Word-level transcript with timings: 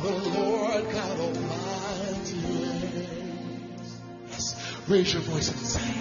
the 0.00 0.10
Lord 0.10 0.90
God 0.92 1.20
Almighty 1.20 2.38
is. 3.80 4.00
Yes. 4.30 4.78
Raise 4.88 5.12
your 5.12 5.22
voice 5.22 5.48
and 5.50 5.58
sing. 5.58 5.97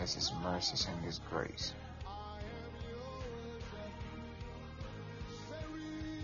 His 0.00 0.32
mercies 0.42 0.86
and 0.90 1.04
His 1.04 1.20
grace. 1.30 1.74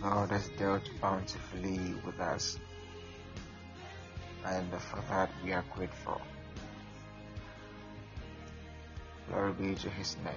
God 0.03 0.31
has 0.31 0.49
dealt 0.59 0.89
bountifully 1.01 1.95
with 2.05 2.19
us, 2.21 2.59
and 4.45 4.73
for 4.75 5.03
that 5.09 5.31
we 5.45 5.53
are 5.53 5.65
grateful. 5.75 6.21
Glory 9.29 9.53
be 9.53 9.75
to 9.75 9.91
His 9.91 10.17
name. 10.25 10.35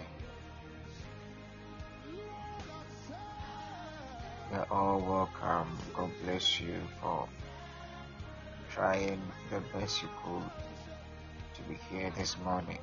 You're 4.52 4.68
all 4.72 5.00
welcome. 5.00 5.78
God 5.96 6.10
bless 6.24 6.60
you 6.60 6.82
for 7.02 7.28
trying 8.72 9.22
the 9.52 9.62
best 9.74 10.02
you 10.02 10.10
could 10.24 10.44
to 11.56 11.62
be 11.70 11.78
here 11.90 12.12
this 12.18 12.36
morning. 12.44 12.80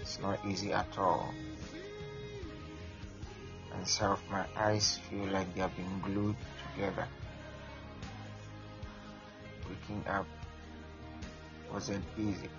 It's 0.00 0.18
not 0.20 0.44
easy 0.46 0.72
at 0.72 0.98
all. 0.98 1.32
And 3.74 3.86
some 3.86 4.12
of 4.12 4.30
my 4.30 4.44
eyes 4.56 4.98
feel 5.08 5.26
like 5.26 5.54
they 5.54 5.60
have 5.60 5.74
been 5.76 6.00
glued 6.00 6.36
together. 6.74 7.08
Waking 9.68 10.04
up 10.08 10.26
wasn't 11.72 12.04
easy. 12.18 12.50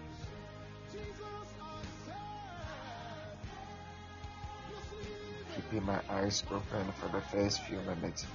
Keeping 5.56 5.86
my 5.86 6.00
eyes 6.10 6.44
open 6.52 6.92
for 7.00 7.10
the 7.10 7.22
first 7.22 7.62
few 7.64 7.78
minutes 7.82 8.26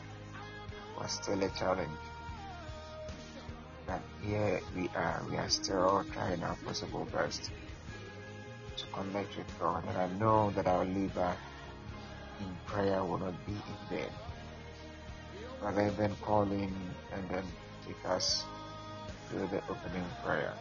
was 0.99 1.13
still 1.13 1.43
a 1.43 1.49
challenge. 1.51 1.91
But 3.87 4.03
here 4.23 4.61
we 4.77 4.89
are, 4.95 5.23
we 5.29 5.37
are 5.37 5.49
still 5.49 6.05
trying 6.13 6.43
our 6.43 6.57
possible 6.65 7.09
best 7.13 7.51
to 8.79 8.87
connect 8.93 9.37
with 9.37 9.59
God, 9.59 9.85
and 9.89 9.97
I 9.97 10.09
know 10.19 10.51
that 10.51 10.67
our 10.67 10.85
labor 10.85 11.37
in 12.41 12.57
prayer 12.67 13.05
will 13.05 13.19
not 13.19 13.35
be 13.47 13.53
in 13.53 13.79
vain. 13.91 14.11
Rather 15.63 15.91
than 15.91 16.15
calling 16.23 16.73
and 17.13 17.29
then 17.29 17.45
take 17.87 18.05
us 18.07 18.45
to 19.31 19.39
the 19.39 19.61
opening 19.69 20.07
prayer. 20.25 20.55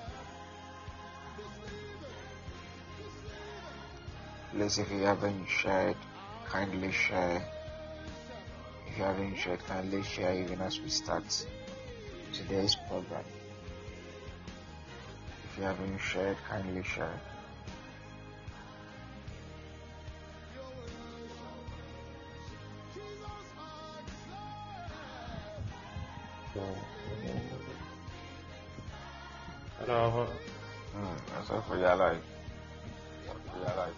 Please, 4.52 4.80
if 4.80 4.90
you 4.90 5.00
haven't 5.00 5.46
shared, 5.48 5.98
kindly 6.46 6.92
share. 6.92 7.46
If 8.88 8.98
you 8.98 9.04
haven't 9.04 9.36
shared, 9.38 9.60
kindly 9.68 10.02
share 10.02 10.34
even 10.34 10.62
as 10.62 10.80
we 10.82 10.90
start 10.90 11.24
today's 12.34 12.76
program. 12.90 13.24
If 15.52 15.58
you 15.60 15.64
haven't 15.64 16.00
shared, 16.00 16.38
kindly 16.50 16.84
share. 16.84 17.20
Hello. 29.78 30.26
Mm, 30.98 31.18
that's 31.30 31.50
all 31.52 31.62
for 31.70 31.78
your 31.78 31.96
life. 31.96 32.24
For 33.46 33.58
your 33.62 33.76
life. 33.78 33.94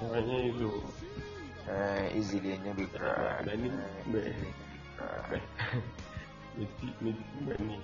Wanye 0.00 0.48
ilu. 0.48 0.72
Eh, 1.68 2.16
easily 2.16 2.56
in 2.56 2.64
your 2.64 2.88
cry. 2.88 3.44
Many 3.44 3.68
me. 4.08 4.32
Meti 6.56 6.88
meti 7.04 7.24
many. 7.44 7.76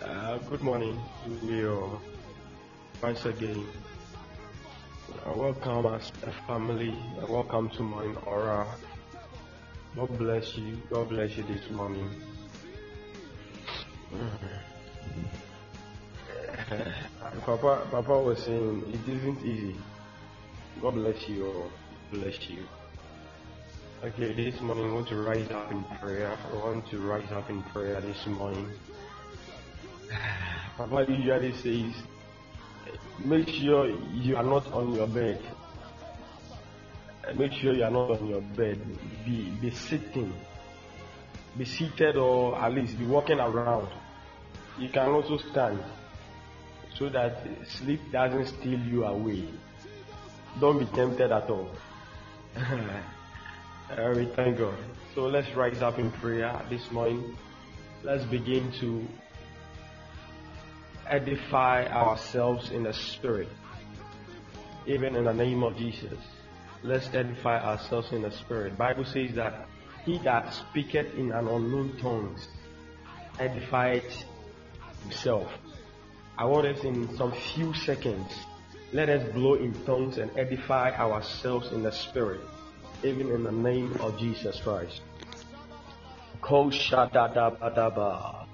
Uh, 0.00 0.38
good 0.48 0.62
morning 0.62 0.96
to 1.24 1.30
you 1.44 2.00
once 3.02 3.24
again. 3.28 3.60
Uh, 5.12 5.32
welcome 5.36 5.84
as 5.86 6.10
a 6.22 6.32
family. 6.46 6.96
Uh, 7.20 7.26
welcome 7.28 7.68
to 7.68 7.82
Morning 7.82 8.16
Aura. 8.26 8.66
God 9.94 10.18
bless 10.18 10.56
you. 10.56 10.78
God 10.88 11.10
bless 11.10 11.36
you 11.36 11.42
this 11.42 11.70
morning. 11.70 12.08
Papa, 17.44 17.86
Papa 17.90 18.18
was 18.22 18.38
saying 18.44 18.82
it 18.94 19.06
isn't 19.06 19.44
easy. 19.44 19.76
God 20.80 20.94
bless 20.94 21.28
you. 21.28 21.46
all. 21.48 21.70
Bless 22.10 22.40
you. 22.48 22.64
Okay, 24.04 24.32
this 24.32 24.58
morning 24.62 24.90
I 24.90 24.94
want 24.94 25.08
to 25.08 25.16
rise 25.16 25.50
up 25.50 25.70
in 25.70 25.84
prayer. 26.00 26.34
I 26.50 26.56
want 26.64 26.88
to 26.90 26.98
rise 27.00 27.30
up 27.30 27.50
in 27.50 27.62
prayer 27.64 28.00
this 28.00 28.26
morning. 28.26 28.70
Papa 30.78 31.04
usually 31.06 31.52
says, 31.52 31.94
make 33.22 33.48
sure 33.48 33.88
you 34.12 34.36
are 34.36 34.42
not 34.42 34.66
on 34.72 34.94
your 34.94 35.06
bed. 35.06 35.40
Make 37.36 37.52
sure 37.52 37.72
you 37.72 37.84
are 37.84 37.90
not 37.90 38.10
on 38.10 38.26
your 38.26 38.40
bed. 38.40 38.80
Be 39.24 39.50
be 39.60 39.70
sitting. 39.70 40.32
Be 41.56 41.64
seated 41.64 42.16
or 42.16 42.58
at 42.58 42.72
least 42.72 42.98
be 42.98 43.06
walking 43.06 43.38
around. 43.38 43.88
You 44.78 44.88
can 44.88 45.08
also 45.10 45.38
stand 45.38 45.78
so 46.98 47.08
that 47.08 47.46
sleep 47.66 48.00
doesn't 48.12 48.46
steal 48.46 48.80
you 48.80 49.04
away. 49.04 49.48
Don't 50.60 50.78
be 50.78 50.86
tempted 50.86 51.30
at 51.30 51.48
all. 51.50 51.70
We 54.16 54.26
thank 54.34 54.58
God. 54.58 54.74
So 55.14 55.26
let's 55.26 55.54
rise 55.54 55.82
up 55.82 55.98
in 55.98 56.10
prayer 56.10 56.60
this 56.70 56.90
morning. 56.90 57.36
Let's 58.02 58.24
begin 58.24 58.72
to 58.80 59.06
edify 61.08 61.86
ourselves 61.86 62.70
in 62.70 62.84
the 62.84 62.92
spirit. 62.92 63.48
Even 64.86 65.16
in 65.16 65.24
the 65.24 65.34
name 65.34 65.62
of 65.62 65.76
Jesus. 65.76 66.18
Let's 66.82 67.08
edify 67.14 67.60
ourselves 67.60 68.12
in 68.12 68.22
the 68.22 68.30
spirit. 68.30 68.76
Bible 68.76 69.04
says 69.04 69.34
that 69.34 69.66
he 70.04 70.18
that 70.18 70.52
speaketh 70.52 71.14
in 71.14 71.32
an 71.32 71.48
unknown 71.48 71.96
tongues 71.98 72.48
edifieth 73.38 74.24
himself. 75.02 75.50
I 76.36 76.44
want 76.44 76.66
us 76.66 76.84
in 76.84 77.16
some 77.16 77.32
few 77.32 77.72
seconds. 77.74 78.32
Let 78.92 79.08
us 79.08 79.32
blow 79.32 79.54
in 79.54 79.72
tongues 79.84 80.18
and 80.18 80.30
edify 80.36 80.90
ourselves 80.92 81.72
in 81.72 81.82
the 81.82 81.92
spirit. 81.92 82.40
Even 83.02 83.30
in 83.30 83.44
the 83.44 83.52
name 83.52 83.96
of 84.00 84.18
Jesus 84.18 84.60
Christ. 84.60 85.00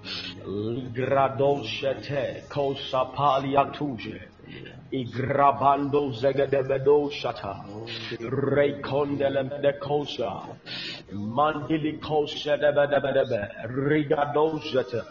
Koshadadabadaba. 0.04 0.46
Ligradoshete. 0.46 2.48
Kosapaliatuje. 2.48 4.20
Igrabando 4.92 6.10
zegedebedo 6.12 7.10
shata. 7.10 7.64
Rekondele 8.18 9.78
kosa. 9.78 10.56
Mandili 11.12 11.98
kosa 12.00 12.56
debedebedebe. 12.56 13.48
Rigadozete. 13.88 15.02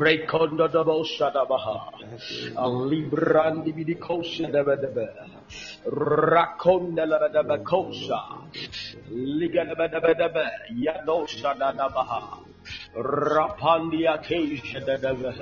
Rekondo 0.00 0.68
dobo 0.68 1.04
shadabaha. 1.04 1.90
Librandi 2.88 3.72
bidi 3.72 3.94
kosa 3.96 4.46
debedebe. 4.46 5.08
Rakondele 5.86 7.18
bedebe 7.18 7.64
kosa. 7.64 8.20
Ligadebedebedebe. 9.10 10.44
Yadosha 10.78 11.54
dadabaha. 11.58 12.38
Rapandia 12.94 14.22
Keisha 14.24 14.80
Dadaga, 14.84 15.32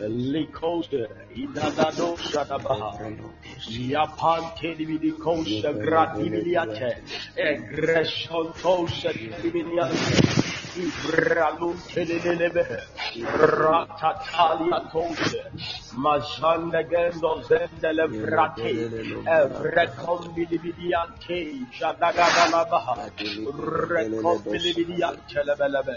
Likos, 0.00 0.88
Idadado 1.34 2.16
Shadabaha, 2.18 2.98
Yapante 3.68 4.76
Dividicosa 4.76 5.72
Gratiliate, 5.72 7.02
Egression 7.36 8.52
Tosa 8.52 9.12
Diviniate. 9.12 10.54
İbralun 10.76 11.76
telinelebe 11.94 12.66
ratatalia 13.38 14.88
tose 14.92 15.42
majanda 15.96 16.80
gendo 16.82 17.42
zendele 17.48 18.06
vrate 18.10 18.72
rekombilibidiyan 19.76 21.08
te 21.26 21.38
şadagagalabaha 21.78 22.94
rekombilibidiyan 23.90 25.16
telebelebe 25.34 25.96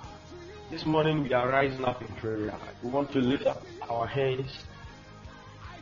This 0.71 0.85
morning 0.85 1.23
we 1.23 1.33
are 1.33 1.49
rising 1.49 1.83
up 1.83 2.01
in 2.01 2.07
prayer. 2.15 2.55
We 2.81 2.89
want 2.89 3.11
to 3.11 3.19
lift 3.19 3.45
up 3.45 3.61
our 3.89 4.07
hands. 4.07 4.49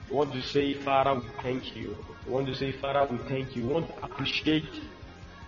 We 0.09 0.15
want 0.15 0.33
to 0.33 0.41
say, 0.41 0.73
Father, 0.73 1.13
we 1.13 1.27
thank 1.43 1.75
you. 1.75 1.95
We 2.25 2.33
want 2.33 2.47
to 2.47 2.55
say, 2.55 2.71
Father, 2.71 3.07
we 3.11 3.19
thank 3.29 3.55
you. 3.55 3.67
We 3.67 3.73
want 3.75 3.87
to 3.87 4.03
appreciate 4.03 4.67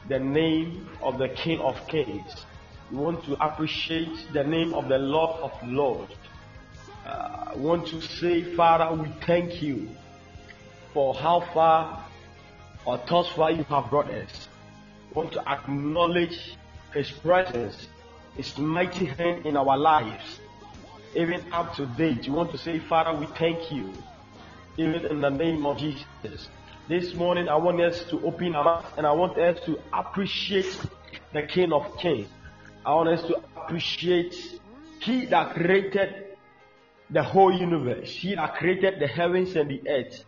the 0.07 0.19
name 0.19 0.87
of 1.01 1.17
the 1.17 1.27
King 1.29 1.59
of 1.59 1.75
Kings. 1.87 2.45
We 2.91 2.97
want 2.97 3.23
to 3.25 3.43
appreciate 3.43 4.31
the 4.31 4.43
name 4.43 4.75
of 4.75 4.87
the 4.89 4.99
Lord 4.99 5.39
of 5.41 5.51
Lords. 5.67 6.13
Uh, 7.03 7.53
I 7.53 7.55
want 7.55 7.87
to 7.87 7.99
say, 7.99 8.43
Father, 8.55 8.95
we 8.95 9.09
thank 9.25 9.63
you 9.63 9.89
for 10.93 11.15
how 11.15 11.39
far 11.51 12.05
or 12.85 13.01
thus 13.09 13.27
far 13.29 13.49
you 13.49 13.63
have 13.63 13.89
brought 13.89 14.11
us. 14.11 14.47
We 15.09 15.15
want 15.15 15.33
to 15.33 15.49
acknowledge 15.49 16.55
His 16.93 17.09
presence, 17.09 17.87
His 18.35 18.57
mighty 18.57 19.05
hand 19.05 19.45
in 19.45 19.57
our 19.57 19.77
lives. 19.77 20.39
Even 21.15 21.51
up 21.51 21.75
to 21.75 21.85
date, 21.85 22.27
we 22.27 22.33
want 22.33 22.51
to 22.51 22.57
say, 22.57 22.79
Father, 22.79 23.17
we 23.17 23.25
thank 23.37 23.71
you. 23.71 23.91
Even 24.77 25.05
in 25.05 25.21
the 25.21 25.29
name 25.29 25.65
of 25.65 25.77
Jesus. 25.77 26.49
This 26.87 27.13
morning, 27.13 27.49
I 27.49 27.55
want 27.57 27.81
us 27.81 28.03
to 28.05 28.25
open 28.25 28.55
our 28.55 28.63
mouth 28.63 28.93
and 28.97 29.05
I 29.05 29.11
want 29.11 29.37
us 29.37 29.63
to 29.65 29.79
appreciate 29.93 30.79
the 31.33 31.43
King 31.43 31.73
of 31.73 31.97
Kings. 31.97 32.27
I 32.85 32.93
want 32.95 33.09
us 33.09 33.21
to 33.27 33.41
appreciate 33.55 34.35
He 35.01 35.25
that 35.27 35.53
created 35.53 36.37
the 37.09 37.23
whole 37.23 37.53
universe. 37.53 38.09
He 38.09 38.35
that 38.35 38.55
created 38.55 38.99
the 38.99 39.07
heavens 39.07 39.55
and 39.55 39.69
the 39.69 39.81
earth. 39.89 40.23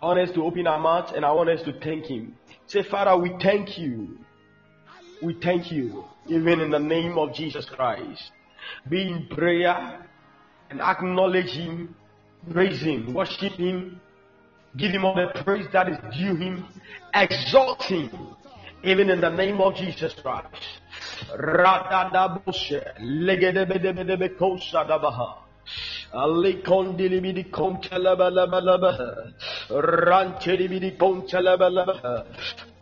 I 0.00 0.06
want 0.06 0.20
us 0.20 0.30
to 0.32 0.44
open 0.44 0.66
our 0.66 0.78
mouth 0.78 1.12
and 1.14 1.24
I 1.24 1.32
want 1.32 1.48
us 1.48 1.62
to 1.62 1.72
thank 1.72 2.06
Him. 2.06 2.36
Say, 2.66 2.82
Father, 2.82 3.16
we 3.16 3.34
thank 3.40 3.78
you. 3.78 4.18
We 5.22 5.34
thank 5.34 5.70
you, 5.70 6.04
even 6.28 6.60
in 6.60 6.70
the 6.70 6.78
name 6.80 7.16
of 7.16 7.32
Jesus 7.32 7.64
Christ. 7.66 8.32
Be 8.88 9.02
in 9.02 9.28
prayer 9.28 10.04
and 10.70 10.80
acknowledge 10.80 11.50
Him, 11.50 11.94
praise 12.50 12.80
Him, 12.80 13.14
worship 13.14 13.52
Him, 13.52 14.00
give 14.76 14.90
Him 14.90 15.04
all 15.04 15.14
the 15.14 15.42
praise 15.44 15.66
that 15.72 15.88
is 15.88 15.98
due 16.16 16.34
Him, 16.34 16.64
exalt 17.14 17.82
Him, 17.84 18.10
even 18.82 19.10
in 19.10 19.20
the 19.20 19.30
name 19.30 19.60
of 19.60 19.76
Jesus 19.76 20.12
Christ. 20.20 20.80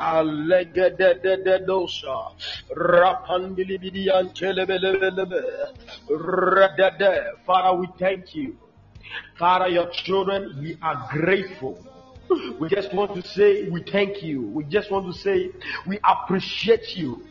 Alegededededosha. 0.01 2.33
Rapandilibidi 2.75 4.11
antelebelebelebe. 4.11 5.43
Redede. 6.09 7.25
Father, 7.47 7.75
we 7.79 7.87
thank 7.99 8.35
you. 8.35 8.57
Father, 9.39 9.69
your 9.69 9.91
children, 9.91 10.59
we 10.61 10.77
are 10.83 11.09
grateful. 11.13 11.79
We 12.59 12.69
just 12.69 12.95
want 12.95 13.15
to 13.15 13.23
say 13.29 13.69
we 13.69 13.83
thank 13.83 14.23
you. 14.23 14.43
We 14.43 14.65
just 14.65 14.91
want 14.91 15.13
to 15.13 15.19
say 15.19 15.51
we 15.87 15.99
appreciate 16.05 16.97
you. 16.97 17.23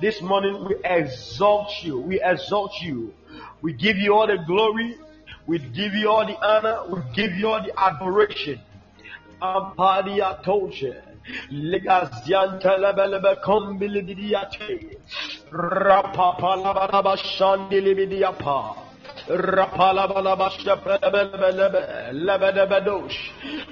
This 0.00 0.22
morning 0.22 0.64
we 0.68 0.76
exalt 0.84 1.70
you. 1.82 1.98
We 1.98 2.20
exalt 2.22 2.72
you. 2.82 3.12
We 3.60 3.72
give 3.72 3.96
you 3.96 4.14
all 4.14 4.26
the 4.26 4.38
glory. 4.46 4.96
We 5.46 5.58
give 5.58 5.94
you 5.94 6.08
all 6.08 6.26
the 6.26 6.38
honor. 6.40 6.86
We 6.88 7.00
give 7.14 7.32
you 7.32 7.48
all 7.48 7.62
the 7.62 7.72
adoration. 7.76 8.60
Ampadia 9.42 10.42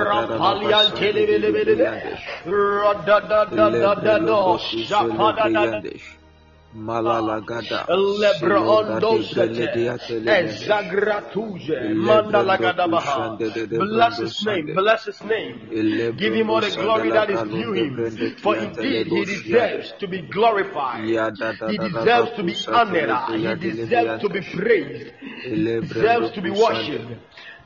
Rampalyan 0.07 0.87
telebele 0.96 1.50
bele 1.55 2.06
ondosete 8.77 9.64
Ezagratuje 10.27 11.95
Mandalagadabaha 11.95 13.38
Bless 13.79 14.19
his 14.19 14.47
name, 14.47 14.75
bless 14.75 15.05
his 15.07 15.23
name. 15.25 15.55
Give 16.19 16.35
him 16.35 16.51
all 16.51 16.61
the 16.61 16.71
glory 16.71 17.11
that 17.11 17.31
is 17.31 17.42
due 17.42 17.73
him. 17.73 18.37
For 18.42 18.57
indeed 18.57 19.07
he 19.07 19.25
deserves 19.25 19.92
to 20.01 20.07
be 20.07 20.21
glorified. 20.23 21.05
He 21.05 21.79
deserves 21.79 22.31
to 22.37 22.42
be 22.42 22.55
honored. 22.69 23.61
He 23.61 23.71
deserves 23.71 24.23
to 24.23 24.29
be 24.29 24.40
praised. 24.40 25.12
He 25.45 25.81
deserves 25.81 26.31
to 26.33 26.42
be 26.42 26.51
worshipped. 26.51 27.12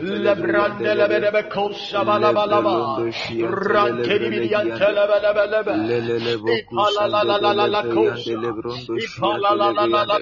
Labrandelabalaba, 0.00 1.42
Kosabalabalaba, 1.50 3.04
Rankedibidian 3.40 4.72
Telebalabalaba, 4.72 5.76
Ipalalalala, 6.48 7.82
Kosa, 7.92 8.56
Ipalalalala, 8.96 10.20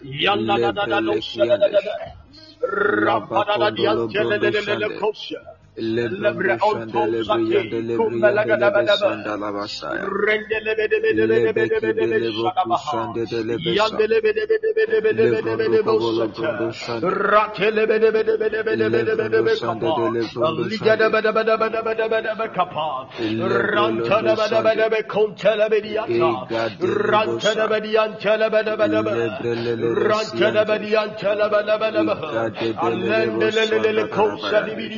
yalla 0.03 0.57
da 0.59 0.71
da 0.73 0.99
da 0.99 0.99
da 0.99 2.22
Rampada 2.63 3.71
Diaz 3.71 4.12
Telele 4.12 4.99
Kosha. 4.99 5.62
Lebre 5.75 6.57
Delivery 6.93 7.67
delivery 7.69 8.53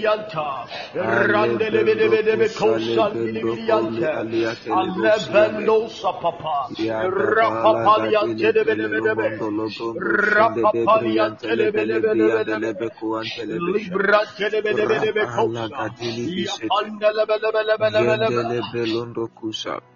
Ranta 0.05 0.64
Rande 0.95 1.67
lebe 1.73 1.93
lebe 1.99 2.25
lebe 2.25 2.47
koşan 2.47 3.11
papa. 6.21 6.69
Rapa 7.37 7.95
telebe 8.37 8.73
lebe 8.77 8.99
lebe. 9.05 9.27
Lebe 11.55 11.81
lebe 11.85 12.13
lebe. 12.61 12.89
Libra 13.73 14.21
lebe 14.51 14.71
lebe 14.77 14.95
lebe 15.03 15.23
lebe 17.67 17.89
lebe 17.91 18.43
lebe 18.43 18.85
lebe. 18.85 19.94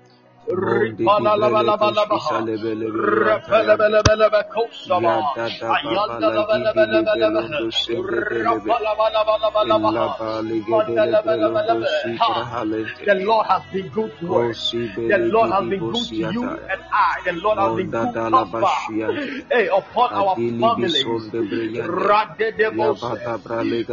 The 13.06 13.16
Lord 13.26 13.48
has 13.48 13.64
been 13.72 13.90
good 13.90 14.12
to 14.20 14.28
us. 14.36 14.74
The 15.08 15.18
Lord 15.18 15.50
has 15.52 15.66
been 15.70 15.80
good 15.90 16.10
to 16.10 16.16
you 16.34 16.44
and 16.72 16.82
I. 16.92 17.22
The 17.26 17.34
Lord 17.34 17.58
has 17.60 17.72
been 17.76 17.90
good 17.92 18.14
to 18.30 18.36
us. 18.66 18.90
Hey, 19.52 19.68
upon 19.68 20.10
our 20.14 20.36
families. 20.60 21.04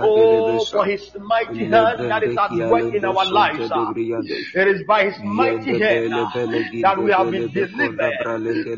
Oh, 0.02 0.64
for 0.72 0.84
his 0.84 1.10
mighty 1.20 1.64
hand 1.66 1.98
that 2.08 2.22
is 2.24 2.36
at 2.36 2.50
work 2.70 2.92
in 2.94 3.04
our 3.04 3.24
lives. 3.26 3.70
It 4.54 4.68
is 4.68 4.82
by 4.86 5.04
his 5.04 5.18
mighty 5.22 5.78
hand 5.78 6.12
that 6.82 6.98
we 7.02 7.10
have 7.12 7.30
been 7.30 7.48
delivered 7.52 8.14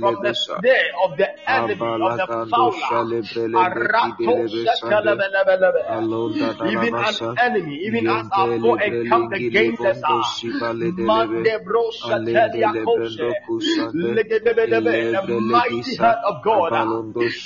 from 0.01 0.15
the 0.23 0.35
snare 0.35 0.91
of 1.05 1.17
the 1.17 1.29
enemy, 1.51 1.75
of 1.81 2.17
the 2.17 2.27
fowler. 2.51 3.01
Even 6.71 6.95
an 6.95 7.37
enemy, 7.39 7.75
even 7.87 8.07
as 8.09 8.27
our 8.33 8.49
foe 8.61 8.75
encamped 8.75 9.35
against 9.37 9.81
us, 9.81 10.03
ah. 10.05 10.23
Mande 11.09 11.65
bro 11.65 11.91
shetelia 11.91 12.73
koshe. 12.85 13.33
Legedebedebe. 13.95 15.27
the 15.27 15.41
mighty 15.41 15.97
hand 15.97 16.19
of 16.27 16.43
God 16.45 16.73
ah, 16.73 16.85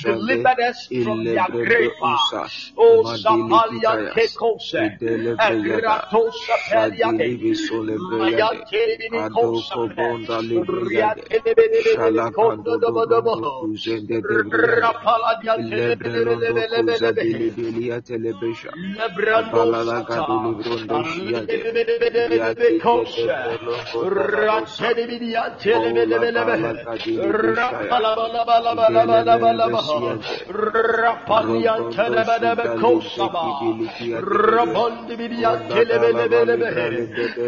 delivered 0.02 0.60
us 0.60 0.88
from 1.04 1.24
their 1.24 1.46
grave. 1.50 1.90
Ah. 2.02 2.48
Oh, 2.76 3.02
Shapalia 3.04 3.92
Kekose, 4.14 4.98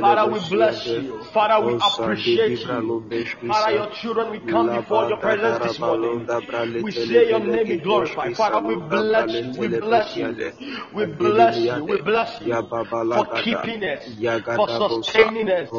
Father, 0.00 0.26
we 0.30 0.40
bless 0.50 0.86
you. 0.86 1.22
Father, 1.32 1.66
we 1.66 1.72
appreciate 1.80 2.43
you. 2.48 2.94
Father, 3.46 3.72
your 3.74 3.88
children, 4.00 4.30
we 4.30 4.40
come 4.40 4.70
before 4.70 5.06
your 5.06 5.18
presence 5.18 5.58
this 5.62 5.78
morning. 5.80 6.26
We 6.80 6.92
say 6.92 7.28
your 7.28 7.40
name 7.40 7.68
be 7.68 7.78
glorified. 7.78 8.32
Father, 8.34 8.60
we 8.66 8.76
bless 8.76 9.42
you. 9.42 9.52
We 9.56 9.68
bless 9.68 10.16
you. 10.16 10.36
We 10.92 11.06
bless 11.06 11.72
you. 11.72 11.84
We 11.84 11.98
bless 11.98 12.40
you 12.40 12.60
for 13.12 13.26
keeping 13.44 13.82
us, 13.84 14.00
for 14.54 14.68
sustaining 14.68 15.48
us, 15.50 15.70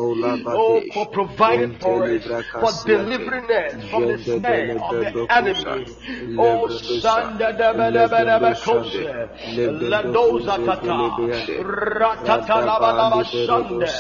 oh, 0.54 0.86
for 0.94 1.08
providing 1.12 1.76
for 1.82 2.06
us, 2.08 2.24
for 2.60 2.74
delivering 2.86 3.46
us 3.52 3.74
from 3.90 4.08
the 4.08 4.18
snare 4.18 4.74
of 4.82 5.00
the 5.00 5.12
enemy. 5.30 5.86
Oh, 6.38 6.68
Sanda 7.02 7.58
da 7.58 7.74
ba 7.74 7.92
da 7.92 8.08
ba 8.08 8.26
da 8.26 8.40
ba 8.40 8.56
koshe, 8.64 9.06
Ladoza 9.70 10.60
tata, 10.66 11.14
Ratata 11.58 12.66
la 12.66 12.80
ba 12.80 12.94
la 12.94 13.10
ba 13.10 13.24
shande, 13.26 13.94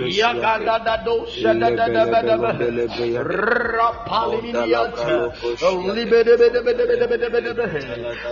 Yaga 0.00 0.62
da 0.64 0.78
da 0.84 1.04
do 1.04 1.26
shada 1.26 1.74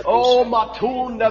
Oh 0.05 0.43
matunda 0.43 1.29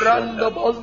Random 0.00 0.54
on 0.58 0.82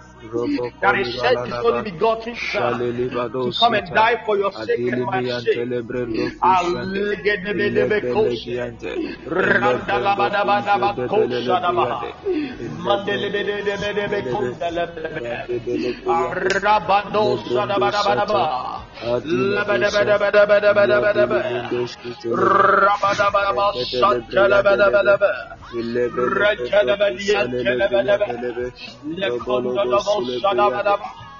that 0.81 0.95
He 0.97 1.11
said 1.17 1.47
is 1.47 1.53
going 1.61 1.83
to 1.83 1.91
be 1.91 1.97
gotten 1.97 2.35
to 2.35 3.51
come 3.59 3.73
and 3.73 3.87
die 3.93 4.21
for 4.25 4.37
your 4.37 4.51
sake 4.51 4.87
and 4.91 5.01
my 5.05 5.23
sake. 5.41 5.67
Shadabadaba 30.19 31.30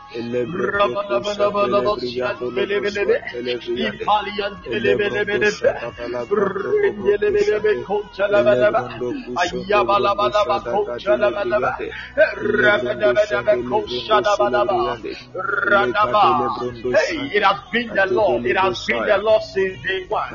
it 17.35 17.43
has 17.43 17.59
been 17.71 17.89
the 17.95 18.05
Lord. 18.11 18.45
It 18.45 18.57
has 18.57 18.85
been 18.87 18.97
the 19.07 19.17
Lord 19.23 19.41
since 19.43 19.81
day 19.83 20.05
one. 20.09 20.29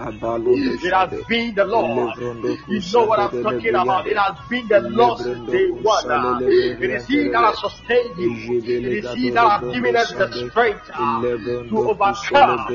It 0.84 0.92
has 0.92 1.10
been 1.28 1.54
the 1.54 1.64
Lord. 1.64 2.16
You 2.18 2.80
know 2.92 3.04
what 3.06 3.18
I'm 3.20 3.30
talking 3.42 3.74
about. 3.74 4.06
It 4.06 4.16
has 4.16 4.36
been 4.48 4.68
the 4.68 4.80
Lord 4.80 5.18
since 5.18 5.50
day 5.50 5.66
one. 5.82 6.42
It 6.48 6.90
is 6.90 7.06
He 7.06 7.28
that 7.30 7.44
has 7.44 7.60
sustained 7.60 8.16
you. 8.18 8.30
It 8.58 9.04
is 9.04 9.14
He 9.14 9.30
that 9.30 9.48
has 9.50 9.65
given 9.72 9.96
us 9.96 10.12
the 10.12 10.28
strength 10.50 10.90
uh, 10.94 11.20
to 11.68 11.76
overcome 11.90 12.66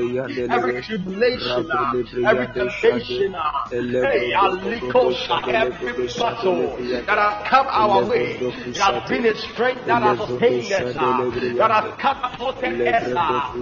every 0.50 0.82
tribulation, 0.82 1.70
uh, 1.70 1.92
every 2.28 2.46
temptation, 2.48 3.34
uh, 3.34 3.68
hey, 3.70 4.32
alikosha, 4.34 5.38
every 5.48 6.08
battle 6.18 6.76
that 7.06 7.18
has 7.18 7.48
come 7.48 7.66
our 7.68 8.04
way. 8.04 8.34
It 8.36 8.76
has 8.76 9.08
been 9.08 9.24
His 9.24 9.38
strength 9.42 9.86
that 9.86 10.02
has 10.02 10.18
sustained 10.18 10.72
us, 10.72 10.96
uh, 10.96 11.30
that 11.58 11.70
has 11.70 11.94
catapulted 11.98 12.80
us. 12.82 13.12
uh. 13.16 13.52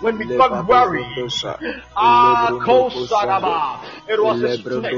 When 0.00 0.18
we 0.18 0.36
got 0.36 0.66
worried, 0.66 1.06
ah, 1.96 2.50
kosadaba, 2.60 3.80
it 4.08 4.22
was 4.22 4.37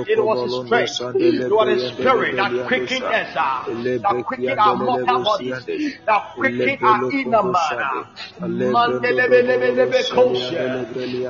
It 0.06 0.18
was 0.18 0.42
His 0.42 0.52
strength, 0.66 1.00
it 1.20 1.50
was 1.52 1.68
His 1.68 1.82
spirit 1.92 2.36
that 2.36 2.50
quickened 2.68 3.04
us, 3.04 3.36
uh, 3.36 3.64
that 4.02 4.24
quickened 4.26 4.58
our 4.60 4.76
mortal 4.76 5.22
bodies, 5.24 5.64
that 6.06 6.22
quickened 6.34 6.78
our 6.82 7.12
inner 7.12 7.42
man. 7.42 8.04
Mandelebelebelebe 8.40 10.02
koshe, 10.10 10.58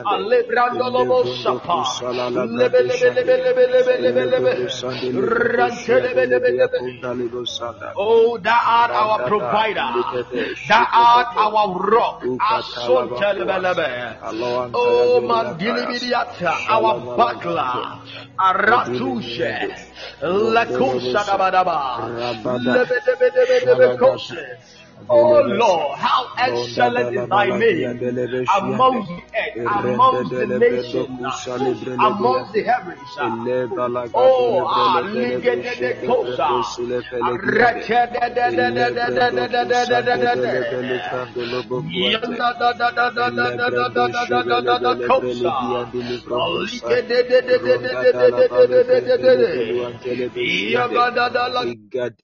alebrandolobo 0.05 1.25
shapa, 1.43 1.85
lebelebelebelebelebelebe. 2.47 4.55
Oh, 7.97 8.39
thou 8.39 8.61
art 8.67 8.91
our 8.91 9.19
provider. 9.29 9.91
Thou 10.69 10.87
art 10.93 11.37
our 11.37 11.75
rock. 11.91 12.23
Asontelebelebe. 12.41 14.17
Oh, 14.75 15.21
mandilibidiata, 15.27 16.53
our 16.69 17.01
buckler. 17.17 18.00
Aratusha 18.39 19.53
la 20.23 20.65
kosha 20.67 21.25
dabadaba 21.27 21.79
Oh 25.09 25.41
Lord, 25.41 25.99
how 25.99 26.33
excellent 26.37 27.17
is 27.17 27.29
thy 27.29 27.47
name 27.59 27.99
among 28.59 29.07
the 29.07 29.23
earth, 29.39 29.57
among 29.85 30.29
the 30.29 30.47
nations, 30.59 31.19
among 31.99 32.53
the 32.53 32.63
heavens. 32.63 33.01
Oh, 34.15 34.67
ah, 34.67 35.01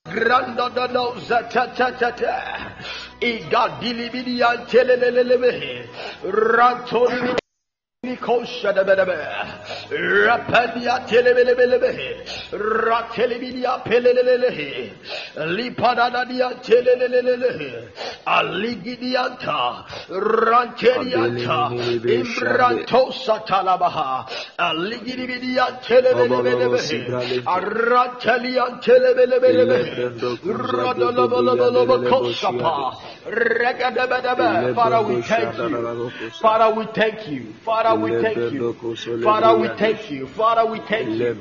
Granda 0.07 0.69
da 0.71 0.87
da 2.11 2.66
Igadilibidian 3.21 4.67
telelelebe. 4.67 5.53
Rantori 6.25 7.46
Father, 34.75 35.03
we 35.03 35.23
thank 35.23 35.59
you. 35.59 36.31
Father, 36.41 36.75
we 36.75 36.85
thank 36.95 37.29
you. 37.29 37.53
Father, 37.65 37.95
we 38.03 38.11
thank 38.21 38.53
you. 38.53 38.75
Father, 39.23 39.59
we 39.59 39.69
thank 39.79 40.11
you. 40.11 40.27
Father, 40.29 40.67
we 40.71 40.81
thank 40.81 41.09
you. 41.09 41.35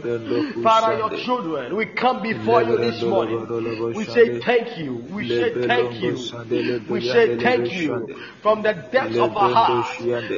Father, 0.63 0.97
your 0.97 1.09
children, 1.11 1.75
we 1.75 1.85
come 1.87 2.21
before 2.21 2.61
you 2.63 2.77
this 2.77 3.01
morning. 3.03 3.47
We 3.93 4.03
say 4.05 4.39
thank 4.39 4.77
you. 4.77 4.93
We 5.11 5.27
say 5.27 5.53
thank 5.67 6.01
you. 6.01 6.13
We 6.89 7.01
say 7.01 7.37
thank 7.37 7.71
you 7.73 8.09
from 8.41 8.61
the 8.63 8.73
depths 8.91 9.17
of 9.19 9.35
our 9.35 9.49
heart. 9.49 9.85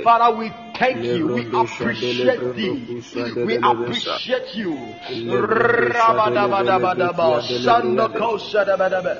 Father, 0.03 0.37
we 0.37 0.51
thank 0.77 0.97
you. 1.13 1.27
We 1.27 1.41
appreciate 1.53 2.55
thee. 2.55 3.03
We 3.45 3.57
appreciate 3.57 4.55
you. 4.55 4.75
Rabadabadabadaba. 5.95 7.41
Sandokosadabadaba. 7.63 9.13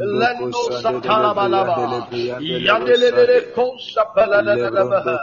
Lendo 0.00 0.52
satalabalaba. 0.52 2.08
Yandelele 2.40 3.52
kosapaladabadaba. 3.54 5.18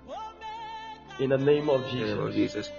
In 1.18 1.30
the 1.30 1.38
name 1.38 1.68
of 1.68 2.34
Jesus. 2.34 2.70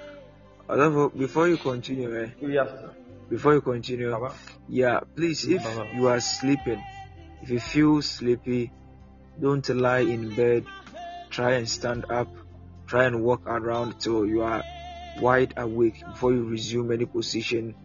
Before 1.16 1.48
you 1.48 1.58
continue, 1.58 2.16
eh, 2.24 2.30
Yes. 2.42 2.70
Before 3.30 3.54
you 3.56 3.62
continue, 3.62 4.12
Baba. 4.12 4.34
yeah, 4.68 5.00
please, 5.16 5.46
if 5.48 5.64
Baba. 5.64 5.90
you 5.96 6.08
are 6.08 6.20
sleeping, 6.20 6.84
if 7.42 7.50
you 7.50 7.60
feel 7.60 8.02
sleepy, 8.02 8.72
don't 9.40 9.68
lie 9.70 10.00
in 10.00 10.36
bed. 10.36 10.66
Try 11.30 11.54
and 11.54 11.68
stand 11.68 12.06
up. 12.10 12.28
Try 12.88 13.06
and 13.06 13.24
walk 13.24 13.46
around 13.46 14.00
till 14.00 14.26
you 14.26 14.44
are 14.44 14.64
wide 15.20 15.54
awake 15.58 16.04
before 16.06 16.34
you 16.34 16.44
resume 16.44 16.92
any 16.92 17.06
position 17.06 17.76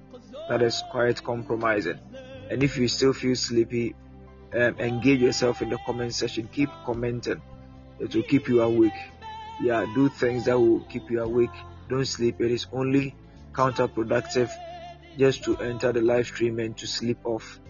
that 0.48 0.62
is 0.62 0.82
quite 0.90 1.22
compromising. 1.22 1.98
And 2.50 2.62
if 2.62 2.76
you 2.76 2.88
still 2.88 3.12
feel 3.12 3.34
sleepy, 3.34 3.94
um, 4.52 4.78
engage 4.78 5.20
yourself 5.20 5.62
in 5.62 5.70
the 5.70 5.78
comment 5.86 6.14
section. 6.14 6.48
Keep 6.52 6.70
commenting. 6.84 7.40
It 7.98 8.14
will 8.14 8.22
keep 8.24 8.48
you 8.48 8.62
awake. 8.62 8.98
Yeah, 9.60 9.86
do 9.94 10.08
things 10.08 10.44
that 10.46 10.58
will 10.58 10.80
keep 10.80 11.10
you 11.10 11.22
awake. 11.22 11.50
Don't 11.88 12.06
sleep. 12.06 12.40
It 12.40 12.50
is 12.50 12.66
only 12.72 13.14
counterproductive 13.52 14.50
just 15.18 15.44
to 15.44 15.56
enter 15.58 15.92
the 15.92 16.00
live 16.00 16.26
stream 16.26 16.58
and 16.58 16.76
to 16.78 16.86
sleep 16.86 17.18
off. 17.24 17.60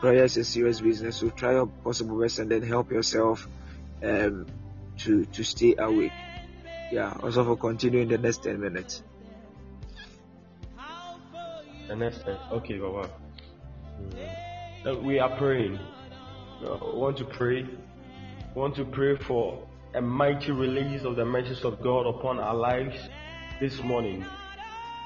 Prayer 0.00 0.24
is 0.24 0.36
a 0.36 0.44
serious 0.44 0.80
business, 0.80 1.16
so 1.16 1.30
try 1.30 1.52
your 1.52 1.66
possible 1.66 2.20
best 2.20 2.38
and 2.38 2.50
then 2.50 2.62
help 2.62 2.90
yourself 2.90 3.48
um, 4.02 4.46
to 4.98 5.24
to 5.26 5.42
stay 5.42 5.74
awake. 5.78 6.12
Yeah, 6.92 7.12
also 7.22 7.44
for 7.44 7.56
continuing 7.56 8.08
the 8.08 8.18
next 8.18 8.42
ten 8.42 8.60
minutes. 8.60 9.02
The 11.88 11.96
next 11.96 12.24
time. 12.24 12.38
Okay, 12.52 12.78
Baba. 12.78 13.10
Uh, 14.84 14.98
We 14.98 15.18
are 15.18 15.36
praying. 15.36 15.78
Uh, 16.62 16.78
want 16.94 17.16
to 17.18 17.24
pray. 17.24 17.66
Want 18.54 18.74
to 18.76 18.84
pray 18.84 19.16
for 19.16 19.66
a 19.94 20.00
mighty 20.00 20.52
release 20.52 21.04
of 21.04 21.16
the 21.16 21.24
message 21.24 21.64
of 21.64 21.80
God 21.82 22.06
upon 22.06 22.38
our 22.38 22.54
lives 22.54 22.96
this 23.60 23.82
morning. 23.82 24.24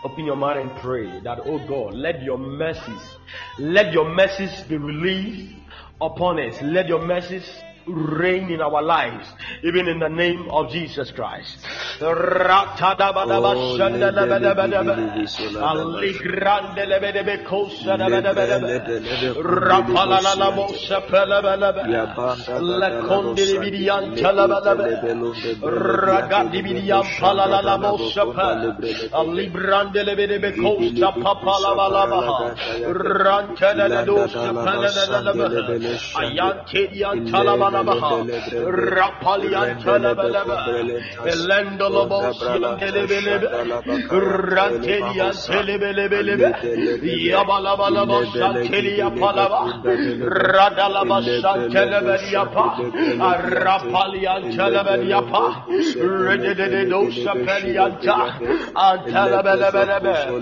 Open 0.02 0.24
your 0.24 0.36
mouth 0.36 0.56
and 0.56 0.70
pray 0.80 1.20
that, 1.20 1.40
oh 1.44 1.58
God, 1.68 1.94
let 1.94 2.22
your 2.22 2.38
mercies, 2.38 3.16
let 3.58 3.92
your 3.92 4.08
mercies 4.14 4.62
be 4.62 4.78
released 4.78 5.54
upon 6.00 6.40
us. 6.40 6.54
Let 6.62 6.88
your 6.88 7.04
mercies 7.04 7.46
reign 7.86 8.50
in 8.50 8.60
our 8.60 8.82
lives, 8.82 9.26
even 9.62 9.88
in 9.88 9.98
the 9.98 10.08
name 10.08 10.48
of 10.50 10.70
Jesus 10.70 11.10
Christ. 11.12 11.58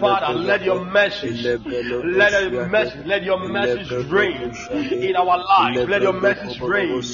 Father, 0.01 0.35
let 0.35 0.62
your 0.64 0.85
message, 0.85 1.45
let 1.45 2.33
your 2.53 2.67
message, 2.69 3.07
let 3.07 3.23
your 3.25 3.49
message 3.49 3.91
reign 4.11 4.53
in 5.09 5.17
our 5.17 5.38
lives. 5.38 5.88
Let 5.88 6.03
your 6.03 6.12
message 6.21 6.61
reign, 6.61 7.03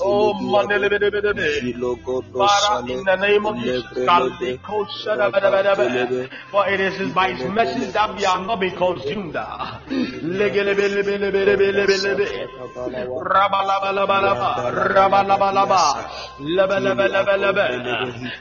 Oh. 0.00 0.32
Father, 2.32 2.92
in 2.92 3.04
the 3.04 3.16
name 3.16 3.46
of 3.46 3.56
Jesus, 3.56 3.84
for 6.50 6.68
it 6.68 6.80
is 6.80 7.12
by 7.12 7.32
His 7.32 7.50
mercy 7.50 7.90
that 7.92 8.16
we 8.16 8.24
are 8.24 8.44
not 8.44 8.60
being 8.60 8.74
consumed. 8.76 9.36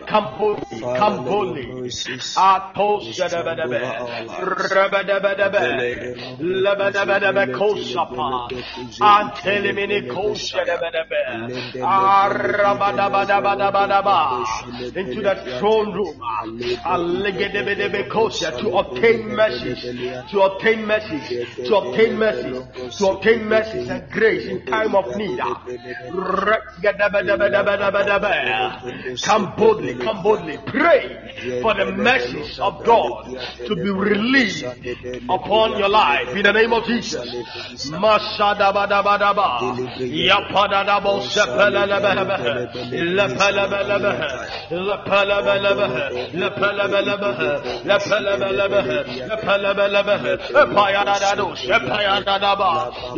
Come 0.08 0.38
boldly, 0.38 0.82
come 0.98 1.26
boldly. 1.26 1.66
Atos 2.36 3.18
rabadabadabe, 4.72 5.62
lebedebedebe 6.40 7.46
kosapa, 7.58 8.50
antelemini 9.00 10.02
koshadabadabe, 10.08 11.20
arabadabadabadabadaba, 11.28 11.41
into 14.96 15.22
the 15.22 15.36
throne 15.60 15.94
room, 15.94 16.16
to 18.60 18.78
obtain 18.78 19.28
mercy, 19.36 19.76
to 20.32 20.42
obtain 20.42 20.86
mercy, 20.86 21.46
to 21.68 21.76
obtain 21.76 22.18
mercy, 22.18 22.52
to 22.98 23.08
obtain 23.08 23.46
mercy 23.48 23.80
and 23.90 24.10
grace 24.12 24.46
in 24.46 24.66
time 24.66 24.96
of 24.96 25.16
need. 25.16 25.40
Come 29.22 29.54
boldly, 29.58 29.96
come 29.96 30.22
boldly, 30.24 30.58
pray 30.66 31.60
for 31.62 31.74
the 31.74 31.86
message 31.92 32.60
of 32.60 32.84
God 32.86 33.38
to 33.68 33.76
be 33.76 33.90
released 33.90 34.64
upon 35.30 35.78
your 35.78 35.90
life. 35.90 36.30
In 36.36 36.44
the 36.44 36.54
name 36.54 36.74
of 36.74 36.86
Jesus. 36.86 37.28
şepelelebehe, 41.34 42.54
lepelebelebehe, 43.18 44.32
lepelebelebehe, 44.72 46.06
lepelebelebehe, 46.40 47.52
lepelebelebehe, 47.90 49.00
lepelebelebehe, 49.30 50.34
epayanadadu, 50.62 51.56
şepayanadaba, 51.56 52.72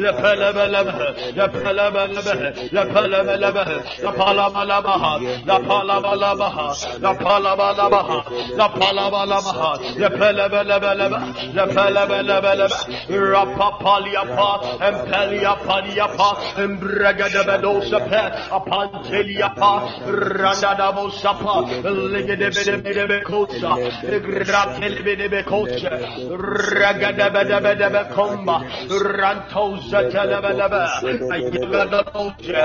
lepelebelebehe, 0.04 1.08
lepelebelebehe, 1.38 2.48
lepelebelebehe, 2.76 3.78
lepalamalamaha, 4.04 5.14
lepalamalamaha, 5.48 6.68
lepalamalamaha, 7.04 8.18
lepalamalamaha, 8.60 9.72
lepelebelebelebe, 10.02 11.20
lepelebelebelebe, 11.58 12.78
rapapalyapa, 13.34 14.50
empelyapa, 14.88 15.74
yapa, 15.96 16.30
embregedebedosa, 16.64 18.00
Apanteliapa, 18.52 19.72
Kosa, 23.24 23.76
Gratelebedebe 24.10 25.44
Kosa, 25.44 25.92
Ragadabedebedebe 26.30 28.04
Komba, 28.14 28.62
Rantosa 28.90 30.00
Telebelebe, 30.10 30.84
Ayebedebosa, 31.32 32.62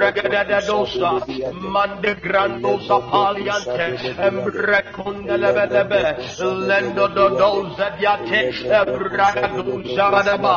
Ragadadosa, 0.00 1.10
Mande 1.52 2.14
Grandosa 2.20 3.00
Paliante, 3.10 3.86
Embrecondelebedebe, 4.18 6.02
Lendo 6.66 7.08
Dodosa 7.08 7.90
Diate, 7.98 8.52
Bragadosa 8.86 10.10
Badaba, 10.10 10.56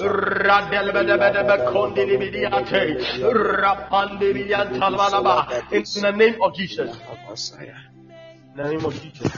Radelebedebedebe 0.00 1.56
Condilibidiate, 1.72 2.82
in 5.96 6.02
the 6.02 6.12
name 6.16 6.42
of 6.42 6.54
Jesus. 6.54 6.96
In 8.52 8.56
the 8.56 8.68
name 8.70 8.84
of 8.84 9.02
Jesus. 9.02 9.32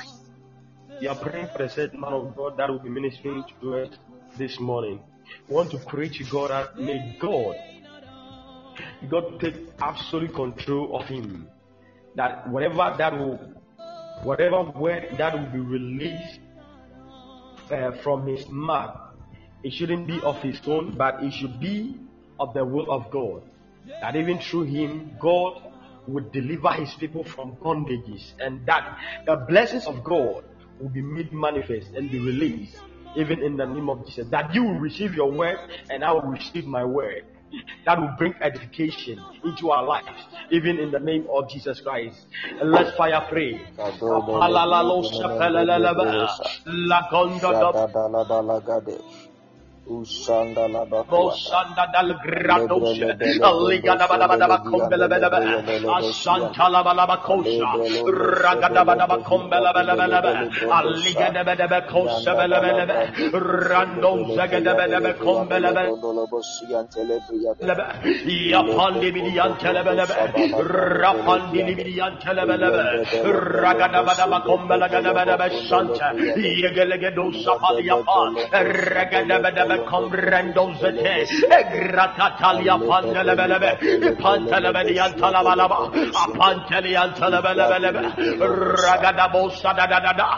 You 1.00 1.10
are 1.10 1.16
praying 1.16 1.48
for 1.52 1.58
the 1.58 1.68
said 1.68 1.94
man 1.94 2.12
of 2.12 2.36
God 2.36 2.56
that 2.56 2.68
will 2.68 2.80
be 2.80 2.88
ministering 2.88 3.44
to 3.60 3.78
us 3.78 3.88
this 4.36 4.58
morning. 4.58 5.00
We 5.48 5.54
want 5.54 5.70
to 5.70 5.78
pray 5.78 6.08
to 6.08 6.24
God 6.24 6.50
that 6.50 6.78
may 6.78 7.16
God, 7.20 7.56
God 9.08 9.40
take 9.40 9.54
absolute 9.80 10.34
control 10.34 10.96
of 10.98 11.06
him. 11.06 11.48
That 12.16 12.48
whatever 12.48 12.94
that 12.98 13.12
will, 13.12 13.38
whatever 14.24 14.64
word 14.64 15.14
that 15.18 15.34
will 15.34 15.52
be 15.52 15.60
released 15.60 16.40
uh, 17.70 17.92
from 18.02 18.26
his 18.26 18.48
mouth, 18.48 18.96
it 19.62 19.72
shouldn't 19.72 20.06
be 20.06 20.20
of 20.22 20.42
his 20.42 20.60
own, 20.66 20.96
but 20.96 21.22
it 21.22 21.32
should 21.32 21.60
be 21.60 22.00
of 22.40 22.54
the 22.54 22.64
will 22.64 22.90
of 22.90 23.10
God. 23.10 23.42
That 24.00 24.16
even 24.16 24.38
through 24.38 24.64
him, 24.64 25.16
God 25.18 25.62
would 26.06 26.32
deliver 26.32 26.72
his 26.72 26.94
people 26.94 27.24
from 27.24 27.56
bondages, 27.56 28.32
and 28.40 28.64
that 28.66 28.96
the 29.26 29.36
blessings 29.36 29.86
of 29.86 30.02
God 30.02 30.44
will 30.80 30.88
be 30.88 31.02
made 31.02 31.32
manifest 31.32 31.88
and 31.94 32.10
be 32.10 32.18
released, 32.18 32.76
even 33.16 33.42
in 33.42 33.56
the 33.56 33.66
name 33.66 33.88
of 33.90 34.06
Jesus. 34.06 34.28
That 34.30 34.54
you 34.54 34.64
will 34.64 34.78
receive 34.78 35.14
your 35.14 35.30
word, 35.30 35.58
and 35.90 36.04
I 36.04 36.12
will 36.12 36.22
receive 36.22 36.66
my 36.66 36.84
word. 36.84 37.24
That 37.86 37.98
will 37.98 38.12
bring 38.18 38.34
edification 38.42 39.18
into 39.42 39.70
our 39.70 39.82
lives, 39.84 40.22
even 40.50 40.78
in 40.78 40.90
the 40.90 40.98
name 40.98 41.26
of 41.32 41.48
Jesus 41.48 41.80
Christ. 41.80 42.26
And 42.60 42.70
let's 42.70 42.94
fire 42.96 43.26
pray. 43.28 43.60
La. 49.88 51.02
Bosanda 51.08 51.86
dal 51.90 52.12
gradoshe, 52.20 53.08
Aligada 53.40 54.06
badabada 54.06 54.60
kombela 54.60 55.08
belebe, 55.08 55.40
Asanta 55.88 56.68
la 56.68 56.82
balaba 56.84 57.16
kosha, 57.24 57.72
Ragada 58.04 58.84
badaba 58.84 59.16
kombela 59.24 59.72
belebe, 59.72 60.50
Aligada 60.68 61.42
badaba 61.42 61.80
kosha 61.88 62.34
belebe, 62.36 63.32
Rando 63.32 64.36
zagada 64.36 64.74
badaba 64.76 65.14
kombela 65.14 65.72
belebe, 65.72 65.88
Yapandi 68.52 69.08
bidiyan 69.14 69.56
telebelebe, 69.56 70.14
Rapandi 71.00 71.60
bidiyan 71.64 72.18
telebelebe, 72.20 73.08
Ragada 73.24 74.04
badaba 74.04 74.44
kombela 74.44 74.88
gada 74.90 75.14
badaba 75.14 75.48
santa, 75.66 76.12
Yegelege 76.36 77.10
dosa 77.16 77.56
paliapa, 77.56 78.36
Ragada 78.52 79.40
badaba 79.40 79.77
comprendo 79.77 79.77
zete 81.28 81.58
gratatalia 81.72 82.76
pandelebelebe 82.78 83.70
pantelebelian 84.22 85.12
talabalaba 85.20 85.90
apantelian 86.24 87.14
telebelebelebe 87.14 88.02
ragada 88.84 89.28
bosa 89.32 89.74
da 89.76 89.86
da 89.86 90.00
da 90.00 90.12
da. 90.12 90.28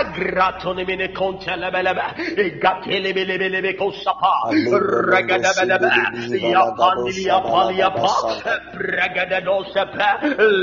Egratoni 0.00 0.84
mine 0.86 1.08
kontelebelebe 1.12 2.06
gatelebelebelebe 2.62 3.76
kosapa. 3.76 4.32
Ragada 5.12 5.52
belebe 5.58 5.90
ya 6.40 6.64
pandilia 6.78 7.40
palia 7.40 7.90
pa. 7.90 8.14
Ragada 8.74 9.40
dosepe 9.40 10.08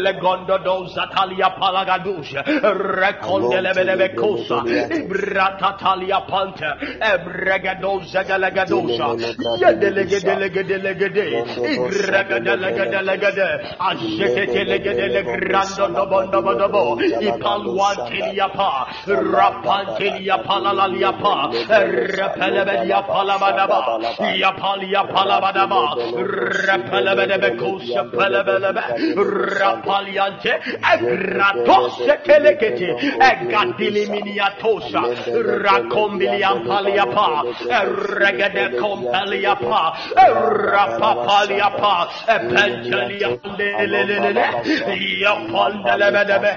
legondo 0.04 0.58
dosa 0.64 1.08
talia 1.16 1.50
palagadusha 1.60 2.42
rekondelebelebe 3.02 4.16
kosa. 4.16 4.64
Bratatalia 5.12 6.20
pante. 6.28 6.70
Ebregadosa 7.02 8.24
Galagadosa, 8.28 9.08
Yadelegedelegede, 9.62 11.26
Igragadelegede, 11.74 13.48
Ashetelegede, 13.80 15.24
Grando 15.24 15.88
Dobondo 15.96 16.42
Bodobo, 16.42 16.84
Ipalwanteliapa, 17.00 18.70
Rapanteliapa, 19.08 20.56
Lalaliapa, 20.60 21.36
Repelebedia 22.18 23.02
Palabadaba, 23.08 23.80
Yapalia 24.36 25.04
Palabadaba, 25.08 25.96
Repelebedebekosha 26.68 28.04
Pelebelebe, 28.12 28.84
Rapaliante, 29.60 30.54
Agratose 30.82 32.18
Telegete, 32.24 32.90
Agadiliminiatosa, 33.20 35.02
Rakombiliam 35.64 36.64
Paliapa, 36.68 37.28
regede 38.08 38.78
compeliapa, 38.80 39.84
rapapaliapa, 40.72 41.95
pentelia 42.28 43.30
lelelele, 43.58 44.45
yapandelebedebe, 45.24 46.51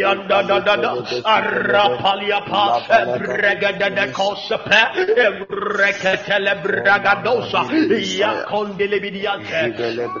yandadadada, 0.00 0.90
rapaliapa, 1.72 2.64
regede 3.18 3.88
de 3.94 4.06
cosepe, 4.12 4.80
reketele 5.78 6.54
bragadosa, 6.62 7.60
yakondelebidiante, 8.18 9.60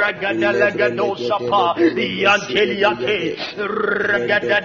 regedelegedosa, 0.00 1.36
yanteliate, 2.22 3.18
regede 4.08 4.58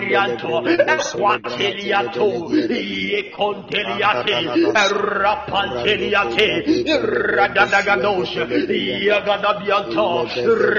comparianto, 0.00 0.62
quanteliato, 1.12 2.48
ye 2.50 3.30
conteliate, 3.30 4.72
rapanteliate, 4.90 6.84
radadagados, 7.00 8.34
yagadabianto, 9.04 10.26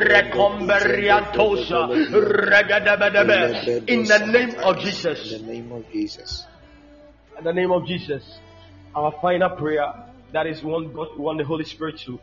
recomberiantosa, 0.07 1.88
regadabedebe. 2.11 3.84
In 3.88 4.05
the 4.05 4.19
name 4.26 4.55
of 4.63 4.80
Jesus. 4.80 5.34
In 5.34 5.45
the 5.45 5.53
name 5.53 5.72
of 5.72 5.91
Jesus. 5.91 6.45
In 7.38 7.43
the 7.43 7.53
name 7.53 7.72
of 7.72 7.86
Jesus. 7.86 8.39
Our 8.95 9.13
final 9.22 9.49
prayer, 9.51 9.93
that 10.34 10.47
is 10.47 10.63
one 10.63 10.91
God, 10.91 11.17
one 11.17 11.38
the 11.38 11.45
Holy 11.45 11.63
Spirit 11.65 11.99
to 12.05 12.19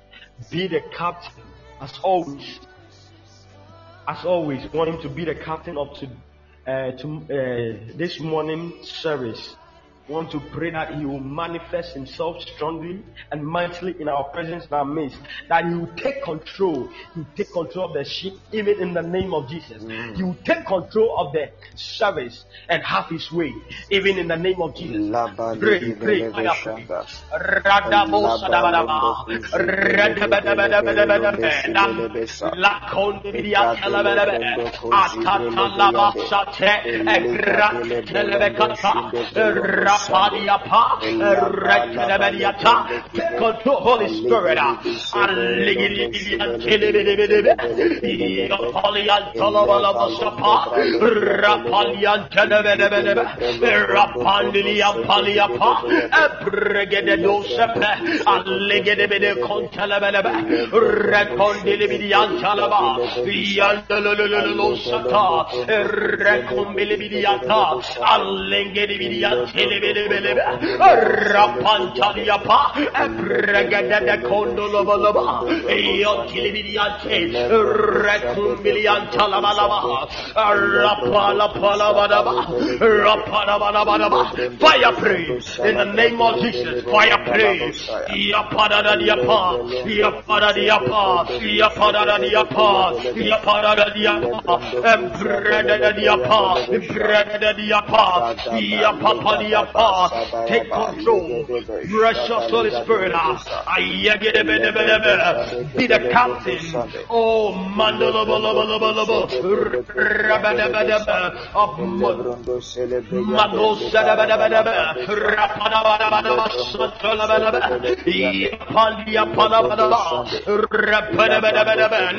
be 0.50 0.66
the 0.68 0.80
captain, 0.96 1.44
as 1.80 1.98
always. 2.02 2.60
As 4.06 4.24
always, 4.24 4.66
want 4.72 4.90
him 4.90 5.00
to 5.02 5.08
be 5.08 5.24
the 5.24 5.34
captain 5.34 5.76
of 5.76 5.94
to, 5.98 6.08
uh, 6.68 6.92
to 6.92 7.08
uh, 7.08 7.96
this 7.96 8.20
morning 8.20 8.72
service. 8.82 9.56
Want 10.08 10.30
to 10.32 10.40
pray 10.40 10.70
that 10.70 10.94
He 10.94 11.04
will 11.04 11.20
manifest 11.20 11.92
Himself 11.94 12.40
strongly 12.42 13.02
and 13.30 13.44
mightily 13.46 13.94
in 14.00 14.08
our 14.08 14.24
presence 14.24 14.64
and 14.64 14.72
our 14.72 14.84
midst. 14.84 15.18
That 15.48 15.66
He 15.66 15.74
will 15.74 15.90
take 15.96 16.22
control. 16.22 16.88
He 17.14 17.20
will 17.20 17.26
take 17.36 17.52
control 17.52 17.86
of 17.88 17.92
the 17.94 18.04
sheep, 18.04 18.32
even 18.52 18.80
in 18.80 18.94
the 18.94 19.02
name 19.02 19.34
of 19.34 19.48
Jesus. 19.48 19.82
He 20.16 20.22
will 20.22 20.36
take 20.44 20.64
control 20.66 21.18
of 21.18 21.32
the 21.32 21.50
service 21.74 22.44
and 22.68 22.82
have 22.82 23.08
His 23.10 23.30
way, 23.30 23.52
even 23.90 24.18
in 24.18 24.28
the 24.28 24.36
name 24.36 24.62
of 24.62 24.74
Jesus. 24.74 25.10
Pray, 25.60 25.80
pray, 25.94 26.30
pray. 26.30 26.46
Take 43.12 43.38
control, 43.38 43.76
Holy 43.80 44.08
Spirit. 44.08 44.58
Rekonbilibiliyata, 66.18 67.60
allengebilibiliyata, 68.02 69.87
Ebregede 72.94 74.22
Condolobalaba, 74.22 75.42
Yontilibidiante, 75.68 77.48
Recombilian 77.48 79.08
Talabalaba, 79.10 80.08
Rapalapalabadaba, 80.36 82.34
Rapalabadabadaba, 82.78 84.20
Fire 84.58 84.92
praise. 84.92 85.58
In 85.58 85.76
the 85.76 85.84
name 85.84 86.20
of 86.20 86.40
Jesus, 86.40 86.84
fire 86.84 87.18
praise, 87.24 87.88
Yapada 88.08 88.96
Diapa, 88.98 89.58
Yapada 89.86 90.52
Diapa, 90.54 91.26
Yapada 91.40 92.18
Diapa, 92.18 92.92
Yapada 93.16 93.74
Take 100.48 100.72
control, 100.72 101.44
precious 101.46 102.50
Holy 102.50 102.70
Spirit, 102.82 103.12
be 105.76 105.86
the 105.86 106.08
captain, 106.10 106.58
oh 107.08 107.54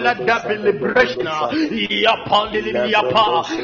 let 0.01 0.25
that 0.25 0.43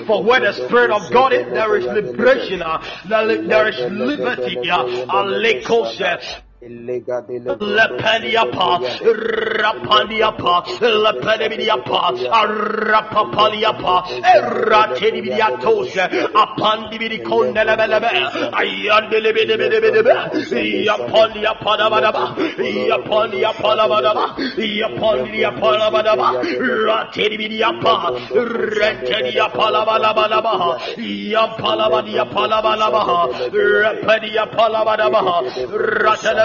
for 0.08 0.24
where 0.24 0.40
the 0.40 0.54
Spirit 0.54 0.92
of 0.92 1.12
God. 1.12 1.34
Is, 1.34 1.46
there 1.48 1.76
is 1.78 1.86
liberation, 1.86 2.64
there 3.10 3.68
is 3.68 3.75
liberty. 3.90 4.56
Alekose, 5.10 6.44
Lepediapa, 7.60 8.80
Rapandiapa, 9.62 10.64
Lepediapa, 10.82 12.02
Rapapaliapa, 12.90 13.96
Ayandelebedebedebe, 18.56 20.14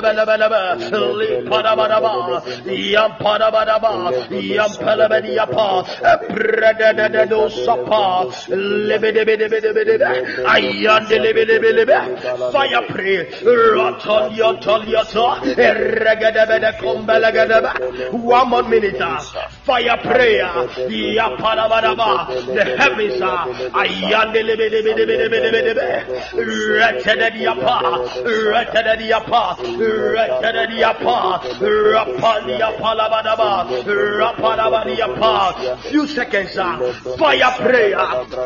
Belebelebe, 0.00 0.62
Lipadabadaba, 1.20 2.42
Yampadabadaba, 2.66 3.92
Yampelebediapa, 4.30 5.84
Predededo 6.28 7.50
Sapa, 7.50 8.26
Libidibidibidibidib, 8.48 10.02
Ayandelibidibidib, 10.46 11.90
Fire 12.52 12.82
pray, 12.88 13.18
Roton 13.44 14.30
one 18.12 18.48
more 18.50 18.62
minute, 18.62 18.96
ah. 19.00 19.18
fire 19.64 19.96
prayer, 19.98 20.46
ah. 20.46 20.66
Yapadabadaba, 20.88 22.26
the 22.54 22.64
heavens 22.76 23.20
ah. 23.22 23.46
are 23.74 23.84
Ayandelibidibidibidibidib, 23.84 25.78
Retedediapa, 26.80 27.78
Retedediapa, 28.24 29.42
Few 35.90 36.06
seconds, 36.06 36.56
uh, 36.56 36.92
fire 37.18 37.52
prayer, 37.58 37.96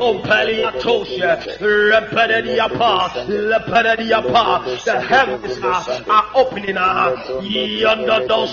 Ompeliatosha, 0.01 1.59
Repediapa, 1.59 3.11
Lepediapa, 3.27 4.85
the 4.85 5.01
heavens 5.01 5.59
uh, 5.63 6.05
are 6.09 6.31
opening, 6.35 6.77
uh, 6.77 7.41
yonder 7.43 8.27
those 8.27 8.53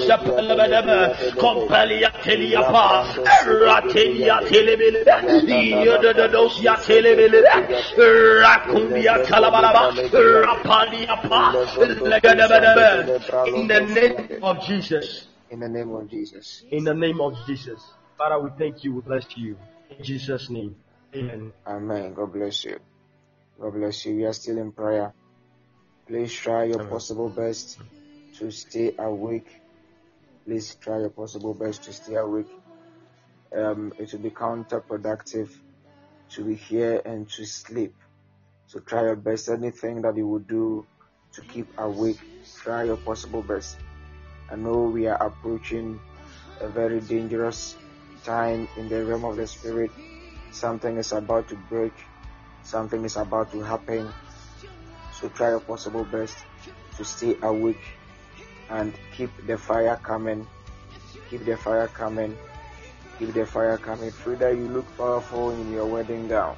Compeliateliapa, 1.38 3.06
Ratelia 3.46 4.40
Telebele, 4.48 5.86
yonder 5.86 6.28
those 6.28 6.58
Yatelebele, 6.60 7.42
Racumbia 8.42 9.24
Talabalaba, 9.26 9.92
In 12.82 13.68
the 13.68 13.80
name 13.82 14.44
of 14.44 14.66
Jesus. 14.66 15.28
In 15.52 15.60
the 15.60 15.70
name 15.70 15.92
of 15.92 16.10
Jesus. 16.10 16.64
In 16.72 16.84
the 16.84 16.94
name 16.94 17.22
of 17.22 17.36
Jesus. 17.46 17.80
Father, 18.18 18.40
we 18.40 18.50
thank 18.58 18.84
you. 18.84 18.96
We 18.96 19.02
bless 19.02 19.38
you. 19.38 19.58
In 19.90 20.04
Jesus' 20.04 20.50
name. 20.50 20.76
Amen. 21.16 21.54
Amen. 21.68 22.14
God 22.16 22.34
bless 22.34 22.66
you. 22.66 22.80
God 23.60 23.74
bless 23.74 24.06
you. 24.06 24.16
We 24.16 24.26
are 24.26 24.34
still 24.34 24.58
in 24.58 24.72
prayer. 24.72 25.14
Please 26.08 26.34
try 26.34 26.64
your 26.64 26.84
possible 26.86 27.30
best 27.30 27.78
to 28.40 28.50
stay 28.50 28.96
awake. 28.98 29.62
Please 30.46 30.76
try 30.76 31.00
your 31.00 31.12
possible 31.12 31.54
best 31.54 31.84
to 31.84 31.94
stay 31.94 32.16
awake. 32.16 32.50
Um, 33.56 33.94
it 34.00 34.12
will 34.12 34.22
be 34.22 34.32
counterproductive 34.32 35.52
to 36.32 36.46
be 36.46 36.56
here 36.56 37.00
and 37.06 37.30
to 37.32 37.46
sleep. 37.46 37.94
So 38.66 38.80
try 38.80 39.04
your 39.04 39.18
best. 39.18 39.50
Anything 39.50 40.02
that 40.02 40.18
you 40.18 40.28
will 40.28 40.40
do 40.40 40.88
to 41.34 41.42
keep 41.44 41.68
awake, 41.78 42.18
try 42.62 42.84
your 42.84 42.98
possible 42.98 43.42
best. 43.42 43.78
I 44.52 44.56
know 44.56 44.84
we 44.84 45.08
are 45.08 45.18
approaching 45.18 46.00
a 46.60 46.70
very 46.70 47.00
dangerous 47.02 47.76
time 48.24 48.68
in 48.78 48.88
the 48.88 49.04
realm 49.04 49.26
of 49.26 49.36
the 49.36 49.48
spirit. 49.48 49.90
Something 50.52 50.98
is 50.98 51.12
about 51.12 51.50
to 51.50 51.56
break, 51.56 51.94
something 52.64 53.04
is 53.04 53.18
about 53.18 53.52
to 53.54 53.62
happen. 53.62 54.14
So 55.14 55.30
try 55.30 55.50
your 55.50 55.60
possible 55.60 56.04
best 56.06 56.38
to 56.98 57.04
stay 57.06 57.36
awake 57.42 57.82
and 58.70 58.94
keep 59.16 59.32
the 59.48 59.58
fire 59.58 59.98
coming. 59.98 60.46
Keep 61.30 61.46
the 61.46 61.58
fire 61.58 61.88
coming. 61.88 62.38
Keep 63.18 63.34
the 63.34 63.46
fire 63.46 63.78
coming. 63.78 64.12
Frida, 64.12 64.54
you 64.54 64.68
look 64.68 64.86
powerful 64.98 65.50
in 65.50 65.72
your 65.72 65.86
wedding 65.86 66.28
gown. 66.28 66.56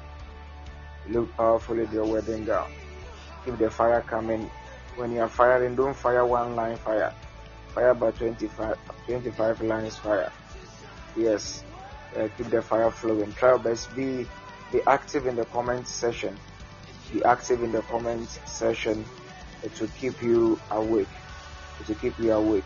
You 1.06 1.20
look 1.20 1.36
powerful 1.36 1.78
in 1.78 1.90
your 1.92 2.04
wedding 2.04 2.44
gown. 2.44 2.68
Keep 3.44 3.58
the 3.58 3.70
fire 3.70 4.02
coming 4.02 4.50
when 4.96 5.12
you 5.12 5.20
are 5.20 5.28
firing, 5.28 5.74
don't 5.74 5.96
fire 5.96 6.24
one 6.24 6.54
line 6.54 6.76
fire. 6.76 7.12
Fire 7.74 7.90
about 7.90 8.16
25, 8.16 8.78
25 9.06 9.62
lines 9.62 9.96
fire. 9.96 10.30
Yes, 11.16 11.64
uh, 12.16 12.28
keep 12.36 12.46
the 12.50 12.62
fire 12.62 12.90
flowing. 12.90 13.32
Try 13.32 13.50
your 13.50 13.58
best. 13.58 13.94
Be 13.96 14.26
be 14.72 14.80
active 14.86 15.26
in 15.26 15.36
the 15.36 15.44
comment 15.46 15.86
section. 15.86 16.38
Be 17.12 17.24
active 17.24 17.62
in 17.62 17.72
the 17.72 17.82
comment 17.82 18.28
section 18.46 19.04
to 19.76 19.86
keep 19.98 20.22
you 20.22 20.58
awake. 20.70 21.08
To 21.86 21.94
keep 21.94 22.18
you 22.18 22.32
awake. 22.32 22.64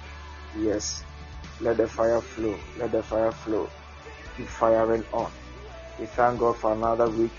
Yes. 0.57 1.03
Let 1.61 1.77
the 1.77 1.89
fire 1.89 2.21
flow. 2.21 2.57
Let 2.79 2.93
the 2.93 3.03
fire 3.03 3.33
flow. 3.33 3.69
Keep 4.37 4.47
firing 4.47 5.05
on. 5.13 5.31
We 5.99 6.07
thank 6.07 6.39
God 6.39 6.57
for 6.57 6.73
another 6.73 7.09
week. 7.09 7.33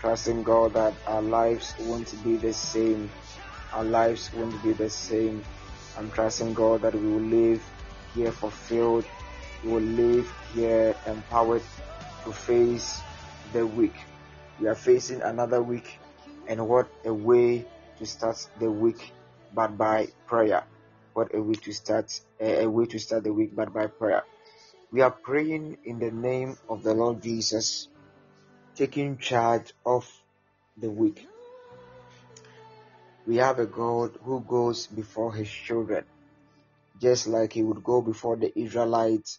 Trusting 0.00 0.42
God 0.44 0.74
that 0.74 0.94
our 1.06 1.20
lives 1.20 1.74
won't 1.80 2.12
be 2.24 2.36
the 2.36 2.52
same 2.54 3.10
our 3.72 3.84
lives 3.84 4.30
won't 4.34 4.62
be 4.62 4.72
the 4.72 4.90
same. 4.90 5.44
I'm 5.98 6.10
trusting 6.10 6.54
God 6.54 6.82
that 6.82 6.94
we 6.94 7.06
will 7.06 7.20
live 7.20 7.62
here 8.14 8.32
fulfilled. 8.32 9.04
We 9.64 9.70
will 9.70 9.80
live 9.80 10.32
here 10.54 10.96
empowered 11.06 11.62
to 12.24 12.32
face 12.32 13.00
the 13.52 13.66
week. 13.66 13.94
We 14.60 14.68
are 14.68 14.74
facing 14.74 15.22
another 15.22 15.62
week, 15.62 15.98
and 16.48 16.68
what 16.68 16.88
a 17.04 17.12
way 17.12 17.64
to 17.98 18.06
start 18.06 18.46
the 18.58 18.70
week 18.70 19.12
but 19.54 19.76
by 19.76 20.08
prayer. 20.26 20.64
What 21.14 21.34
a 21.34 21.40
way 21.40 21.54
to 21.54 21.72
start 21.72 22.20
a 22.40 22.66
way 22.66 22.86
to 22.86 22.98
start 22.98 23.24
the 23.24 23.32
week 23.32 23.54
but 23.54 23.72
by 23.72 23.86
prayer. 23.86 24.24
We 24.92 25.02
are 25.02 25.10
praying 25.10 25.78
in 25.84 25.98
the 25.98 26.10
name 26.10 26.56
of 26.68 26.82
the 26.82 26.94
Lord 26.94 27.22
Jesus, 27.22 27.88
taking 28.74 29.18
charge 29.18 29.72
of 29.86 30.10
the 30.76 30.90
week. 30.90 31.29
We 33.30 33.36
have 33.36 33.60
a 33.60 33.66
God 33.66 34.18
who 34.24 34.40
goes 34.40 34.88
before 34.88 35.32
his 35.32 35.48
children, 35.48 36.04
just 37.00 37.28
like 37.28 37.52
he 37.52 37.62
would 37.62 37.84
go 37.84 38.02
before 38.02 38.36
the 38.36 38.50
Israelites 38.58 39.38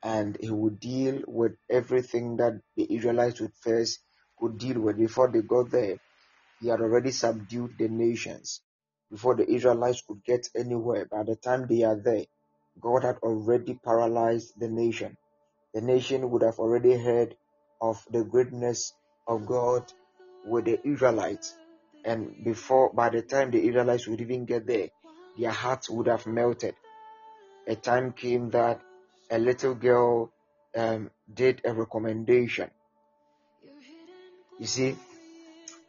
and 0.00 0.36
he 0.40 0.48
would 0.48 0.78
deal 0.78 1.22
with 1.26 1.56
everything 1.68 2.36
that 2.36 2.60
the 2.76 2.86
Israelites 2.94 3.40
would 3.40 3.54
face, 3.64 3.98
would 4.40 4.58
deal 4.58 4.78
with 4.80 4.96
before 4.96 5.28
they 5.28 5.42
got 5.42 5.72
there. 5.72 5.96
He 6.60 6.68
had 6.68 6.80
already 6.80 7.10
subdued 7.10 7.72
the 7.76 7.88
nations 7.88 8.60
before 9.10 9.34
the 9.34 9.50
Israelites 9.50 10.04
could 10.06 10.22
get 10.22 10.48
anywhere. 10.54 11.06
By 11.06 11.24
the 11.24 11.34
time 11.34 11.66
they 11.66 11.82
are 11.82 12.00
there, 12.00 12.26
God 12.80 13.02
had 13.02 13.16
already 13.24 13.74
paralyzed 13.74 14.52
the 14.56 14.68
nation. 14.68 15.16
The 15.74 15.80
nation 15.80 16.30
would 16.30 16.42
have 16.42 16.60
already 16.60 16.96
heard 16.96 17.34
of 17.80 18.00
the 18.08 18.22
greatness 18.22 18.92
of 19.26 19.46
God 19.46 19.82
with 20.46 20.66
the 20.66 20.78
Israelites. 20.88 21.56
And 22.06 22.44
before, 22.44 22.92
by 22.92 23.10
the 23.10 23.22
time 23.22 23.50
the 23.50 23.66
Israelites 23.66 24.06
would 24.06 24.20
even 24.20 24.44
get 24.46 24.66
there, 24.66 24.88
their 25.36 25.50
hearts 25.50 25.90
would 25.90 26.06
have 26.06 26.26
melted. 26.26 26.76
A 27.66 27.74
time 27.74 28.12
came 28.12 28.50
that 28.50 28.80
a 29.28 29.38
little 29.38 29.74
girl 29.74 30.30
um, 30.76 31.10
did 31.32 31.62
a 31.64 31.74
recommendation. 31.74 32.70
You 34.60 34.66
see, 34.66 34.96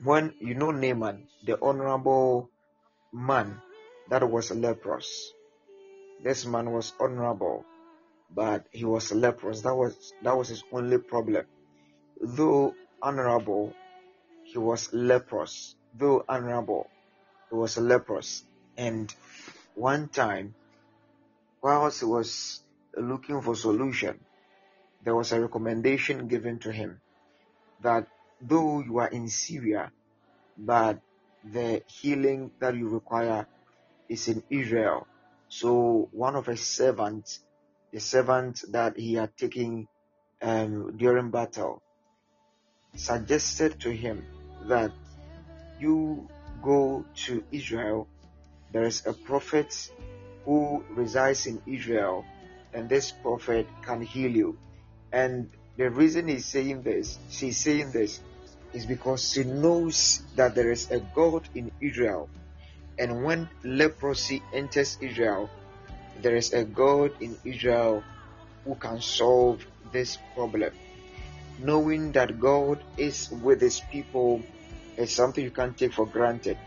when 0.03 0.33
you 0.39 0.55
know 0.55 0.71
Naaman, 0.71 1.27
the 1.45 1.61
honorable 1.61 2.49
man 3.13 3.61
that 4.09 4.27
was 4.27 4.51
leprous, 4.51 5.31
this 6.23 6.45
man 6.45 6.71
was 6.71 6.93
honorable, 6.99 7.63
but 8.33 8.65
he 8.71 8.85
was 8.85 9.11
leprous. 9.11 9.61
That 9.61 9.75
was 9.75 10.13
that 10.23 10.35
was 10.35 10.49
his 10.49 10.63
only 10.71 10.97
problem. 10.97 11.45
Though 12.19 12.73
honorable, 13.01 13.73
he 14.43 14.57
was 14.57 14.91
leprous. 14.93 15.75
Though 15.97 16.23
honorable, 16.27 16.89
he 17.49 17.55
was 17.55 17.77
a 17.77 17.81
leprous. 17.81 18.43
And 18.77 19.13
one 19.73 20.09
time, 20.09 20.53
whilst 21.61 21.99
he 22.01 22.05
was 22.05 22.61
looking 22.95 23.41
for 23.41 23.55
solution, 23.55 24.19
there 25.03 25.15
was 25.15 25.31
a 25.31 25.41
recommendation 25.41 26.27
given 26.27 26.59
to 26.59 26.71
him 26.71 26.99
that 27.81 28.07
though 28.41 28.81
you 28.81 28.97
are 28.99 29.07
in 29.07 29.27
Syria, 29.27 29.91
but 30.57 30.99
the 31.43 31.81
healing 31.87 32.51
that 32.59 32.75
you 32.75 32.89
require 32.89 33.47
is 34.09 34.27
in 34.27 34.43
Israel. 34.49 35.07
So 35.49 36.09
one 36.11 36.35
of 36.35 36.45
his 36.45 36.61
servants, 36.61 37.39
the 37.91 37.99
servant 37.99 38.63
that 38.71 38.97
he 38.97 39.15
had 39.15 39.35
taken 39.37 39.87
um, 40.41 40.97
during 40.97 41.31
battle, 41.31 41.81
suggested 42.95 43.79
to 43.81 43.91
him 43.91 44.25
that 44.67 44.91
you 45.79 46.27
go 46.63 47.05
to 47.25 47.43
Israel. 47.51 48.07
There 48.71 48.83
is 48.83 49.05
a 49.05 49.13
prophet 49.13 49.73
who 50.45 50.83
resides 50.95 51.47
in 51.47 51.61
Israel 51.65 52.25
and 52.73 52.89
this 52.89 53.11
prophet 53.11 53.67
can 53.83 54.01
heal 54.01 54.31
you. 54.31 54.57
And 55.11 55.49
the 55.77 55.89
reason 55.89 56.27
he's 56.27 56.45
saying 56.45 56.83
this, 56.83 57.17
she's 57.29 57.57
saying 57.57 57.91
this, 57.91 58.19
is 58.73 58.85
because 58.85 59.31
she 59.31 59.43
knows 59.43 60.21
that 60.35 60.55
there 60.55 60.71
is 60.71 60.91
a 60.91 60.99
God 61.15 61.47
in 61.55 61.71
Israel. 61.81 62.29
And 62.99 63.23
when 63.23 63.49
leprosy 63.63 64.41
enters 64.53 64.97
Israel, 65.01 65.49
there 66.21 66.35
is 66.35 66.53
a 66.53 66.63
God 66.63 67.11
in 67.21 67.37
Israel 67.45 68.03
who 68.65 68.75
can 68.75 69.01
solve 69.01 69.65
this 69.91 70.17
problem. 70.35 70.71
Knowing 71.59 72.11
that 72.11 72.39
God 72.39 72.83
is 72.97 73.29
with 73.31 73.61
his 73.61 73.79
people 73.91 74.41
is 74.97 75.13
something 75.13 75.43
you 75.43 75.51
can't 75.51 75.77
take 75.77 75.93
for 75.93 76.05
granted. 76.05 76.57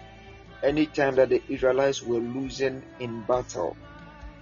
Anytime 0.62 1.16
that 1.16 1.30
the 1.30 1.42
Israelites 1.48 2.02
were 2.02 2.18
losing 2.18 2.82
in 2.98 3.22
battle, 3.22 3.76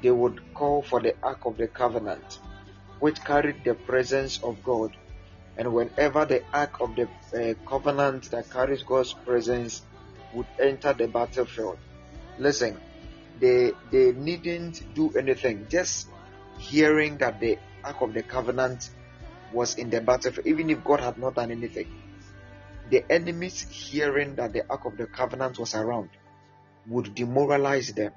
they 0.03 0.11
would 0.11 0.41
call 0.55 0.83
for 0.83 1.01
the 1.01 1.15
Ark 1.23 1.45
of 1.47 1.57
the 1.57 1.69
Covenant, 1.69 2.39
which 3.01 3.23
carried 3.25 3.65
the 3.65 3.75
presence 3.75 4.43
of 4.43 4.63
God. 4.63 4.97
And 5.57 5.73
whenever 5.73 6.25
the 6.25 6.43
Ark 6.53 6.81
of 6.81 6.95
the 6.95 7.09
uh, 7.35 7.55
Covenant 7.69 8.31
that 8.31 8.51
carries 8.51 8.83
God's 8.83 9.13
presence 9.13 9.83
would 10.35 10.47
enter 10.61 10.93
the 10.93 11.09
battlefield, 11.09 11.79
listen, 12.39 12.79
they 13.41 13.73
they 13.91 14.13
needn't 14.13 14.95
do 14.95 15.13
anything. 15.17 15.67
Just 15.69 16.09
hearing 16.59 17.19
that 17.19 17.41
the 17.41 17.59
Ark 17.85 18.01
of 18.03 18.13
the 18.13 18.23
Covenant 18.23 18.91
was 19.53 19.77
in 19.77 19.91
the 19.91 20.01
battlefield, 20.01 20.47
even 20.47 20.71
if 20.71 20.85
God 20.85 21.01
had 21.01 21.19
not 21.19 21.35
done 21.35 21.51
anything, 21.51 21.87
the 22.91 23.05
enemies 23.11 23.67
hearing 23.71 24.37
that 24.37 24.53
the 24.53 24.69
Ark 24.71 24.85
of 24.85 24.97
the 24.97 25.07
Covenant 25.07 25.59
was 25.59 25.75
around 25.75 26.11
would 26.87 27.15
demoralize 27.15 27.93
them 27.93 28.13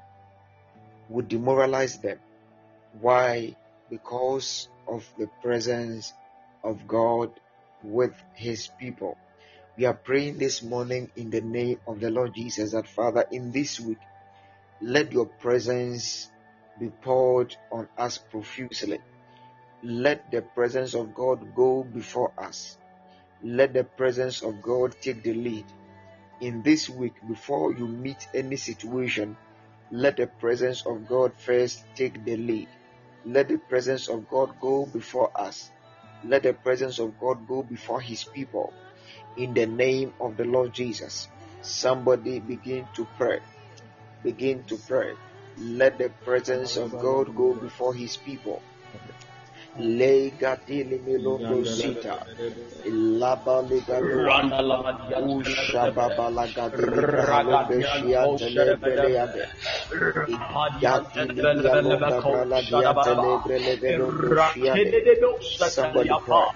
would 1.11 1.27
demoralize 1.27 1.97
them. 1.97 2.17
Why? 2.99 3.55
Because 3.89 4.69
of 4.87 5.07
the 5.17 5.27
presence 5.43 6.13
of 6.63 6.87
God 6.87 7.31
with 7.83 8.13
His 8.33 8.69
people. 8.79 9.17
We 9.77 9.85
are 9.85 9.93
praying 9.93 10.37
this 10.37 10.61
morning 10.61 11.11
in 11.15 11.29
the 11.29 11.41
name 11.41 11.79
of 11.87 11.99
the 11.99 12.09
Lord 12.09 12.33
Jesus 12.35 12.71
that 12.71 12.87
Father, 12.87 13.25
in 13.31 13.51
this 13.51 13.79
week, 13.79 13.97
let 14.81 15.11
your 15.11 15.25
presence 15.25 16.29
be 16.79 16.89
poured 16.89 17.55
on 17.71 17.87
us 17.97 18.17
profusely. 18.17 18.99
Let 19.83 20.31
the 20.31 20.41
presence 20.41 20.93
of 20.93 21.13
God 21.13 21.55
go 21.55 21.83
before 21.83 22.31
us. 22.37 22.77
Let 23.43 23.73
the 23.73 23.83
presence 23.83 24.43
of 24.43 24.61
God 24.61 24.95
take 25.01 25.23
the 25.23 25.33
lead. 25.33 25.65
In 26.41 26.61
this 26.61 26.89
week, 26.89 27.13
before 27.27 27.73
you 27.73 27.87
meet 27.87 28.27
any 28.35 28.55
situation, 28.55 29.35
let 29.91 30.17
the 30.17 30.27
presence 30.27 30.85
of 30.85 31.07
God 31.07 31.33
first 31.37 31.83
take 31.95 32.23
the 32.23 32.37
lead. 32.37 32.67
Let 33.25 33.49
the 33.49 33.57
presence 33.57 34.07
of 34.09 34.27
God 34.29 34.59
go 34.59 34.85
before 34.85 35.31
us. 35.35 35.69
Let 36.23 36.43
the 36.43 36.53
presence 36.53 36.99
of 36.99 37.19
God 37.19 37.47
go 37.47 37.63
before 37.63 37.99
His 37.99 38.23
people. 38.23 38.73
In 39.37 39.53
the 39.53 39.65
name 39.65 40.13
of 40.19 40.37
the 40.37 40.45
Lord 40.45 40.73
Jesus, 40.73 41.27
somebody 41.61 42.39
begin 42.39 42.87
to 42.95 43.07
pray. 43.17 43.39
Begin 44.23 44.63
to 44.65 44.77
pray. 44.77 45.13
Let 45.57 45.97
the 45.97 46.09
presence 46.23 46.77
of 46.77 46.91
God 46.91 47.35
go 47.35 47.55
before 47.55 47.93
His 47.93 48.17
people. 48.17 48.61
Legatili 49.79 50.99
milondo 51.05 51.63
sita. 51.65 52.17
Laba 53.19 53.61
ligado. 53.61 54.27
Ushaba 55.21 56.09
balagadili 56.17 57.01
kalombe 57.25 57.81
shiantele 57.83 58.75
beleade. 58.81 58.87
Igatili 58.87 58.87
bialonda 58.87 58.87
brala 58.87 58.87
diantele 58.87 58.87
brelevelondo 58.87 59.80
shiade. 64.53 65.01
Somebody 65.69 66.09
pray. 66.25 66.47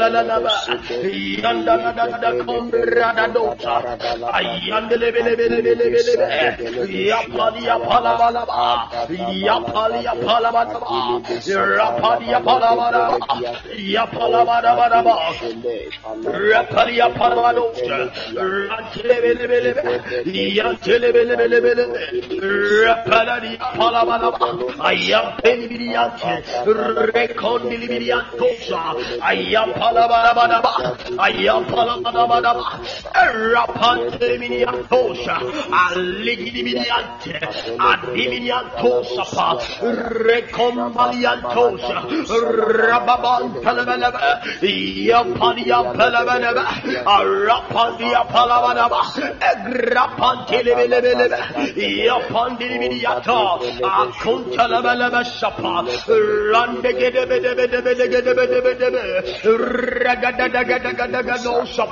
Londa 0.00 0.29
Ayandalaba, 0.30 0.54
Yandanadakombradadosa, 1.42 3.74
Ayandelebelebelebelebe, 4.38 6.30
Yapali 7.10 7.66
Yapalabalaba, 7.66 8.86
Yapali 9.10 10.06
Yapalabalaba, 10.06 10.86
Rapali 11.50 12.30
Yapalabalaba, 12.30 13.18
Yapalabalaba, 13.74 15.34
Rapali 16.30 16.94
Yapalabadosa, 17.02 18.06
Rantelebelebelebe, 18.38 19.82
Yantelebelebelebe, 20.30 21.74
Rapali 22.86 23.58
Yapalabalaba, 23.58 24.46
Ayampeli 24.78 25.66
Biriyanti, 25.70 26.32
Rekondili 27.14 27.86
Biriyantosa, 27.90 28.82
Ayampalaba, 29.20 30.19
Rapanteminyantosha, 33.52 35.36
Aligidiminiante, 35.70 37.34
Adiminiantosapa, 37.78 39.48
Recombaliantosha, 40.26 41.98
Rababantelebelebe, 42.88 44.20
Yampadia 45.08 45.80
Pelebelebe, 45.94 46.64
Rapandia 47.46 48.22
Palabanaba, 48.28 49.00
Grapantelebelebe, 49.64 51.12
Yapandiminiata, 52.06 53.40
Akuntelebelebe 53.82 55.22
Sapa, 55.24 55.74
Randegedebedebedebedebedebe, 56.52 59.04
Regadagadagadagadosa, 60.00 61.84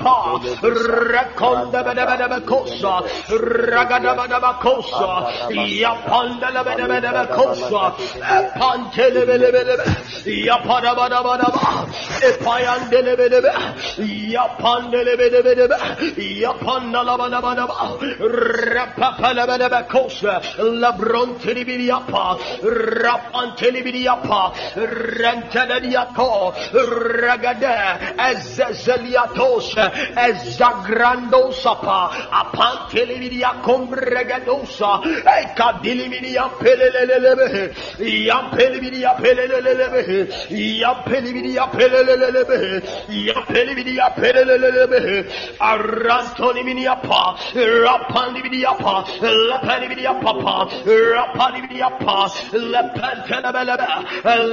Ezezeliatos, 28.19 29.75
Ezagrandosapa, 30.17 32.11
Apantelibidia 32.31 33.63
Combregadosa, 33.63 35.01
Ekadilimidia 35.25 36.49
Pelelelebe, 36.59 37.75
Yampelibidia 37.99 39.15
Pelelelebe, 39.17 40.29
Yampelibidia 40.51 41.67
Pelelelebe, 41.71 42.83
Yampelibidia 43.09 44.15
Pelelelebe, 44.15 45.27
Arantonimidia 45.61 46.97
Pa, 47.03 47.37
Rapandibidia 47.55 48.75
Pa, 48.79 49.05
Lapanibidia 49.21 50.15
Papa, 50.21 50.69
Rapanibidia 50.85 51.91
Pa, 51.99 52.29
Lepentelebelebe, 52.53 53.87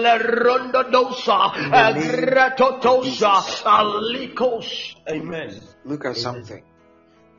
Lerondo 0.02 0.84
Dosa, 0.92 1.52
Gratotosa, 1.96 3.35
Alikos. 3.36 4.96
Amen. 5.10 5.62
Look 5.84 6.06
at 6.06 6.16
something. 6.16 6.64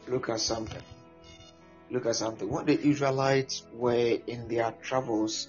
Look 0.08 0.28
at 0.28 0.40
something. 0.40 0.82
Look 1.90 2.06
at 2.06 2.16
something. 2.16 2.48
When 2.48 2.66
the 2.66 2.78
Israelites 2.78 3.62
were 3.72 4.18
in 4.26 4.48
their 4.48 4.72
travels 4.82 5.48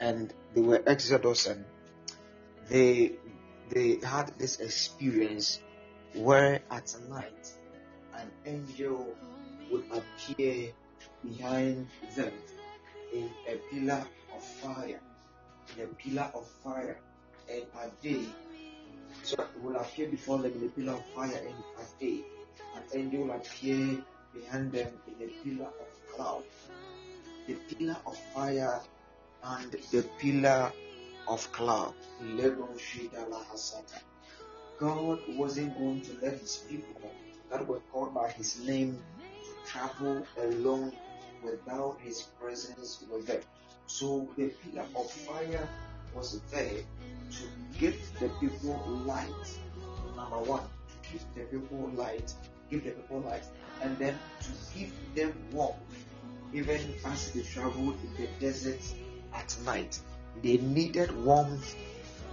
and 0.00 0.32
they 0.54 0.60
were 0.60 0.82
exodus 0.86 1.46
and 1.46 1.64
they 2.68 3.12
they 3.70 3.98
had 4.02 4.32
this 4.38 4.60
experience 4.60 5.60
where 6.14 6.60
at 6.70 6.94
night 7.08 7.52
an 8.14 8.30
angel 8.44 9.14
would 9.70 9.84
appear 9.92 10.72
behind 11.24 11.88
them 12.16 12.32
in 13.12 13.30
a 13.48 13.56
pillar 13.70 14.06
of 14.34 14.42
fire. 14.42 15.00
In 15.76 15.84
a 15.84 15.86
pillar 15.86 16.30
of 16.34 16.46
fire. 16.62 16.98
And 17.48 17.62
at 17.80 18.02
day 18.02 18.26
will 19.62 19.76
appear 19.76 20.08
before 20.08 20.38
them 20.38 20.52
in 20.52 20.66
a 20.66 20.70
pillar 20.70 20.94
of 20.94 21.06
fire 21.14 21.40
and 21.46 21.64
at 21.80 22.00
day 22.00 22.24
an 22.76 22.82
angel 22.94 23.24
will 23.24 23.32
appear 23.32 23.98
behind 24.34 24.72
them 24.72 24.92
in 25.06 25.28
a 25.28 25.32
pillar 25.42 25.68
of 25.68 26.14
cloud. 26.14 26.44
The 27.46 27.54
pillar 27.54 27.96
of 28.06 28.16
fire 28.34 28.80
and 29.42 29.72
the 29.90 30.02
pillar 30.18 30.72
of 31.28 31.52
cloud. 31.52 31.94
God 34.78 35.18
wasn't 35.28 35.78
going 35.78 36.00
to 36.02 36.12
let 36.22 36.38
his 36.38 36.64
people 36.68 37.10
that 37.50 37.66
were 37.66 37.80
called 37.92 38.14
by 38.14 38.30
his 38.30 38.60
name 38.60 38.98
to 39.44 39.70
travel 39.70 40.26
alone 40.38 40.92
without 41.42 41.98
his 42.02 42.22
presence 42.40 43.04
with 43.10 43.26
them. 43.26 43.40
So 43.86 44.28
the 44.36 44.48
pillar 44.48 44.86
of 44.94 45.10
fire 45.10 45.68
was 46.16 46.40
there 46.50 46.82
to 47.30 47.42
give 47.78 47.96
the 48.18 48.28
people 48.40 48.80
light. 49.04 49.58
Number 50.16 50.38
one, 50.38 50.62
to 50.62 51.12
give 51.12 51.24
the 51.34 51.42
people 51.42 51.90
light, 51.94 52.32
give 52.70 52.84
the 52.84 52.90
people 52.90 53.20
light, 53.20 53.44
and 53.82 53.96
then 53.98 54.18
to 54.40 54.78
give 54.78 54.92
them 55.14 55.34
warmth, 55.52 55.76
even 56.54 56.80
as 57.04 57.32
they 57.32 57.42
traveled 57.42 57.96
in 58.02 58.24
the 58.24 58.28
desert 58.40 58.80
at 59.34 59.54
night. 59.64 60.00
They 60.42 60.56
needed 60.56 61.14
warmth. 61.24 61.76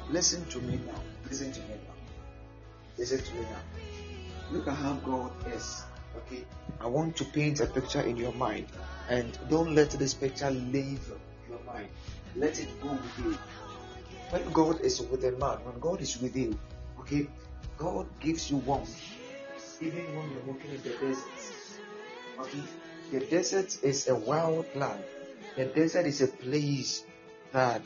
Listen 0.09 0.45
to 0.47 0.59
me 0.59 0.79
now. 0.85 1.01
Listen 1.29 1.51
to 1.51 1.59
me 1.61 1.75
now. 1.87 1.93
Listen 2.97 3.19
to 3.19 3.33
me 3.33 3.41
now. 3.41 4.51
Look 4.51 4.67
at 4.67 4.75
how 4.75 4.93
God 5.05 5.31
is. 5.53 5.83
Okay, 6.15 6.45
I 6.79 6.87
want 6.87 7.15
to 7.17 7.25
paint 7.25 7.59
a 7.59 7.65
picture 7.65 8.01
in 8.01 8.17
your 8.17 8.33
mind, 8.33 8.67
and 9.09 9.37
don't 9.49 9.73
let 9.73 9.89
this 9.91 10.13
picture 10.13 10.51
leave 10.51 11.01
your 11.49 11.59
mind. 11.65 11.87
Let 12.35 12.59
it 12.59 12.69
go 12.81 12.89
with 12.89 13.19
you 13.19 13.37
when 14.33 14.51
God 14.51 14.81
is 14.81 14.99
with 14.99 15.23
a 15.25 15.31
man, 15.33 15.59
when 15.63 15.79
God 15.79 16.01
is 16.01 16.19
with 16.19 16.35
you, 16.35 16.57
okay, 17.01 17.27
God 17.77 18.07
gives 18.19 18.49
you 18.49 18.57
warmth, 18.57 18.99
even 19.79 20.03
when 20.17 20.31
you're 20.31 20.41
walking 20.47 20.71
in 20.71 20.81
the 20.81 20.89
desert. 20.89 21.29
Okay, 22.39 22.63
the 23.11 23.19
desert 23.27 23.77
is 23.83 24.09
a 24.09 24.15
wild 24.15 24.65
land. 24.73 25.03
The 25.55 25.65
desert 25.65 26.07
is 26.07 26.21
a 26.21 26.27
place 26.27 27.05
that 27.51 27.83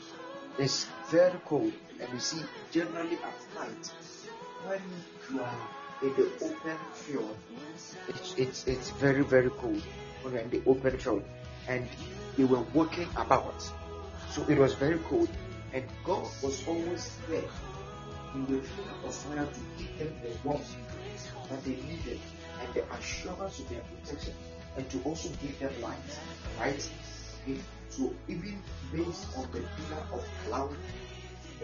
is 0.58 0.86
very 1.10 1.38
cold, 1.44 1.72
and 2.00 2.08
you 2.14 2.18
see, 2.18 2.40
generally 2.72 3.18
at 3.20 3.38
night, 3.54 3.92
when 4.64 4.80
you 5.30 5.42
are 5.42 5.68
in 6.00 6.14
the 6.16 6.32
open 6.46 6.78
field, 6.94 7.36
it's 8.08 8.34
it's, 8.38 8.66
it's 8.66 8.88
very 8.92 9.22
very 9.22 9.50
cold 9.50 9.82
when 10.22 10.32
you're 10.32 10.42
in 10.44 10.48
the 10.48 10.62
open 10.64 10.96
field, 10.96 11.24
and 11.68 11.86
they 12.38 12.44
were 12.44 12.64
walking 12.72 13.08
about, 13.16 13.60
so 14.30 14.42
it 14.48 14.56
was 14.56 14.72
very 14.72 14.98
cold 15.10 15.28
and 15.72 15.84
God 16.04 16.26
was 16.42 16.66
always 16.66 17.18
there 17.28 17.44
in 18.34 18.42
the 18.46 18.58
pillar 18.58 18.94
of 19.04 19.14
fire 19.14 19.46
to 19.46 19.60
give 19.78 19.98
them 19.98 20.14
the 20.22 20.48
warmth 20.48 20.76
that 21.50 21.64
they 21.64 21.76
needed 21.76 22.20
and 22.60 22.74
the 22.74 22.84
assurance 22.94 23.58
of 23.58 23.68
their 23.68 23.80
protection 23.80 24.34
and 24.76 24.88
to 24.90 25.00
also 25.02 25.28
give 25.42 25.58
them 25.58 25.72
light. 25.80 25.98
Right? 26.58 26.90
Okay. 27.42 27.58
So 27.90 28.12
even 28.28 28.62
based 28.92 29.26
on 29.36 29.42
the 29.52 29.60
pillar 29.60 30.02
of 30.12 30.24
cloud, 30.46 30.76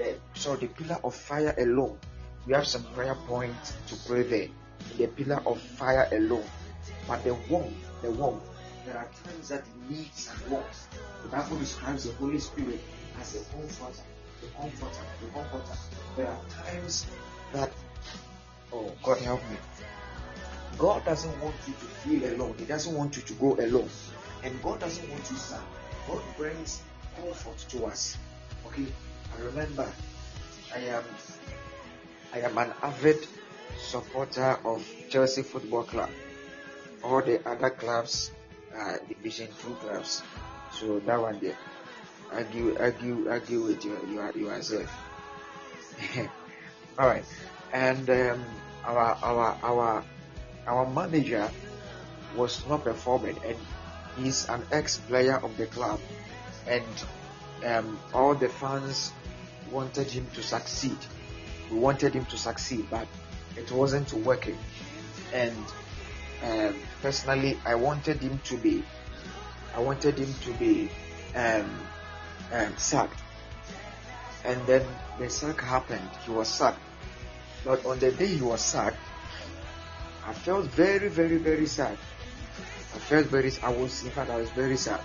eh, 0.01 0.15
so 0.35 0.57
the 0.57 0.67
pillar 0.67 0.99
of 1.05 1.15
fire 1.15 1.55
alone, 1.59 1.99
we 2.47 2.55
have 2.55 2.67
some 2.67 2.85
prayer 2.95 3.15
points 3.27 3.75
to 3.89 3.97
pray 4.07 4.23
there. 4.23 4.49
The 4.99 5.07
pillar 5.09 5.43
of 5.47 5.61
fire 5.61 6.09
alone. 6.13 6.45
But 7.07 7.25
the 7.25 7.35
warmth, 7.49 7.75
the 8.03 8.11
warmth, 8.11 8.43
there 8.87 8.97
are 8.99 9.09
times 9.25 9.49
that 9.49 9.65
need 9.89 10.13
some 10.15 10.51
warmth. 10.51 10.89
The 11.23 11.29
Bible 11.29 11.57
describes 11.59 12.05
the 12.05 12.13
Holy 12.15 12.39
Spirit 12.39 12.81
as 13.21 13.35
a 13.35 13.45
comforter, 13.55 14.03
the 14.41 14.47
comforter, 14.49 15.01
the 15.21 15.27
comforter. 15.29 15.79
There 16.17 16.27
are 16.27 16.41
times 16.51 17.07
that, 17.53 17.71
oh, 18.73 18.93
God 19.03 19.19
help 19.19 19.41
me. 19.51 19.57
God 20.79 21.05
doesn't 21.05 21.41
want 21.41 21.55
you 21.67 21.73
to 21.75 21.85
feel 21.85 22.35
alone. 22.35 22.55
He 22.59 22.65
doesn't 22.65 22.97
want 22.97 23.17
you 23.17 23.23
to 23.23 23.33
go 23.35 23.55
alone. 23.55 23.89
And 24.43 24.61
God 24.63 24.81
doesn't 24.81 25.09
want 25.09 25.31
you 25.31 25.37
sad. 25.37 25.61
God 26.09 26.23
brings 26.37 26.83
comfort 27.17 27.59
to 27.71 27.87
us. 27.87 28.19
Okay? 28.67 28.87
I 29.37 29.43
remember 29.43 29.91
I 30.75 30.79
am 30.79 31.05
I 32.33 32.41
am 32.41 32.59
an 32.59 32.73
avid 32.83 33.27
supporter 33.79 34.59
of 34.65 34.85
Chelsea 35.09 35.43
Football 35.43 35.85
Club. 35.85 36.11
All 37.03 37.23
the 37.23 37.47
other 37.49 37.71
clubs 37.71 38.33
are 38.75 39.01
Division 39.09 39.49
Two 39.63 39.75
clubs. 39.75 40.23
So 40.73 40.99
that 41.01 41.21
one 41.21 41.39
there 41.41 41.57
argue 42.33 42.77
argue 42.79 43.29
argue 43.31 43.63
with 43.63 43.85
you 43.85 43.99
you, 44.09 44.31
you 44.35 44.49
yourself 44.49 44.91
all 46.99 47.07
right 47.07 47.25
and 47.73 48.09
um, 48.11 48.45
our 48.85 49.19
our 49.23 49.59
our 49.63 50.05
our 50.67 50.91
manager 50.91 51.51
was 52.37 52.67
not 52.69 52.85
performing 52.85 53.39
and 53.47 53.57
he's 54.17 54.49
an 54.49 54.63
ex-player 54.73 55.37
of 55.37 55.57
the 55.57 55.67
club 55.67 56.01
and 56.67 56.85
um, 57.65 57.99
all 58.13 58.35
the 58.35 58.49
fans 58.49 59.13
wanted 59.71 60.11
him 60.11 60.27
to 60.35 60.43
succeed. 60.43 60.97
We 61.71 61.79
wanted 61.79 62.15
him 62.15 62.25
to 62.27 62.37
succeed 62.37 62.87
but 62.91 63.07
it 63.57 63.71
wasn't 63.71 64.13
working. 64.13 64.59
And 65.33 65.57
um, 66.45 66.75
personally 67.01 67.59
i 67.65 67.75
wanted 67.75 68.21
him 68.21 68.39
to 68.45 68.57
be 68.57 68.85
i 69.75 69.81
wanted 69.81 70.19
him 70.19 70.33
to 70.43 70.53
be 70.55 70.89
um, 71.35 71.71
um, 72.55 72.77
sacked. 72.77 73.21
And 74.45 74.65
then 74.67 74.87
the 75.19 75.29
sack 75.29 75.61
happened. 75.61 76.09
He 76.25 76.31
was 76.31 76.49
sacked. 76.49 76.81
But 77.65 77.85
on 77.87 77.99
the 77.99 78.13
day 78.13 78.27
he 78.27 78.43
was 78.43 78.61
sacked, 78.61 78.99
I 80.27 80.33
felt 80.33 80.67
very, 80.67 81.09
very, 81.09 81.39
very 81.39 81.67
sad. 81.67 81.99
I 82.95 82.99
felt 82.99 83.27
very, 83.27 83.53
I 83.63 83.71
was, 83.71 84.05
in 84.05 84.11
fact, 84.11 84.31
I 84.31 84.37
was 84.37 84.51
very 84.51 84.77
sad. 84.77 85.01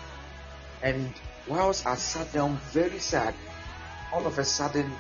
And 0.84 1.14
whilst 1.48 1.86
I 1.86 1.96
sat 1.96 2.32
down 2.32 2.58
very 2.72 3.00
sad, 3.00 3.34
all 4.14 4.26
of 4.26 4.38
a 4.38 4.46
sudden, 4.46 4.92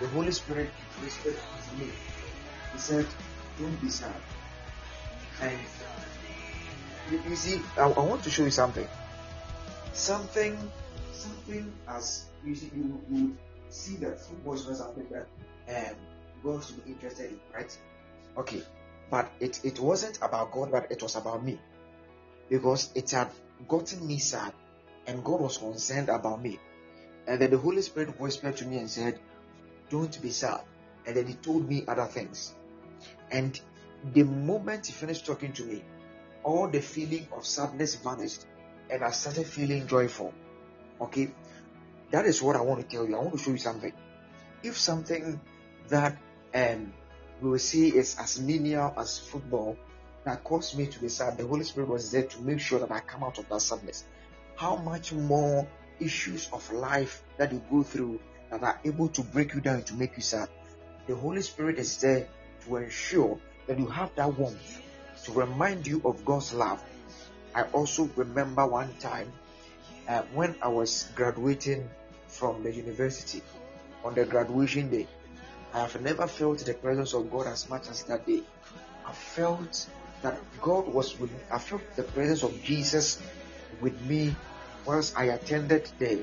the 0.00 0.08
Holy 0.08 0.32
Spirit 0.32 0.70
whispered 1.02 1.36
to 1.36 1.76
me. 1.76 1.90
He 2.72 2.78
said, 2.78 3.06
Don't 3.58 3.80
be 3.80 3.88
sad. 3.88 4.14
And 5.40 5.58
you, 7.10 7.36
see, 7.36 7.60
I, 7.76 7.82
I 7.82 8.00
want 8.00 8.22
to 8.24 8.30
show 8.30 8.44
you 8.44 8.50
something. 8.50 8.86
Something, 9.92 10.58
something 11.24 11.72
as 11.88 12.26
you 12.44 12.54
see, 12.54 12.70
you, 12.74 13.00
you 13.10 13.36
see 13.68 13.96
that 13.96 14.20
football 14.20 14.54
is 14.54 14.66
not 14.68 14.76
something 14.76 15.06
that 15.10 15.26
um, 15.68 15.96
God 16.42 16.64
should 16.64 16.84
be 16.84 16.92
interested 16.92 17.30
in, 17.30 17.40
right? 17.54 17.76
Okay, 18.36 18.62
but 19.10 19.30
it, 19.40 19.60
it 19.64 19.80
wasn't 19.80 20.18
about 20.22 20.52
God, 20.52 20.70
but 20.70 20.90
it 20.90 21.02
was 21.02 21.16
about 21.16 21.44
me. 21.44 21.58
Because 22.48 22.90
it 22.94 23.10
had 23.10 23.30
gotten 23.68 24.06
me 24.06 24.18
sad, 24.18 24.52
and 25.06 25.24
God 25.24 25.40
was 25.40 25.58
concerned 25.58 26.08
about 26.08 26.42
me. 26.42 26.58
And 27.26 27.40
then 27.40 27.50
the 27.50 27.58
Holy 27.58 27.80
Spirit 27.82 28.20
whispered 28.20 28.56
to 28.58 28.66
me 28.66 28.78
and 28.78 28.90
said, 28.90 29.18
Don't 29.88 30.20
be 30.20 30.30
sad. 30.30 30.60
And 31.06 31.16
then 31.16 31.26
He 31.26 31.34
told 31.34 31.68
me 31.68 31.84
other 31.88 32.04
things. 32.04 32.54
And 33.30 33.58
the 34.12 34.24
moment 34.24 34.86
He 34.86 34.92
finished 34.92 35.24
talking 35.24 35.52
to 35.54 35.64
me, 35.64 35.82
all 36.42 36.68
the 36.68 36.80
feeling 36.80 37.26
of 37.34 37.46
sadness 37.46 37.94
vanished, 37.94 38.44
and 38.90 39.02
I 39.02 39.10
started 39.10 39.46
feeling 39.46 39.86
joyful. 39.86 40.34
Okay, 41.00 41.30
that 42.10 42.26
is 42.26 42.40
what 42.42 42.56
I 42.56 42.60
want 42.60 42.80
to 42.80 42.86
tell 42.86 43.06
you. 43.08 43.16
I 43.16 43.20
want 43.20 43.32
to 43.32 43.38
show 43.38 43.50
you 43.50 43.58
something. 43.58 43.92
If 44.62 44.78
something 44.78 45.40
that 45.88 46.16
um, 46.54 46.92
we 47.40 47.50
will 47.50 47.58
see 47.58 47.88
is 47.88 48.16
as 48.18 48.40
linear 48.40 48.92
as 48.96 49.18
football 49.18 49.76
that 50.24 50.44
caused 50.44 50.78
me 50.78 50.86
to 50.86 50.98
be 51.00 51.08
sad, 51.08 51.36
the 51.36 51.46
Holy 51.46 51.64
Spirit 51.64 51.88
was 51.88 52.10
there 52.10 52.22
to 52.22 52.40
make 52.42 52.60
sure 52.60 52.78
that 52.78 52.90
I 52.90 53.00
come 53.00 53.22
out 53.22 53.38
of 53.38 53.48
that 53.48 53.60
sadness. 53.60 54.04
How 54.56 54.76
much 54.76 55.12
more 55.12 55.66
issues 56.00 56.48
of 56.52 56.72
life 56.72 57.22
that 57.36 57.52
you 57.52 57.62
go 57.70 57.82
through 57.82 58.20
that 58.50 58.62
are 58.62 58.80
able 58.84 59.08
to 59.08 59.22
break 59.22 59.54
you 59.54 59.60
down 59.60 59.82
to 59.82 59.94
make 59.94 60.16
you 60.16 60.22
sad? 60.22 60.48
The 61.06 61.16
Holy 61.16 61.42
Spirit 61.42 61.78
is 61.78 62.00
there 62.00 62.28
to 62.64 62.76
ensure 62.76 63.38
that 63.66 63.78
you 63.78 63.86
have 63.86 64.14
that 64.14 64.38
warmth 64.38 64.80
to 65.24 65.32
remind 65.32 65.86
you 65.86 66.00
of 66.04 66.24
God's 66.24 66.54
love. 66.54 66.82
I 67.54 67.62
also 67.64 68.04
remember 68.16 68.66
one 68.66 68.94
time 69.00 69.32
uh, 70.08 70.22
when 70.32 70.54
I 70.62 70.68
was 70.68 71.08
graduating 71.14 71.88
from 72.28 72.62
the 72.62 72.72
university 72.72 73.42
on 74.04 74.14
the 74.14 74.24
graduation 74.24 74.90
day. 74.90 75.06
I 75.72 75.80
have 75.80 76.00
never 76.00 76.26
felt 76.26 76.58
the 76.58 76.74
presence 76.74 77.14
of 77.14 77.30
God 77.30 77.46
as 77.46 77.68
much 77.68 77.88
as 77.88 78.02
that 78.04 78.26
day. 78.26 78.42
I 79.06 79.12
felt 79.12 79.88
that 80.22 80.38
God 80.60 80.86
was 80.88 81.18
with 81.18 81.32
me. 81.32 81.38
I 81.50 81.58
felt 81.58 81.82
the 81.96 82.02
presence 82.02 82.42
of 82.42 82.62
Jesus 82.62 83.20
with 83.80 84.00
me 84.02 84.34
whilst 84.86 85.18
I 85.18 85.24
attended 85.24 85.90
the 85.98 86.22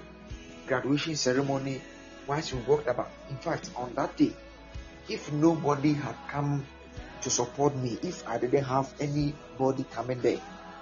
graduation 0.67 1.15
ceremony, 1.15 1.82
whilst 2.27 2.53
we 2.53 2.59
walked 2.61 2.88
about. 2.88 3.09
In 3.29 3.38
fact, 3.38 3.71
on 3.75 3.93
that 3.95 4.15
day, 4.15 4.32
if 5.09 5.32
nobody 5.34 5.93
had 5.93 6.15
come 6.29 6.65
to 7.21 7.29
support 7.29 7.75
me, 7.75 7.97
if 8.01 8.27
I 8.27 8.38
didn't 8.38 8.63
have 8.63 8.93
anybody 8.99 9.86
coming 9.91 10.21
there, 10.21 10.39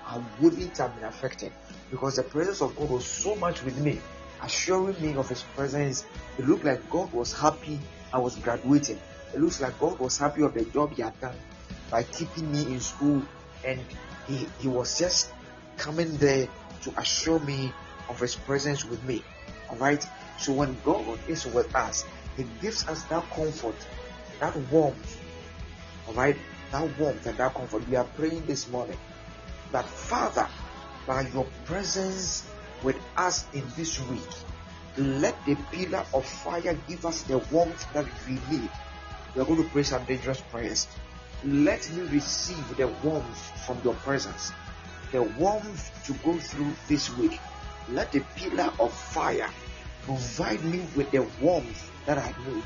I 0.09 0.19
wouldn't 0.41 0.75
have 0.77 0.95
been 0.95 1.03
affected 1.03 1.51
because 1.91 2.15
the 2.15 2.23
presence 2.23 2.61
of 2.61 2.75
God 2.75 2.89
was 2.89 3.05
so 3.05 3.35
much 3.35 3.63
with 3.63 3.77
me 3.77 3.99
assuring 4.41 4.99
me 5.01 5.15
of 5.15 5.29
his 5.29 5.43
presence. 5.55 6.05
It 6.37 6.47
looked 6.47 6.63
like 6.63 6.89
God 6.89 7.11
was 7.13 7.31
happy 7.33 7.79
I 8.11 8.17
was 8.17 8.35
graduating. 8.37 8.99
It 9.35 9.39
looks 9.39 9.61
like 9.61 9.77
God 9.79 9.99
was 9.99 10.17
happy 10.17 10.41
of 10.41 10.55
the 10.55 10.65
job 10.65 10.93
he 10.93 11.03
had 11.03 11.19
done 11.21 11.35
by 11.91 12.03
keeping 12.03 12.51
me 12.51 12.61
in 12.73 12.79
school 12.79 13.21
and 13.63 13.79
he, 14.27 14.47
he 14.59 14.67
was 14.67 14.97
just 14.97 15.31
coming 15.77 16.17
there 16.17 16.47
to 16.81 16.99
assure 16.99 17.39
me 17.39 17.71
of 18.09 18.19
his 18.19 18.35
presence 18.35 18.83
with 18.83 19.03
me. 19.03 19.23
Alright? 19.69 20.07
So 20.39 20.53
when 20.53 20.75
God 20.83 21.19
is 21.27 21.45
with 21.45 21.75
us, 21.75 22.05
he 22.35 22.45
gives 22.61 22.87
us 22.87 23.03
that 23.03 23.29
comfort, 23.29 23.75
that 24.39 24.55
warmth. 24.71 25.21
Alright? 26.07 26.37
That 26.71 26.97
warmth 26.97 27.27
and 27.27 27.37
that 27.37 27.53
comfort. 27.53 27.87
We 27.87 27.95
are 27.95 28.05
praying 28.15 28.47
this 28.47 28.67
morning 28.69 28.97
that 29.71 29.85
Father, 29.85 30.47
by 31.07 31.27
your 31.29 31.45
presence 31.65 32.47
with 32.83 32.97
us 33.17 33.45
in 33.53 33.63
this 33.75 33.99
week. 34.07 34.29
Let 34.97 35.35
the 35.45 35.55
pillar 35.71 36.03
of 36.13 36.25
fire 36.25 36.77
give 36.87 37.05
us 37.05 37.23
the 37.23 37.37
warmth 37.51 37.85
that 37.93 38.05
we 38.27 38.33
need. 38.49 38.69
We 39.35 39.41
are 39.41 39.45
going 39.45 39.63
to 39.63 39.69
pray 39.69 39.83
some 39.83 40.03
dangerous 40.05 40.41
prayers. 40.51 40.87
Let 41.43 41.89
me 41.91 42.03
receive 42.09 42.77
the 42.77 42.87
warmth 43.03 43.65
from 43.65 43.79
your 43.83 43.93
presence, 43.95 44.51
the 45.11 45.23
warmth 45.23 46.05
to 46.05 46.13
go 46.25 46.37
through 46.37 46.73
this 46.87 47.15
week. 47.17 47.39
Let 47.89 48.11
the 48.11 48.21
pillar 48.35 48.71
of 48.79 48.93
fire 48.93 49.49
provide 50.03 50.63
me 50.63 50.85
with 50.95 51.11
the 51.11 51.25
warmth 51.41 51.91
that 52.05 52.17
I 52.17 52.33
need, 52.47 52.63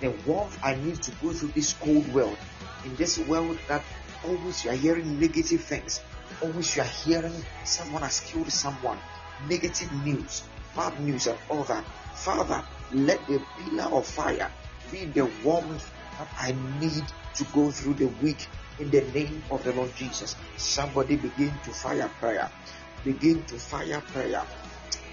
the 0.00 0.10
warmth 0.24 0.58
I 0.62 0.76
need 0.76 1.02
to 1.02 1.10
go 1.22 1.32
through 1.32 1.50
this 1.50 1.72
cold 1.74 2.06
world. 2.14 2.36
In 2.84 2.94
this 2.96 3.18
world 3.18 3.58
that 3.68 3.82
always 4.24 4.64
you 4.64 4.70
are 4.70 4.74
hearing 4.74 5.18
negative 5.18 5.64
things, 5.64 6.00
Oh, 6.40 6.46
always 6.46 6.76
you 6.76 6.82
are 6.82 6.86
hearing 6.86 7.44
someone 7.64 8.02
has 8.02 8.20
killed 8.20 8.50
someone, 8.50 8.98
negative 9.48 9.92
news, 10.04 10.42
bad 10.74 10.98
news, 11.00 11.26
and 11.26 11.38
all 11.50 11.64
that. 11.64 11.84
Father, 12.14 12.62
let 12.92 13.26
the 13.26 13.40
pillar 13.58 13.94
of 13.94 14.06
fire 14.06 14.50
be 14.90 15.06
the 15.06 15.28
warmth 15.44 15.90
that 16.18 16.28
I 16.38 16.54
need 16.78 17.04
to 17.34 17.44
go 17.52 17.70
through 17.70 17.94
the 17.94 18.06
week 18.22 18.48
in 18.78 18.90
the 18.90 19.02
name 19.12 19.42
of 19.50 19.64
the 19.64 19.72
Lord 19.72 19.94
Jesus. 19.96 20.36
Somebody 20.56 21.16
begin 21.16 21.52
to 21.64 21.70
fire 21.70 22.10
prayer. 22.20 22.50
Begin 23.04 23.42
to 23.44 23.56
fire 23.56 24.02
prayer. 24.12 24.44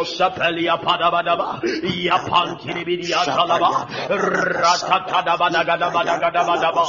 Mossapeli 0.00 0.62
yapadabadaba, 0.70 1.48
yapan 2.08 2.48
kiribir 2.60 3.02
yatalaba, 3.14 3.70
ratakadabadagadabadagadabadaba, 4.64 6.84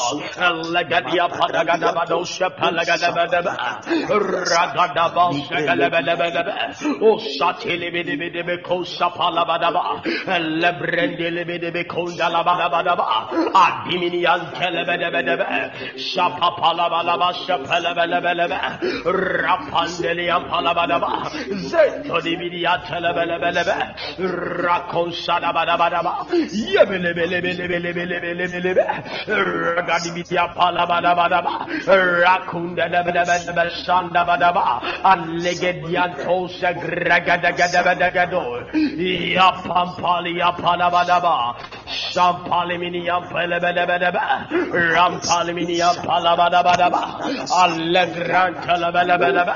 legedi 0.75 1.13
yapadagadabadı 1.21 2.15
o 2.15 2.17
sepelegadabadaba, 2.25 3.53
ragadaba 4.53 5.23
o 5.29 5.31
segelebelebelebe, 5.47 6.55
o 7.07 7.09
satili 7.37 7.89
bidi 7.93 8.15
bidi 8.21 8.41
bi 8.47 8.55
kusapalabadaba, 8.67 9.83
lebrendili 10.61 11.43
bidi 11.49 11.69
bi 11.75 11.83
kundalabadabadaba, 11.93 13.05
adimini 13.65 14.19
yan 14.27 14.41
kelebedebedebe, 14.57 15.47
şapapalabalaba 16.11 17.29
sepelebelebelebe, 17.45 18.59
rapandeli 19.43 20.25
yapalabadaba, 20.33 21.11
zeytoni 21.71 22.33
bidi 22.41 22.59
yatalaba, 22.67 23.00
bele 23.17 23.37
bele 23.43 23.63
be. 23.67 23.75
Rakonsa 24.63 25.35
da 25.41 25.51
bada 25.57 25.75
bada 25.81 26.01
ba. 26.03 26.13
Ye 26.31 26.83
bele 26.89 27.11
bele 27.17 27.37
bele 27.45 27.65
bele 27.71 27.91
bele 27.97 28.17
bele 28.23 28.45
bele 28.53 28.71
be. 28.77 28.83
Ragadi 29.27 30.09
biti 30.15 30.35
apala 30.37 30.83
bada 30.91 31.11
bada 31.19 31.39
ba. 31.45 31.53
Rakunda 32.23 32.85
da 32.91 32.99
bada 33.05 33.23
bada 33.29 33.51
bada 33.57 33.73
sanda 33.85 34.21
bada 34.29 34.49
ba. 34.53 34.65
Allegedian 35.11 36.11
tosa 36.23 36.69
gragada 36.73 37.51
gada 37.59 37.81
bada 37.87 38.09
gado. 38.15 38.43
Ya 39.35 39.49
pampali 39.65 40.37
ya 40.37 40.51
pala 40.51 40.87
bada 40.95 41.19
ba. 41.25 41.35
Şampali 42.13 42.77
mini 42.77 43.05
ya 43.05 43.19
bele 43.31 43.57
bele 43.63 43.83
bele 43.89 44.09
be. 44.15 44.23
Rampali 44.93 45.53
mini 45.53 45.77
ya 45.77 45.91
pala 46.05 46.35
bada 46.39 46.61
bada 46.63 46.87
ba. 46.93 47.01
Allegran 47.63 48.53
kala 48.65 48.91
bele 48.91 49.15
bele 49.21 49.43
be. 49.47 49.55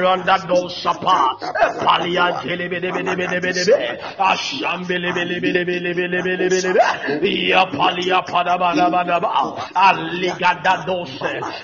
Ronda 0.00 0.36
dosa 0.48 0.92
pa. 1.02 1.36
Pali 1.84 2.18
angeli 2.18 2.63
bele 2.70 2.94
bele 2.94 3.16
bele 3.16 3.16
bele 3.18 3.42
bele 3.42 3.62
be. 3.66 4.00
Aşam 4.18 4.88
bele 4.88 5.14
bele 5.16 5.42
bele 5.42 5.66
bele 5.66 5.96
bele 5.96 6.24
bele 6.24 6.50
bele 6.50 6.74
be. 6.74 7.28
Yapal 7.28 7.98
yapada 7.98 8.60
bana 8.60 8.92
bana 8.92 9.22
ba. 9.22 9.30
Alli 9.74 10.32
gada 10.38 10.74
dos. 10.86 11.10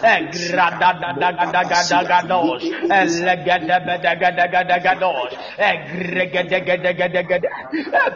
Egrada 0.03 0.91
da 1.01 1.11
da 1.21 1.31
da 1.37 1.47
da 1.53 1.63
da 1.91 2.03
da 2.09 2.29
dos. 2.29 2.63
Elle 2.91 3.35
gada 3.47 3.79
bada 3.87 4.15
gada 4.15 4.47
gada 4.47 4.79
gada 4.79 5.01
dos. 5.01 5.33
Egre 5.59 6.25
gada 6.35 6.59
gada 6.59 6.93
gada 6.93 7.23
gada. 7.23 7.49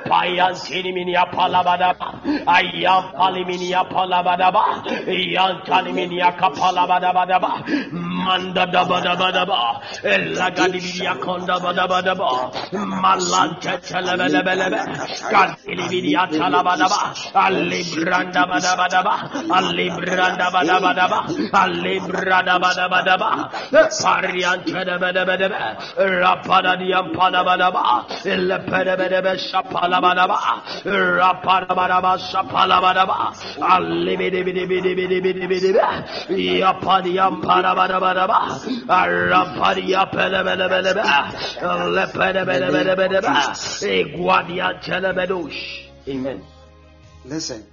Payan 0.08 0.54
seni 0.54 0.92
min 0.92 1.08
yapala 1.08 1.64
bana 1.64 1.94
ba. 1.98 2.08
Ayyan 2.56 3.04
palimin 3.18 3.62
yapala 3.74 4.24
bana 4.24 4.50
ba. 4.52 4.64
Yan 5.06 5.64
talimin 5.68 6.12
yakapala 6.22 6.88
bana 6.88 7.10
bana 7.14 7.38
ba. 7.40 7.50
Manda 7.92 8.66
da 8.72 8.82
bada 8.90 9.14
bada 9.20 9.44
ba. 9.50 9.80
Ella 10.02 10.50
gadi 10.50 10.78
bir 10.84 10.96
yakonda 11.08 11.56
bada 11.64 11.84
bada 11.92 12.14
ba. 12.20 12.28
Mallan 12.78 13.56
çeçelebe 13.60 14.32
lebe 14.32 14.58
lebe. 14.58 14.80
Kalkilibin 15.30 16.04
yatala 16.10 16.64
badaba. 16.64 16.96
Allibranda 17.34 18.48
badaba 18.48 18.90
daba. 18.90 19.14
Allibranda 19.50 20.52
badaba 20.52 20.96
daba. 20.96 21.26
Allibranda 21.52 22.62
badaba 22.62 23.06
daba. 23.06 23.50
Paryan 24.02 24.58
çelebe 24.66 25.14
lebe 25.14 25.38
lebe. 25.40 25.76
Rapada 25.98 26.78
diyan 26.80 27.12
padaba 27.12 27.58
daba. 27.58 28.06
Lepedebe 28.26 29.10
lebe 29.10 29.38
şapalaba 29.38 30.16
daba. 30.16 30.38
Rapada 30.86 31.76
badaba 31.76 32.18
şapalaba 32.18 32.94
daba. 32.94 33.32
Allibidi 33.62 34.46
bidi 34.46 34.70
bidi 34.70 34.96
bidi 34.96 35.24
bidi 35.24 35.50
bidi. 35.50 35.82
Yapan 36.42 37.04
yan 37.04 37.40
padaba 37.42 37.88
daba 37.88 38.16
daba. 38.16 38.38
Rapadi 39.30 39.90
yapelebe 39.90 40.58
lebe 40.58 40.84
lebe. 40.84 41.02
Lepedebe 41.96 42.60
Amen. 46.08 46.42
Listen, 47.24 47.64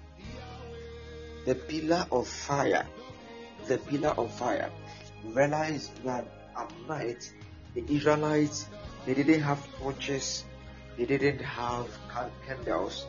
the 1.46 1.56
pillar 1.56 2.06
of 2.12 2.28
fire, 2.28 2.86
the 3.68 3.78
pillar 3.78 4.10
of 4.10 4.34
fire. 4.34 4.70
Realize 5.24 5.92
that 6.04 6.26
at 6.58 6.72
night 6.88 7.32
the 7.76 7.84
Israelites 7.90 8.68
they 9.06 9.14
didn't 9.14 9.42
have 9.42 9.60
torches, 9.78 10.46
they 10.98 11.06
didn't 11.06 11.42
have 11.42 11.88
candles. 12.46 13.06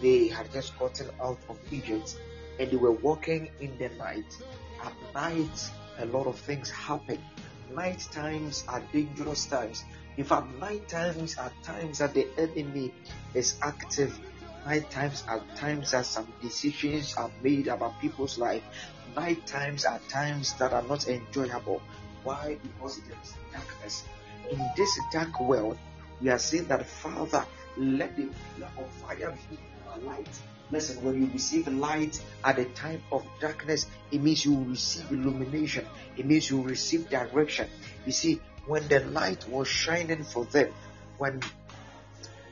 They 0.00 0.28
had 0.28 0.52
just 0.52 0.78
gotten 0.78 1.08
out 1.20 1.38
of 1.48 1.58
Egypt 1.72 2.16
and 2.60 2.70
they 2.70 2.76
were 2.76 2.92
walking 2.92 3.50
in 3.60 3.76
the 3.78 3.88
night. 3.90 4.36
At 4.84 4.92
night, 5.14 5.70
a 5.98 6.06
lot 6.06 6.26
of 6.26 6.36
things 6.36 6.70
happen. 6.70 7.18
Night 7.74 8.06
times 8.12 8.64
are 8.68 8.82
dangerous 8.92 9.46
times. 9.46 9.84
In 10.18 10.24
fact, 10.24 10.52
night 10.58 10.88
times 10.88 11.38
are 11.38 11.52
times 11.62 11.98
that 11.98 12.12
the 12.12 12.26
enemy 12.36 12.92
is 13.34 13.54
active. 13.62 14.18
Night 14.66 14.90
times 14.90 15.22
are 15.28 15.40
times 15.54 15.92
that 15.92 16.06
some 16.06 16.26
decisions 16.42 17.14
are 17.14 17.30
made 17.40 17.68
about 17.68 18.00
people's 18.00 18.36
life. 18.36 18.64
Night 19.14 19.46
times 19.46 19.84
are 19.84 20.00
times 20.08 20.54
that 20.54 20.72
are 20.72 20.82
not 20.82 21.06
enjoyable. 21.06 21.80
Why? 22.24 22.58
Because 22.60 23.00
there 23.06 23.16
is 23.22 23.34
darkness. 23.52 24.04
In 24.50 24.58
this 24.76 24.98
dark 25.12 25.38
world, 25.38 25.78
we 26.20 26.30
are 26.30 26.38
saying 26.38 26.66
that 26.66 26.84
Father, 26.84 27.46
let 27.76 28.16
the 28.16 28.26
pillar 28.56 28.70
of 28.76 28.90
fire 28.94 29.38
be 29.48 29.58
our 29.88 29.98
light. 29.98 30.28
Listen, 30.72 31.02
when 31.04 31.22
you 31.22 31.30
receive 31.32 31.68
light 31.68 32.20
at 32.44 32.56
the 32.56 32.64
time 32.64 33.02
of 33.12 33.24
darkness, 33.40 33.86
it 34.10 34.20
means 34.20 34.44
you 34.44 34.54
will 34.54 34.64
receive 34.64 35.12
illumination. 35.12 35.86
It 36.16 36.26
means 36.26 36.50
you 36.50 36.60
receive 36.60 37.08
direction. 37.08 37.68
You 38.04 38.12
see, 38.12 38.40
when 38.68 38.86
the 38.88 39.00
light 39.00 39.48
was 39.48 39.66
shining 39.66 40.22
for 40.22 40.44
them, 40.44 40.72
when 41.16 41.40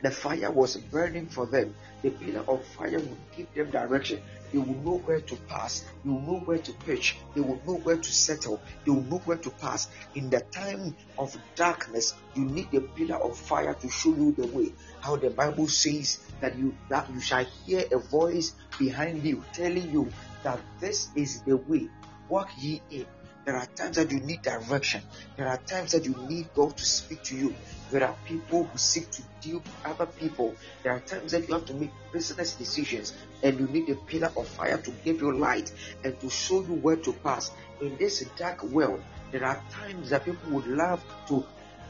the 0.03 0.11
fire 0.11 0.51
was 0.51 0.77
burning 0.77 1.27
for 1.27 1.47
them, 1.47 1.75
the 2.03 2.11
pillar 2.11 2.45
of 2.49 2.65
fire 2.65 2.99
would 2.99 3.19
give 3.37 3.53
them 3.55 3.71
direction. 3.71 4.21
They 4.53 4.59
will 4.59 4.77
know 4.83 4.99
where 4.99 5.21
to 5.21 5.37
pass. 5.49 5.85
They 6.05 6.11
will 6.11 6.21
know 6.21 6.39
where 6.39 6.59
to 6.59 6.73
pitch. 6.73 7.17
They 7.35 7.41
will 7.41 7.61
know 7.67 7.75
where 7.75 7.97
to 7.97 8.13
settle. 8.13 8.61
They 8.85 8.93
will 8.93 9.03
know 9.03 9.19
where 9.25 9.37
to 9.37 9.51
pass. 9.51 9.89
In 10.15 10.31
the 10.31 10.41
time 10.41 10.97
of 11.19 11.37
darkness, 11.55 12.15
you 12.35 12.45
need 12.45 12.71
the 12.71 12.81
pillar 12.81 13.17
of 13.17 13.37
fire 13.37 13.75
to 13.75 13.91
show 13.91 14.15
you 14.15 14.33
the 14.33 14.47
way. 14.47 14.73
How 15.01 15.17
the 15.17 15.31
Bible 15.31 15.69
says 15.69 16.21
that 16.41 16.57
you 16.57 16.75
that 16.89 17.11
you 17.13 17.21
shall 17.21 17.45
hear 17.45 17.85
a 17.93 17.99
voice 17.99 18.55
behind 18.79 19.25
you 19.25 19.45
telling 19.53 19.91
you 19.91 20.11
that 20.45 20.61
this 20.81 21.09
is 21.15 21.43
the 21.43 21.57
way. 21.57 21.89
Walk 22.29 22.51
ye 22.59 22.81
in. 22.91 23.07
There 23.47 23.57
are 23.57 23.67
times 23.77 23.95
that 23.95 24.11
you 24.11 24.19
need 24.19 24.43
direction. 24.43 25.03
There 25.37 25.47
are 25.47 25.59
times 25.59 25.93
that 25.93 26.05
you 26.05 26.17
need 26.29 26.53
God 26.53 26.77
to 26.77 26.85
speak 26.85 27.23
to 27.23 27.37
you. 27.37 27.55
There 27.93 28.03
are 28.03 28.17
people 28.25 28.65
who 28.65 28.77
seek 28.77 29.09
to 29.13 29.23
deal 29.41 29.59
with 29.59 29.77
other 29.85 30.07
people. 30.07 30.57
There 30.83 30.93
are 30.93 30.99
times 30.99 31.31
that 31.31 31.47
you 31.47 31.55
have 31.55 31.65
to 31.67 31.75
make 31.75 31.93
business 32.13 32.57
decisions 32.57 33.15
and 33.45 33.61
you 33.61 33.69
need 33.69 33.89
a 33.89 33.95
pillar 33.95 34.33
of 34.37 34.49
fire 34.49 34.79
to 34.79 34.91
give 35.05 35.21
you 35.21 35.31
light 35.31 35.71
and 36.03 36.19
to 36.19 36.29
show 36.29 36.63
you 36.63 36.75
where 36.75 36.97
to 36.97 37.13
pass. 37.13 37.53
In 37.81 37.97
this 37.99 38.25
dark 38.37 38.65
world, 38.65 39.01
there 39.31 39.45
are 39.45 39.63
times 39.71 40.11
that 40.11 40.25
people 40.25 40.51
would 40.51 40.67
love 40.67 41.05
to 41.29 41.45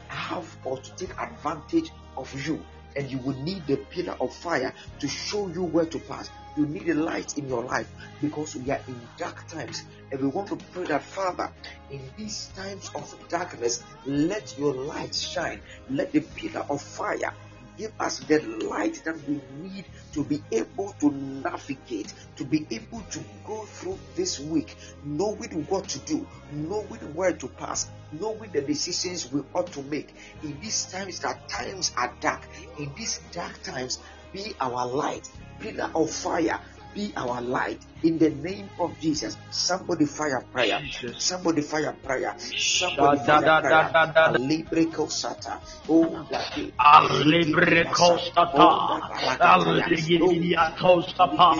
have 0.08 0.54
or 0.62 0.76
to 0.76 0.90
take 0.96 1.18
advantage 1.18 1.90
of 2.18 2.46
you 2.46 2.62
and 2.96 3.10
you 3.10 3.16
will 3.20 3.36
need 3.42 3.66
the 3.66 3.78
pillar 3.78 4.16
of 4.20 4.34
fire 4.34 4.74
to 4.98 5.08
show 5.08 5.48
you 5.48 5.62
where 5.62 5.86
to 5.86 5.98
pass. 6.00 6.28
You 6.56 6.66
need 6.66 6.88
a 6.88 6.94
light 6.94 7.36
in 7.36 7.48
your 7.48 7.62
life 7.62 7.90
because 8.20 8.56
we 8.56 8.70
are 8.70 8.80
in 8.88 9.00
dark 9.18 9.46
times 9.46 9.84
and 10.10 10.20
we 10.20 10.28
want 10.28 10.48
to 10.48 10.56
pray 10.72 10.84
that 10.84 11.02
Father, 11.02 11.50
in 11.90 12.00
these 12.16 12.50
times 12.56 12.90
of 12.94 13.14
darkness, 13.28 13.82
let 14.06 14.58
your 14.58 14.72
light 14.72 15.14
shine. 15.14 15.60
Let 15.90 16.12
the 16.12 16.20
pillar 16.20 16.64
of 16.70 16.80
fire 16.80 17.34
give 17.76 17.92
us 18.00 18.20
the 18.20 18.38
light 18.40 19.02
that 19.04 19.16
we 19.28 19.40
need 19.60 19.84
to 20.12 20.24
be 20.24 20.42
able 20.50 20.94
to 21.00 21.10
navigate, 21.10 22.12
to 22.36 22.44
be 22.44 22.66
able 22.70 23.02
to 23.10 23.20
go 23.44 23.64
through 23.66 23.98
this 24.14 24.40
week, 24.40 24.76
knowing 25.04 25.66
what 25.68 25.86
to 25.88 25.98
do, 26.00 26.26
knowing 26.52 27.14
where 27.14 27.32
to 27.32 27.48
pass, 27.48 27.88
knowing 28.12 28.50
the 28.52 28.62
decisions 28.62 29.30
we 29.30 29.42
ought 29.54 29.70
to 29.72 29.82
make. 29.82 30.14
In 30.42 30.58
these 30.60 30.86
times 30.86 31.20
that 31.20 31.48
times 31.48 31.92
are 31.96 32.14
dark, 32.20 32.42
in 32.78 32.90
these 32.96 33.20
dark 33.32 33.62
times, 33.62 33.98
be 34.32 34.54
our 34.60 34.86
light, 34.86 35.28
pillar 35.60 35.90
of 35.94 36.10
fire. 36.10 36.60
Be 36.94 37.12
our 37.16 37.42
light 37.42 37.80
in 38.02 38.18
the 38.18 38.30
name 38.30 38.68
of 38.78 38.98
Jesus. 39.00 39.36
Somebody 39.50 40.06
fire 40.06 40.44
prayer. 40.52 40.80
Somebody 41.18 41.62
fire 41.62 41.92
prayer. 42.02 42.34
Somebody 42.38 43.18
fire 43.24 43.60
prayer. 43.60 43.92
Libre 44.38 44.86
kosata. 44.86 45.60
Oh, 45.88 46.26
lake. 46.30 46.72
Alibre 46.78 47.84
costata, 47.90 49.00
aligidia 49.40 50.72
costapa, 50.78 51.54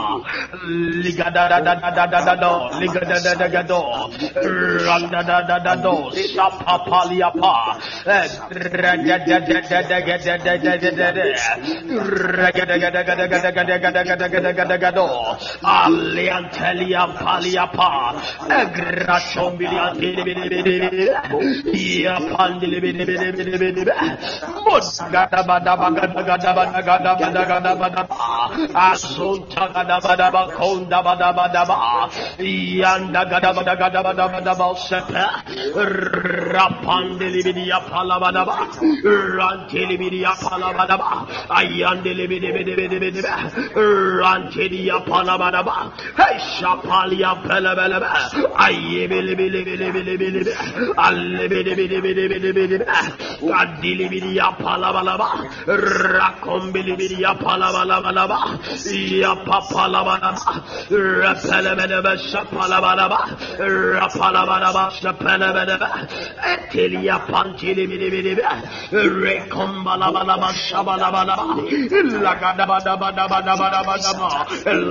ligada 1.02 1.48
da 1.48 1.60
da 1.60 1.74
da 1.74 2.06
da 2.06 2.20
da 2.20 2.56
Brilliant 16.26 16.58
Elia 16.58 17.06
Paliapa 17.06 18.18
Graçom 18.74 19.54
Brilliant 19.54 19.94
Ya 21.70 22.18
Pandili 22.18 22.82
Bili 22.82 23.06
Bili 23.06 23.30
Bili 23.30 23.54
Bili 23.54 23.54
bili 23.54 23.54
bili 23.54 23.70
bili 23.70 23.92
Gada 25.14 25.40
Bada 25.46 25.74
Bagada 25.78 26.22
Gada 26.26 26.50
Bada 26.50 26.80
Gada 26.82 27.12
Bada 27.14 27.42
Gada 27.46 27.72
Bada 27.78 28.02
Asunta 28.74 29.70
Gada 29.70 30.02
Bada 30.02 30.26
Bakonda 30.34 30.98
Bada 30.98 31.30
Bada 31.30 31.62
Yanda 32.42 33.22
Gada 33.30 33.54
Bada 33.54 33.74
Gada 33.78 34.02
Bada 34.02 34.26
Bada 34.26 34.52
Balsepe 34.58 35.22
Rapandili 36.50 37.40
Bili 37.46 37.70
Yapala 37.70 38.18
Bada 38.18 38.42
Rantili 39.38 39.94
Bili 39.94 40.26
Yapala 40.26 40.74
Bada 40.74 40.98
Ayandili 41.54 42.26
Bili 42.26 42.50
Bili 42.50 42.74
Bili 42.74 42.98
Bili 42.98 43.10
bili. 43.14 43.30
Rantili 44.18 44.90
Yapala 44.90 45.38
Bada 45.38 45.62
hey 46.18 46.38
şapali 46.60 47.22
yapele 47.22 47.76
bele 47.76 48.00
be 48.02 48.06
ayye 48.66 49.10
bili 49.10 49.38
bili 49.38 49.66
bili 49.66 49.94
bili 49.94 50.20
bili 50.20 50.46
be 50.46 50.52
alle 50.96 51.50
bili 51.50 51.72
bili 51.78 51.98
bili 52.04 52.24
bili 52.30 52.50
bili 52.56 52.76
be 52.80 52.86
kadili 53.50 54.06
bidi 54.12 54.30
yapala 54.40 54.88
bala 54.94 55.14
ba 55.20 55.28
rakom 56.18 56.64
bili 56.74 56.94
bidi 57.00 57.16
yapala 57.26 57.68
bala 57.76 57.96
bala 58.04 58.24
ba 58.30 58.38
yapapala 59.22 60.00
bala 60.08 60.30
ba 60.36 60.52
repele 60.90 61.72
bele 61.78 61.98
be 62.04 62.12
şapala 62.30 62.78
bala 62.84 63.06
ba 63.12 63.18
rapala 64.00 64.42
bala 64.50 64.70
ba 64.76 64.84
şapele 65.00 65.48
bele 65.56 65.76
be 65.82 65.88
eteli 66.52 66.98
yapan 67.10 67.56
tili 67.58 67.84
bili 67.90 68.08
bili 68.14 68.32
be 68.38 68.44
rekom 69.24 69.72
bala 69.86 70.08
bala 70.14 70.34
ba 70.42 70.48
şabala 70.68 71.08
bala 71.14 71.34
ba 71.38 71.44
lagada 72.26 72.64
bada 72.70 72.94
bada 73.02 73.24
bada 73.32 73.54
bada 73.60 73.80
bada 73.88 74.12
ba 74.20 74.28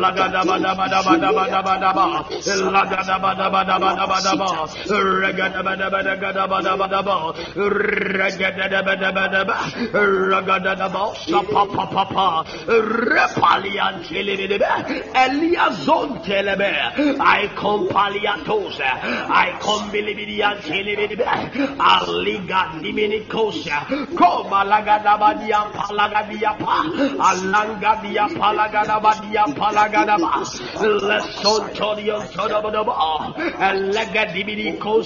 lagada 0.03 0.41
bada 0.49 0.71
bada 0.79 0.99
bada 1.07 1.14
Badabadabadaba, 1.15 2.27
Lagadabadabadabadabadaba, 2.75 4.67
Repalian 12.67 14.03
I 17.19 17.47
compaliatos, 17.55 18.79
I 18.81 19.51
combilibidian 19.59 20.59
Telebe, 20.61 21.15
Aliga 21.79 22.65
Leson 31.07 31.73
Tonion 31.73 32.27
Tonabadaba, 32.33 33.33
Legadiminico 33.93 35.03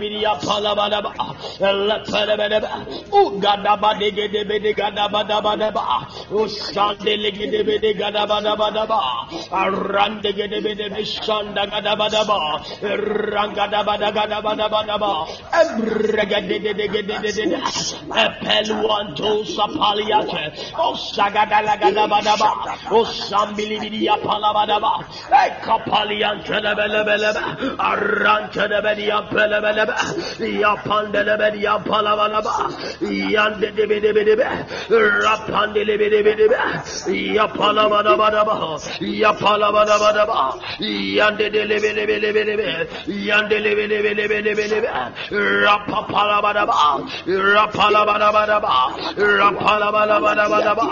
biri 0.00 0.20
yapala 0.26 0.76
bana 0.76 0.98
ba. 1.04 1.12
Latana 1.88 2.34
bana 2.40 2.58
ba. 2.64 2.70
Ugana 3.20 3.74
bana 3.82 4.08
gede 4.18 4.42
beni 4.48 4.72
gana 4.74 5.04
bana 5.12 5.38
bana 5.44 5.68
ba. 5.76 5.84
Uşandele 6.40 7.30
gede 7.38 7.60
beni 7.68 7.92
gana 8.00 8.22
bana 8.28 8.52
bana 8.58 8.84
ba. 8.90 9.00
Arrande 9.62 10.30
gede 10.38 10.58
beni 10.64 10.86
bişanda 10.96 11.64
gana 11.72 11.98
bana 11.98 12.22
ba. 12.28 12.38
Rangada 13.34 13.80
bana 13.86 14.10
gana 14.10 14.38
bana 14.44 14.66
bana 14.72 14.96
ba. 15.02 15.10
Emre 15.60 16.24
gede 16.32 16.58
gede 16.64 16.86
gede 16.94 17.16
gede. 17.22 17.58
Epelwanto 18.24 19.44
sapaliyate. 19.56 20.44
Osagadala 20.86 21.74
gana 21.82 22.04
bana 22.12 22.34
ba. 22.40 22.50
Osambili 22.98 23.76
biri 23.82 24.00
yapala 24.10 24.50
bana 24.54 24.76
ba. 24.84 24.92
Ekapaliyan 25.46 26.38
kelebelebelebe. 26.46 27.42
Arran 27.78 28.50
kelebeliyan 28.54 29.24
pelebele 29.32 29.79
delebe, 29.86 30.60
yapan 30.60 31.12
delebe, 31.12 31.48
yapalabalaba, 31.66 32.54
yan 33.34 33.60
delebe 33.60 34.00
delebe 34.02 34.24
delebe, 34.26 34.46
rapan 35.24 35.74
delebe 35.74 36.06
delebe 36.10 36.36
delebe, 36.38 36.56
yapalabalaba, 37.36 38.78
yapalabalaba, 39.00 40.58
yan 40.80 41.36
delebe 41.38 41.78
delebe 41.80 42.20
delebe 42.20 42.44
delebe, 42.46 42.88
yan 43.08 43.48
delebe 43.50 43.88
delebe 43.88 44.14
delebe 44.16 44.68
delebe, 44.68 44.90
rapapalabalaba, 45.64 46.74
rapalabalabalaba, 47.54 48.72
rapalabalabalaba, 49.16 50.86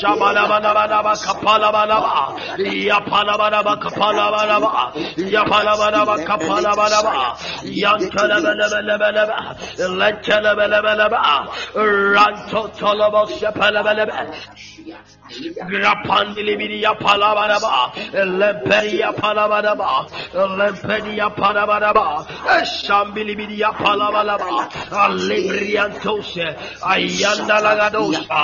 şabalabalabalaba, 0.00 1.12
kapalabalaba, 1.26 2.12
yapalabalaba, 2.58 3.72
kapalabalaba, 3.84 4.92
yapalabalaba, 5.16 6.14
kapalabalaba, 6.24 7.36
yan 7.64 8.07
Lekalabalabalaba, 8.08 9.56
Lekalabalabalaba, 10.00 11.20
Rantotolobos 12.14 13.30
Shapalabalaba. 13.40 14.16
Rapandili 15.84 16.56
biri 16.58 16.78
yapala 16.80 17.34
baraba, 17.36 17.92
lemperi 18.40 18.96
yapala 18.96 19.48
baraba, 19.50 20.06
lemperi 20.58 21.16
yapala 21.18 21.66
baraba, 21.68 22.26
şambili 22.64 23.38
biri 23.38 23.56
yapala 23.60 24.12
baraba, 24.12 24.68
alebriyan 24.92 25.92
tose, 26.02 26.56
ayyanda 26.82 27.56
lagadosa, 27.64 28.40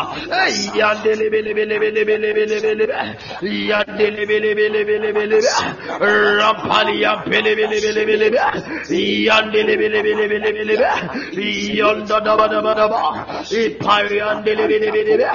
yandeli 0.75 1.33
bili 1.33 1.57
bili 1.57 1.81
bili 1.81 2.07
bili 2.07 2.35
bili 2.37 2.63
bili 2.63 2.89
bili, 2.89 3.67
yandeli 3.71 4.29
bili 4.29 4.57
bili 4.57 4.87
bili 4.89 5.11
bili 5.17 5.41
bili, 5.41 5.41
rampali 6.39 7.01
yampeli 7.03 7.57
bili 7.57 7.77
bili 7.83 8.07
bili 8.07 8.29
bili, 8.33 9.25
yandeli 9.29 9.75
bili 9.79 10.03
bili 10.05 10.29
bili 10.31 10.53
bili 10.53 10.77
bili, 11.37 11.77
yanda 11.79 12.21
daba 12.25 12.49
daba 12.53 12.75
daba, 12.75 13.01
ipari 13.51 14.17
yandeli 14.19 14.69
bili 14.69 14.89
bili 14.93 15.13
bili, 15.19 15.27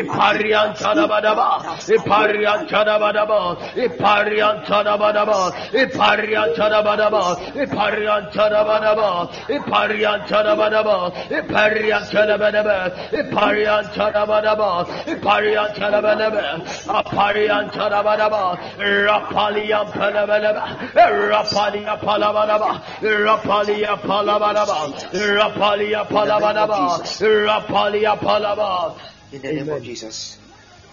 ipari 0.00 0.49
Iparian 0.50 0.74
Tadabadaba, 0.76 1.62
Iparian 1.86 2.68
Tadabadaba, 2.68 3.56
Iparian 3.74 4.64
Tadabadaba, 4.66 5.52
Iparian 5.72 6.54
Tadabadaba, 6.56 7.22
Iparian 7.54 8.32
Tadabadaba, 8.32 9.30
Iparian 9.48 10.20
Tadabadaba, 10.26 11.12
Iparian 11.30 12.04
Tadabadaba, 12.10 12.78
Iparian 13.12 13.84
Tadabadaba, 13.94 14.86
Iparian 15.06 15.68
Tadabadaba, 15.74 16.40
Aparian 16.86 17.70
Tadabadaba, 17.70 18.58
Rapalian 19.06 19.90
Palabadaba, 19.90 20.66
Rapalia 20.98 21.96
Palabadaba, 22.00 22.90
Rapalia 23.00 23.96
Palabadaba, 24.00 24.82
Rapalia 25.12 26.06
Palabadaba, 26.08 26.98
Rapalia 27.46 28.18
Palabadaba. 28.18 28.98
In 29.32 29.42
the 29.42 29.52
name 29.52 29.68
of 29.68 29.82
Jesus, 29.82 30.39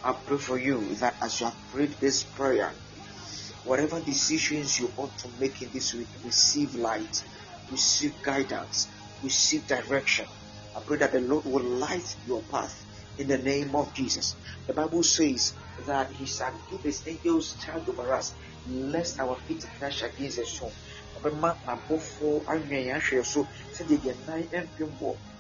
I 0.08 0.14
pray 0.14 0.38
for 0.38 0.58
you 0.58 0.96
that 1.02 1.16
as 1.22 1.42
you 1.42 1.48
have 1.48 1.58
prayed 1.70 1.92
this 2.00 2.24
prayer, 2.24 2.74
whatever 3.66 4.00
decisions 4.00 4.80
you 4.80 4.90
ought 4.96 5.18
to 5.18 5.28
make 5.38 5.62
in 5.62 5.70
this 5.74 5.94
week, 5.94 6.08
receive 6.24 6.76
light, 6.76 7.26
receive 7.70 8.16
guidance, 8.24 8.88
receive 9.22 9.68
direction. 9.68 10.26
I 10.78 10.80
pray 10.80 11.00
that 11.00 11.12
the 11.12 11.20
Lord 11.20 11.44
will 11.44 11.62
light 11.62 12.16
your 12.26 12.42
path 12.44 12.86
in 13.18 13.28
the 13.28 13.38
name 13.38 13.76
of 13.76 13.94
Jesus. 13.94 14.38
The 14.66 14.72
Bible 14.72 15.04
says 15.04 15.52
that 15.86 16.10
He 16.14 16.26
shall 16.26 16.54
give 16.72 16.84
His 16.84 17.06
angels 17.06 17.58
charge 17.66 17.90
over 17.90 18.14
us, 18.14 18.34
lest 18.66 19.20
our 19.20 19.36
feet 19.36 19.66
dash 19.82 20.04
against 20.04 20.38
a 20.38 20.46
stone. 20.46 20.72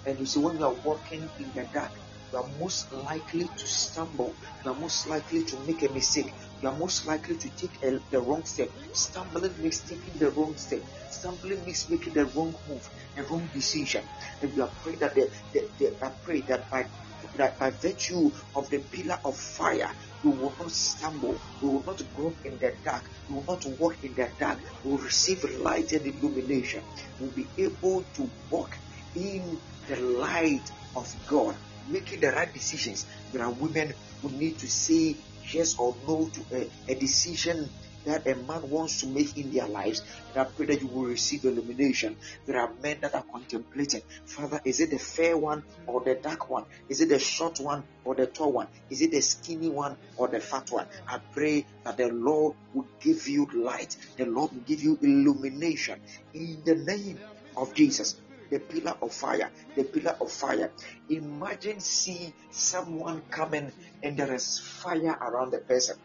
And 0.06 0.20
you 0.20 0.26
see 0.26 0.40
when 0.42 0.60
you 0.60 0.66
are 0.66 0.76
walking 0.84 1.30
in 1.40 1.52
the 1.56 1.70
dark 1.74 1.94
you 2.32 2.38
are 2.38 2.48
most 2.60 2.92
likely 2.92 3.48
to 3.48 3.68
stumble. 3.68 4.36
You 4.64 4.72
are 4.72 4.76
most 4.76 5.08
likely 5.08 5.44
to 5.46 5.60
make 5.60 5.84
a 5.84 5.90
mistake. 5.90 6.34
You 6.62 6.70
are 6.70 6.76
most 6.76 7.08
likely 7.08 7.38
to 7.38 7.50
take 7.50 7.84
a, 7.84 8.00
the 8.12 8.20
wrong 8.20 8.44
step. 8.46 8.70
Stumbling 8.94 9.62
means 9.62 9.80
taking 9.82 10.18
the 10.20 10.32
wrong 10.32 10.56
step. 10.58 10.82
Stumbling 11.10 11.64
means 11.66 11.90
making 11.90 12.14
the 12.14 12.26
wrong 12.26 12.56
move 12.68 12.90
the 13.16 13.24
wrong 13.24 13.50
decision. 13.54 14.04
And 14.42 14.56
you 14.56 14.64
are 14.64 14.72
praying 14.84 15.00
that 15.00 15.16
the, 15.16 15.30
the, 15.54 15.68
the, 15.80 16.06
I 16.06 16.10
pray 16.24 16.42
that 16.42 16.70
by 16.70 16.88
that 17.36 17.60
by 17.60 17.70
virtue 17.72 18.32
of 18.56 18.70
the 18.70 18.80
pillar 18.80 19.20
of 19.26 19.36
fire, 19.36 19.92
you 20.24 20.32
will 20.32 20.54
not 20.60 20.72
stumble, 20.72 21.38
you 21.62 21.70
will 21.70 21.84
not 21.84 22.02
grope 22.16 22.38
in 22.46 22.58
the 22.60 22.74
dark, 22.84 23.10
you 23.30 23.36
will 23.36 23.44
not 23.44 23.66
walk 23.80 24.04
in 24.04 24.14
the 24.14 24.30
dark, 24.40 24.60
you 24.84 24.92
will 24.92 24.98
receive 24.98 25.44
light 25.60 25.92
and 25.94 26.06
illumination, 26.06 26.82
will 27.20 27.32
be 27.32 27.48
able 27.58 28.04
to 28.14 28.30
walk 28.50 28.78
in 29.16 29.60
the 29.88 29.96
light 29.98 30.72
of 30.96 31.14
God, 31.28 31.56
making 31.88 32.22
the 32.22 32.32
right 32.32 32.52
decisions. 32.54 33.06
There 33.32 33.44
are 33.44 33.52
women 33.52 33.94
who 34.22 34.30
need 34.30 34.60
to 34.60 34.68
say 34.68 35.16
yes 35.52 35.78
or 35.78 35.96
no 36.08 36.30
to 36.30 36.42
a, 36.54 36.92
a 36.92 36.96
decision 36.96 37.70
that 38.06 38.26
a 38.26 38.36
man 38.36 38.70
wants 38.70 39.02
to 39.02 39.08
make 39.08 39.38
in 39.38 39.52
their 39.52 39.68
lives, 39.68 40.02
and 40.34 40.42
I 40.42 40.46
pray 40.46 40.66
that 40.68 40.82
you 40.82 40.88
will 40.88 41.06
receive 41.06 41.44
illumination. 41.44 42.16
There 42.46 42.58
are 42.58 42.72
men 42.82 43.00
that 43.02 43.14
are 43.14 43.24
contemplating, 43.24 44.02
Father, 44.26 44.62
is 44.64 44.80
it 44.80 44.92
the 44.92 44.98
fair 44.98 45.38
one 45.38 45.64
or 45.86 46.02
the 46.02 46.16
dark 46.16 46.50
one? 46.50 46.64
Is 46.88 47.02
it 47.02 47.10
the 47.10 47.20
short 47.20 47.60
one 47.60 47.84
or 48.06 48.16
the 48.16 48.28
tall 48.28 48.54
one? 48.54 48.68
Is 48.90 49.02
it 49.02 49.12
the 49.12 49.20
skinny 49.20 49.70
one 49.70 49.98
or 50.16 50.30
the 50.30 50.40
fat 50.40 50.72
one? 50.72 50.88
I 51.08 51.20
pray 51.34 51.66
that 51.84 51.98
the 51.98 52.08
Lord 52.08 52.56
will 52.74 52.88
give 53.02 53.28
you 53.28 53.46
light, 53.54 53.98
the 54.16 54.26
Lord 54.26 54.54
will 54.54 54.62
give 54.62 54.82
you 54.82 54.98
illumination 55.02 56.00
in 56.34 56.62
the 56.64 56.76
name 56.76 57.20
of 57.58 57.74
Jesus 57.74 58.16
the 58.50 58.60
pillar 58.60 58.96
of 59.02 59.14
fire, 59.14 59.50
the 59.76 59.84
pillar 59.84 60.16
of 60.22 60.32
fire. 60.32 60.72
Imagine 61.10 61.80
see 61.80 62.34
someone 62.52 63.22
coming 63.30 63.72
and 64.04 64.18
there 64.18 64.34
is 64.34 64.60
fire 64.60 65.18
around 65.22 65.52
the 65.52 65.60
person. 65.60 65.98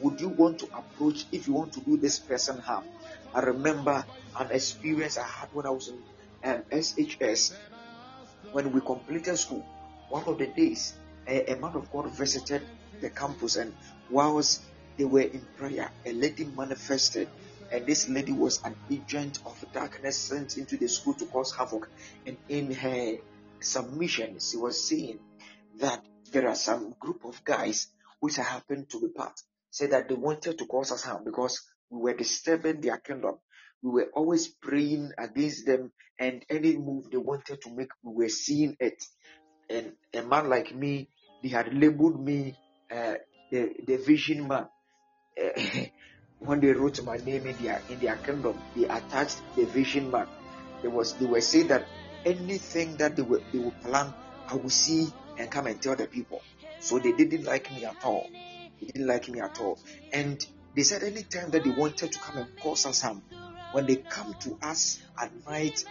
Would 0.00 0.20
you 0.20 0.28
want 0.28 0.58
to 0.60 0.66
approach 0.66 1.24
if 1.32 1.46
you 1.46 1.54
want 1.54 1.72
to 1.74 1.80
do 1.80 1.96
this 1.96 2.18
person 2.18 2.58
harm? 2.58 2.84
I 3.34 3.40
remember 3.40 4.04
an 4.38 4.50
experience 4.50 5.18
I 5.18 5.26
had 5.26 5.48
when 5.52 5.66
I 5.66 5.70
was 5.70 5.88
in 5.88 5.98
um, 6.44 6.62
SHS 6.70 7.54
when 8.52 8.72
we 8.72 8.80
completed 8.80 9.36
school. 9.36 9.64
One 10.08 10.24
of 10.24 10.38
the 10.38 10.46
days, 10.46 10.94
a, 11.26 11.52
a 11.52 11.56
man 11.56 11.74
of 11.74 11.90
God 11.90 12.10
visited 12.10 12.62
the 13.00 13.10
campus, 13.10 13.56
and 13.56 13.74
whilst 14.10 14.62
they 14.96 15.04
were 15.04 15.20
in 15.20 15.42
prayer, 15.56 15.90
a 16.04 16.12
lady 16.12 16.44
manifested 16.44 17.28
and 17.70 17.86
this 17.86 18.08
lady 18.08 18.32
was 18.32 18.60
an 18.64 18.76
agent 18.90 19.38
of 19.44 19.64
darkness 19.72 20.18
sent 20.18 20.56
into 20.56 20.76
the 20.76 20.88
school 20.88 21.14
to 21.14 21.26
cause 21.26 21.54
havoc. 21.56 21.88
And 22.26 22.36
in 22.48 22.72
her 22.72 23.16
submission, 23.60 24.38
she 24.40 24.56
was 24.56 24.88
saying 24.88 25.18
that 25.78 26.04
there 26.32 26.48
are 26.48 26.54
some 26.54 26.94
group 27.00 27.24
of 27.24 27.42
guys 27.44 27.88
which 28.20 28.36
happened 28.36 28.88
to 28.90 29.00
be 29.00 29.08
part, 29.08 29.38
said 29.70 29.90
that 29.92 30.08
they 30.08 30.14
wanted 30.14 30.58
to 30.58 30.66
cause 30.66 30.92
us 30.92 31.04
harm 31.04 31.24
because 31.24 31.62
we 31.90 32.00
were 32.00 32.14
disturbing 32.14 32.80
their 32.80 32.98
kingdom. 32.98 33.36
We 33.82 33.90
were 33.90 34.10
always 34.14 34.48
praying 34.48 35.12
against 35.18 35.66
them, 35.66 35.92
and 36.18 36.44
any 36.48 36.76
move 36.76 37.10
they 37.10 37.18
wanted 37.18 37.60
to 37.62 37.70
make, 37.70 37.90
we 38.02 38.24
were 38.24 38.28
seeing 38.28 38.76
it. 38.80 39.04
And 39.68 39.92
a 40.14 40.22
man 40.22 40.48
like 40.48 40.74
me, 40.74 41.08
they 41.42 41.50
had 41.50 41.72
labeled 41.74 42.24
me 42.24 42.56
uh, 42.90 43.14
the, 43.50 43.70
the 43.86 43.96
vision 43.98 44.48
man. 44.48 44.66
When 46.38 46.60
they 46.60 46.72
wrote 46.72 47.02
my 47.04 47.16
name 47.16 47.46
in 47.46 47.56
their 47.62 47.82
in 47.88 47.98
their 48.00 48.16
kingdom, 48.16 48.58
they 48.74 48.84
attached 48.84 49.40
the 49.56 49.64
vision 49.64 50.10
man. 50.10 50.26
There 50.82 50.90
was 50.90 51.14
they 51.14 51.26
were 51.26 51.40
saying 51.40 51.68
that 51.68 51.86
anything 52.24 52.96
that 52.98 53.16
they 53.16 53.22
were 53.22 53.40
they 53.52 53.58
would 53.58 53.80
plan, 53.82 54.12
I 54.48 54.54
will 54.56 54.70
see 54.70 55.08
and 55.38 55.50
come 55.50 55.66
and 55.66 55.80
tell 55.80 55.96
the 55.96 56.06
people. 56.06 56.42
So 56.80 56.98
they 56.98 57.12
didn't 57.12 57.44
like 57.44 57.72
me 57.72 57.84
at 57.84 58.04
all. 58.04 58.28
They 58.80 58.86
didn't 58.88 59.06
like 59.06 59.28
me 59.28 59.40
at 59.40 59.60
all. 59.60 59.78
And 60.12 60.44
they 60.74 60.82
said 60.82 61.02
anytime 61.02 61.50
that 61.50 61.64
they 61.64 61.70
wanted 61.70 62.12
to 62.12 62.18
come 62.18 62.36
and 62.36 62.48
cause 62.60 62.84
us 62.84 63.00
harm, 63.00 63.22
when 63.72 63.86
they 63.86 63.96
come 63.96 64.34
to 64.40 64.58
us 64.62 65.00
at 65.20 65.32
night 65.48 65.84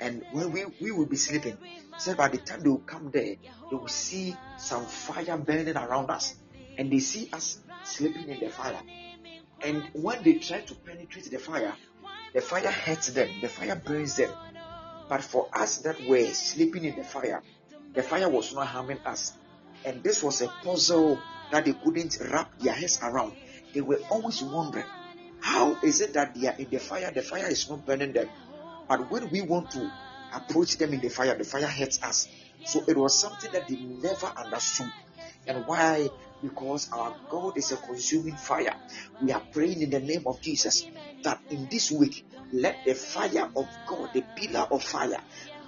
and 0.00 0.24
when 0.30 0.52
we, 0.52 0.64
we 0.80 0.92
will 0.92 1.06
be 1.06 1.16
sleeping, 1.16 1.58
said 1.98 2.16
by 2.16 2.28
the 2.28 2.38
time 2.38 2.62
they 2.62 2.68
will 2.68 2.78
come 2.78 3.10
there, 3.10 3.34
they 3.70 3.76
will 3.76 3.88
see 3.88 4.36
some 4.58 4.86
fire 4.86 5.36
burning 5.36 5.76
around 5.76 6.10
us. 6.10 6.34
And 6.76 6.92
they 6.92 7.00
see 7.00 7.28
us 7.32 7.58
sleeping 7.84 8.28
in 8.28 8.38
the 8.38 8.48
fire. 8.50 8.80
And 9.62 9.88
when 9.92 10.22
they 10.22 10.34
try 10.34 10.60
to 10.60 10.74
penetrate 10.74 11.30
the 11.30 11.38
fire, 11.38 11.74
the 12.32 12.40
fire 12.40 12.70
hurts 12.70 13.08
them, 13.08 13.40
the 13.40 13.48
fire 13.48 13.74
burns 13.76 14.16
them. 14.16 14.30
But 15.08 15.22
for 15.22 15.48
us 15.52 15.78
that 15.78 16.02
were 16.02 16.26
sleeping 16.26 16.84
in 16.84 16.96
the 16.96 17.04
fire, 17.04 17.42
the 17.94 18.02
fire 18.02 18.28
was 18.28 18.54
not 18.54 18.66
harming 18.66 19.00
us. 19.04 19.32
And 19.84 20.02
this 20.02 20.22
was 20.22 20.42
a 20.42 20.48
puzzle 20.48 21.20
that 21.50 21.64
they 21.64 21.72
couldn't 21.72 22.18
wrap 22.30 22.58
their 22.58 22.74
heads 22.74 23.00
around. 23.02 23.32
They 23.72 23.80
were 23.80 24.00
always 24.10 24.42
wondering, 24.42 24.86
how 25.40 25.76
is 25.82 26.00
it 26.00 26.14
that 26.14 26.34
they 26.34 26.48
are 26.48 26.56
in 26.58 26.68
the 26.68 26.78
fire, 26.78 27.10
the 27.10 27.22
fire 27.22 27.48
is 27.48 27.68
not 27.70 27.86
burning 27.86 28.12
them? 28.12 28.28
But 28.88 29.10
when 29.10 29.30
we 29.30 29.40
want 29.40 29.70
to 29.72 29.90
approach 30.34 30.76
them 30.76 30.92
in 30.92 31.00
the 31.00 31.08
fire, 31.08 31.36
the 31.36 31.44
fire 31.44 31.66
hurts 31.66 32.02
us. 32.02 32.28
So 32.64 32.82
it 32.86 32.96
was 32.96 33.18
something 33.18 33.50
that 33.52 33.66
they 33.68 33.76
never 33.76 34.26
understood. 34.26 34.90
And 35.46 35.66
why? 35.66 36.08
Because 36.42 36.88
our 36.92 37.14
God 37.28 37.56
is 37.56 37.72
a 37.72 37.76
consuming 37.76 38.36
fire. 38.36 38.74
We 39.22 39.32
are 39.32 39.42
praying 39.52 39.82
in 39.82 39.90
the 39.90 40.00
name 40.00 40.22
of 40.26 40.40
Jesus 40.40 40.86
that 41.24 41.40
in 41.50 41.68
this 41.68 41.90
week, 41.90 42.24
let 42.52 42.76
the 42.84 42.94
fire 42.94 43.50
of 43.56 43.66
God, 43.86 44.10
the 44.14 44.22
pillar 44.36 44.66
of 44.70 44.82
fire, 44.82 45.20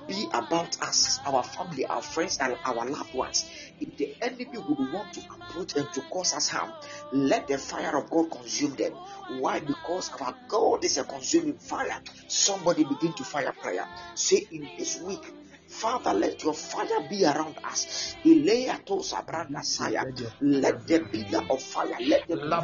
be 0.07 0.27
about 0.33 0.81
us, 0.83 1.21
our 1.25 1.43
family, 1.43 1.87
our 1.87 2.03
friends, 2.03 2.39
and 2.41 2.57
our 2.64 2.87
loved 2.87 3.14
ones. 3.14 3.49
If 3.81 3.97
the 3.97 4.14
enemy 4.23 4.47
would 4.55 4.93
want 4.93 5.12
to 5.14 5.21
approach 5.21 5.77
and 5.77 5.93
to 5.93 6.01
cause 6.03 6.35
us 6.35 6.49
harm, 6.49 6.73
let 7.12 7.47
the 7.49 7.59
fire 7.59 7.97
of 7.97 8.11
God 8.11 8.31
consume 8.31 8.75
them. 8.77 8.93
Why? 9.41 9.61
Because 9.61 10.11
our 10.21 10.35
God 10.49 10.85
is 10.85 10.99
a 10.99 11.05
consuming 11.05 11.59
fire. 11.59 12.01
Somebody 12.27 12.85
begin 12.85 13.12
to 13.14 13.25
fire 13.25 13.53
prayer. 13.53 13.87
Say 14.14 14.47
in 14.51 14.68
this 14.79 15.01
week, 15.03 15.25
Father, 15.71 16.12
let 16.12 16.43
your 16.43 16.53
fire 16.53 17.09
be 17.09 17.25
around 17.25 17.57
us. 17.64 18.16
Let 18.25 18.87
the 20.87 20.99
pillar 21.12 21.45
of 21.49 21.62
fire, 21.62 21.97
let 22.01 22.27
the 22.29 22.37
pillar 22.37 22.57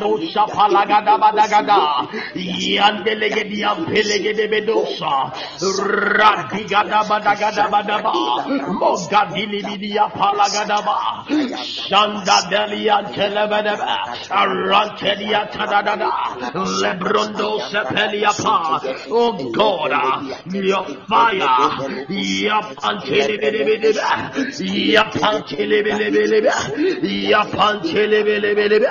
of 0.00 0.19
badagada 1.18 1.78
yandelegedi 2.34 3.64
ampelegede 3.64 4.46
bedosa. 4.52 5.32
Radigada 6.18 7.00
badagada 7.08 7.68
badaba 7.70 8.12
mogadili 8.80 9.60
bidia 9.62 10.06
palagada 10.12 10.78
ba 10.84 10.96
shanda 11.64 12.38
delia 12.50 13.02
telebedeba 13.14 13.96
arantelia 14.30 15.42
tadadada 15.50 16.10
lebrondo 16.82 17.50
sepelia 17.70 18.32
pa 18.42 18.80
oh 19.10 19.32
God 19.52 19.92
your 20.54 20.84
fire. 21.08 21.48
Yapantelebelebeleba 27.30 28.90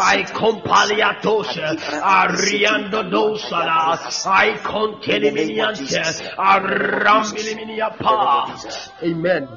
I 0.00 0.22
come 0.32 0.57
compaliatosha 0.62 1.76
ariando 2.02 3.02
dosala 3.10 3.98
I 4.26 4.58
conteniminiante 4.58 5.86
pa. 7.98 8.46
Amen. 9.02 9.48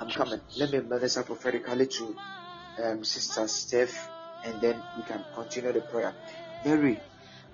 I'm 0.00 0.10
coming. 0.10 0.40
Let 0.56 0.72
me 0.72 0.80
minister 0.80 1.22
prophetically 1.22 1.86
to 1.86 2.14
um, 2.82 3.04
Sister 3.04 3.48
Steph 3.48 4.08
and 4.44 4.60
then 4.60 4.82
we 4.96 5.02
can 5.04 5.24
continue 5.34 5.72
the 5.72 5.80
prayer. 5.80 6.14
Mary, 6.64 7.00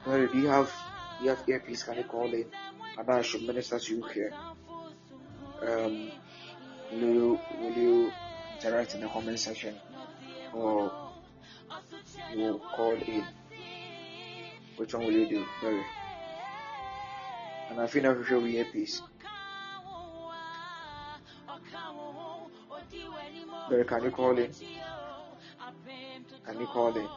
Mary, 0.06 0.28
do 0.28 0.38
you 0.38 0.48
have 0.48 0.70
do 1.18 1.24
you 1.24 1.30
have 1.30 1.42
earpiece? 1.48 1.84
Can 1.84 1.98
you 1.98 2.04
call 2.04 2.32
in? 2.32 2.46
And 2.98 3.10
I 3.10 3.22
should 3.22 3.42
minister 3.42 3.78
to 3.78 3.94
you 3.94 4.04
here. 4.14 4.32
Um, 5.62 6.10
will 6.92 6.98
you 6.98 7.40
will 7.60 7.72
you 7.72 8.10
interact 8.54 8.94
in 8.94 9.00
the 9.00 9.08
comment 9.08 9.38
section 9.38 9.76
or 10.54 11.09
you 12.38 12.60
call 12.76 12.92
in. 12.94 13.24
Which 14.76 14.94
one 14.94 15.04
will 15.04 15.12
you 15.12 15.28
do? 15.28 15.44
Very. 15.60 15.84
And 17.70 17.80
I 17.80 17.86
feel 17.86 18.02
never 18.02 18.24
sure 18.24 18.40
we 18.40 18.62
peace. 18.64 19.02
Barry, 23.68 23.84
can 23.84 24.02
you 24.04 24.10
call 24.10 24.38
in? 24.38 24.52
Can 26.44 26.60
you 26.60 26.66
call 26.66 26.96
in? 26.96 27.08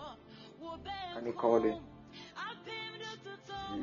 Can 1.15 1.25
you 1.25 1.33
call 1.33 1.63
in? 1.65 1.79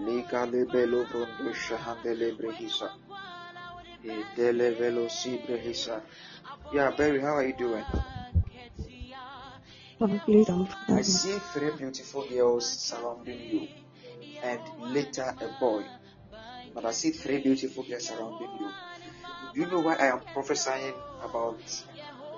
Liga 0.06 0.46
lebelo 0.46 1.04
brondo 1.08 1.52
shahandele 1.52 2.36
brehisa. 2.36 2.90
Dele 4.36 4.70
velo 4.74 5.08
si 5.08 5.38
brehisa. 5.38 6.02
Yeah, 6.72 6.90
Barry, 6.96 7.20
how 7.20 7.36
are 7.36 7.46
you 7.46 7.56
doing? 7.56 7.84
I 10.00 11.02
see 11.02 11.38
three 11.38 11.70
beautiful 11.76 12.26
girls 12.26 12.66
surrounding 12.66 13.38
you, 13.50 13.68
and 14.42 14.60
later 14.78 15.36
a 15.38 15.48
boy. 15.60 15.84
But 16.74 16.86
I 16.86 16.92
see 16.92 17.10
three 17.10 17.38
beautiful 17.38 17.82
girls 17.82 18.06
surrounding 18.06 18.48
you. 18.58 18.72
Do 19.52 19.60
you 19.60 19.66
know 19.66 19.80
why 19.80 19.96
I 19.96 20.06
am 20.06 20.20
prophesying 20.32 20.94
about 21.22 21.60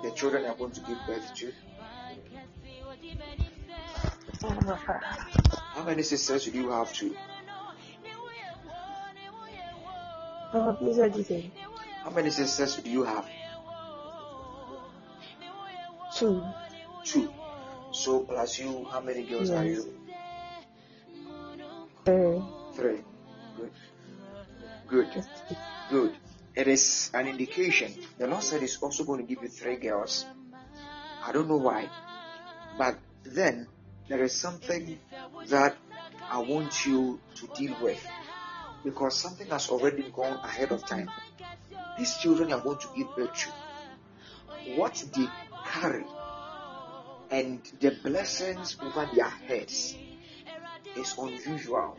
the 0.01 0.11
children 0.11 0.45
I'm 0.45 0.57
going 0.57 0.71
to 0.71 0.81
give 0.81 0.97
birth 1.07 1.33
to? 1.35 1.53
How 5.73 5.83
many 5.85 6.03
sisters 6.03 6.45
do 6.45 6.51
you 6.51 6.69
have 6.69 6.91
to? 6.93 7.15
How 12.03 12.09
many 12.13 12.29
sisters 12.29 12.75
do 12.75 12.89
you 12.89 13.03
have? 13.03 13.25
Two. 16.13 16.43
Two. 17.05 17.33
So 17.93 18.21
plus 18.21 18.57
you, 18.57 18.87
how 18.91 19.01
many 19.01 19.21
girls 19.23 19.49
yes. 19.49 19.59
are 19.59 19.65
you? 19.65 19.93
Three. 22.03 22.41
Three. 22.75 23.01
Good. 23.57 23.71
Good. 25.13 25.25
Good. 25.91 26.15
It 26.55 26.67
is 26.67 27.11
an 27.13 27.27
indication. 27.27 27.93
The 28.17 28.27
Lord 28.27 28.41
said 28.41 28.61
He's 28.61 28.77
also 28.81 29.03
going 29.03 29.25
to 29.25 29.27
give 29.27 29.43
you 29.43 29.49
three 29.49 29.75
girls. 29.75 30.25
I 31.23 31.31
don't 31.31 31.47
know 31.47 31.57
why. 31.57 31.87
But 32.79 32.97
then 33.23 33.67
there 34.09 34.23
is 34.23 34.33
something 34.33 34.97
that 35.47 35.77
I 36.29 36.39
want 36.39 36.85
you 36.87 37.19
to 37.35 37.47
deal 37.55 37.75
with. 37.79 38.05
Because 38.83 39.15
something 39.15 39.47
has 39.47 39.69
already 39.69 40.03
gone 40.11 40.39
ahead 40.43 40.71
of 40.71 40.83
time. 40.85 41.11
These 41.97 42.17
children 42.17 42.51
are 42.53 42.59
going 42.59 42.79
to 42.79 42.87
give 42.97 43.15
birth 43.15 43.35
to. 43.35 43.49
What 44.75 45.03
they 45.15 45.27
carry 45.65 46.05
and 47.31 47.61
the 47.79 47.91
blessings 48.03 48.77
over 48.81 49.09
their 49.13 49.29
heads 49.29 49.95
is 50.95 51.15
unusual. 51.17 51.97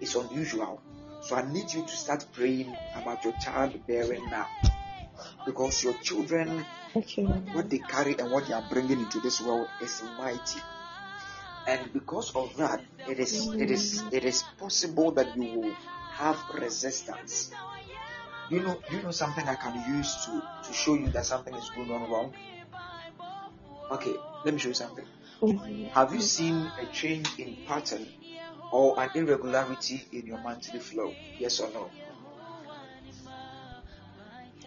It's 0.00 0.14
unusual. 0.14 0.80
So 1.22 1.36
I 1.36 1.50
need 1.52 1.72
you 1.72 1.82
to 1.82 1.96
start 1.96 2.26
praying 2.32 2.76
about 2.96 3.24
your 3.24 3.32
child 3.34 3.78
bearing 3.86 4.28
now. 4.30 4.48
Because 5.46 5.82
your 5.84 5.94
children. 5.94 6.64
What 7.52 7.70
they 7.70 7.78
carry 7.78 8.18
and 8.18 8.30
what 8.30 8.46
they 8.46 8.52
are 8.52 8.64
bringing 8.68 9.00
into 9.00 9.20
this 9.20 9.40
world 9.40 9.68
is 9.80 10.02
mighty. 10.18 10.60
And 11.66 11.92
because 11.92 12.34
of 12.34 12.54
that, 12.56 12.82
it 13.08 13.18
is 13.18 13.54
it 13.54 13.70
is 13.70 14.02
it 14.12 14.24
is 14.24 14.42
possible 14.58 15.12
that 15.12 15.34
you 15.36 15.44
will 15.44 15.74
have 16.12 16.36
resistance. 16.52 17.50
You 18.50 18.60
know, 18.60 18.82
you 18.90 19.00
know 19.00 19.10
something 19.10 19.48
I 19.48 19.54
can 19.54 19.96
use 19.96 20.26
to 20.26 20.42
to 20.64 20.72
show 20.74 20.94
you 20.94 21.08
that 21.10 21.24
something 21.24 21.54
is 21.54 21.70
going 21.70 21.90
on 21.90 22.10
wrong. 22.10 22.34
Okay, 23.90 24.16
let 24.44 24.54
me 24.54 24.60
show 24.60 24.68
you 24.68 24.74
something. 24.74 25.06
Mm. 25.40 25.90
Have 25.92 26.12
you 26.14 26.20
seen 26.20 26.72
a 26.80 26.86
change 26.86 27.28
in 27.38 27.56
pattern 27.66 28.06
or 28.70 29.00
an 29.00 29.10
irregularity 29.14 30.02
in 30.12 30.26
your 30.26 30.38
monthly 30.38 30.80
flow? 30.80 31.14
Yes 31.38 31.60
or 31.60 31.70
no? 31.72 31.90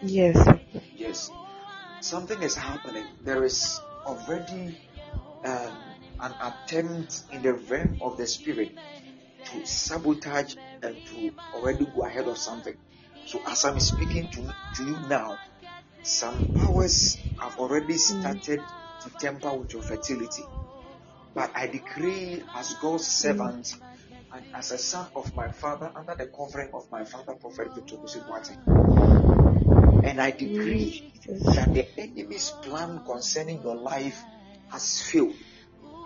Yes. 0.02 0.36
Yes. 0.96 1.32
Something 2.00 2.42
is 2.42 2.54
happening. 2.54 3.06
There 3.22 3.42
is 3.44 3.80
already 4.04 4.78
um, 5.44 5.76
an 6.20 6.34
attempt 6.40 7.22
in 7.30 7.42
the 7.42 7.54
realm 7.54 7.98
of 8.00 8.16
the 8.16 8.26
spirit 8.26 8.72
to 9.46 9.64
sabotage 9.66 10.54
and 10.82 11.04
to 11.06 11.32
already 11.52 11.86
go 11.86 12.04
ahead 12.04 12.28
of 12.28 12.38
something. 12.38 12.76
So 13.24 13.42
as 13.46 13.64
I'm 13.64 13.80
speaking 13.80 14.28
to, 14.28 14.54
to 14.74 14.84
you 14.84 14.98
now, 15.08 15.38
some 16.02 16.46
powers 16.54 17.18
have 17.40 17.58
already 17.58 17.94
started 17.94 18.60
to 19.06 19.12
tamper 19.18 19.54
with 19.54 19.72
your 19.74 19.82
fertility. 19.82 20.50
But 21.34 21.52
I 21.56 21.68
decree 21.68 22.42
as 22.54 22.74
God's 22.74 23.06
servant 23.08 23.74
and 24.32 24.46
as 24.54 24.72
a 24.72 24.78
son 24.78 25.10
of 25.16 25.34
my 25.36 25.48
father 25.50 25.92
under 25.96 26.16
the 26.16 26.28
covering 26.28 26.70
of 26.74 26.90
my 26.90 27.04
father, 27.04 27.34
Prophet 27.36 27.74
Victor. 27.74 27.98
And 30.02 30.20
I 30.20 30.32
decree 30.32 31.04
that 31.54 31.74
the 31.74 31.88
enemy's 32.00 32.50
plan 32.52 33.04
concerning 33.04 33.62
your 33.62 33.76
life 33.76 34.26
has 34.70 35.02
failed. 35.02 35.36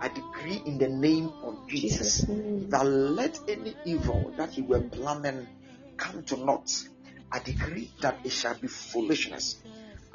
I 0.01 0.09
decree 0.09 0.61
in 0.65 0.79
the 0.79 0.89
name 0.89 1.33
of 1.43 1.67
Jesus 1.67 2.25
Jesus. 2.27 2.27
that 2.69 2.85
let 2.85 3.39
any 3.47 3.79
evil 3.85 4.33
that 4.37 4.57
you 4.57 4.65
were 4.65 4.81
planning 4.81 5.49
come 5.97 6.23
to 6.25 6.37
naught. 6.37 6.71
I 7.31 7.39
decree 7.39 7.93
that 8.01 8.21
it 8.23 8.31
shall 8.31 8.59
be 8.59 8.67
foolishness. 8.67 9.63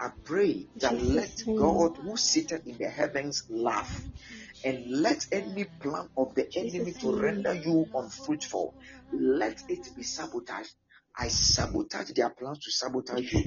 I 0.01 0.11
pray 0.25 0.69
that 0.77 1.01
let. 1.03 1.33
God 1.57 1.99
who 2.03 2.17
seated 2.17 2.63
in 2.67 2.79
the 2.79 2.89
heavens 2.91 3.45
laugh 3.51 4.09
and 4.65 4.85
let 5.03 5.27
any 5.33 5.67
plan 5.83 6.09
of 6.17 6.35
the 6.35 6.49
enemy 6.57 6.95
to 7.01 7.13
render 7.17 7.55
you 7.55 7.89
unfruitful 7.95 8.77
let 9.13 9.59
it 9.69 9.89
be 9.97 10.03
sabotaged. 10.05 10.75
I 11.19 11.29
sabotage 11.29 12.13
their 12.13 12.31
plans 12.31 12.61
to 12.65 12.73
sabotage 12.73 13.33
you. 13.33 13.47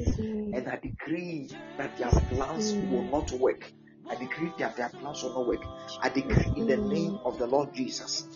And 0.52 0.68
I 0.70 0.78
decree 0.78 1.56
that 1.78 1.98
their 1.98 2.16
plans 2.30 2.78
will 2.82 3.10
not 3.10 3.32
work. 3.32 3.72
I 4.10 4.16
decree 4.16 4.54
that 4.60 4.78
their 4.78 4.94
plans 5.00 5.24
will 5.24 5.34
not 5.34 5.48
work. 5.48 5.64
I 6.02 6.10
decree 6.10 6.52
in 6.56 6.66
the 6.68 6.78
name 6.78 7.20
of 7.26 7.38
the 7.38 7.48
Lord 7.48 7.74
Jesus 7.74 8.28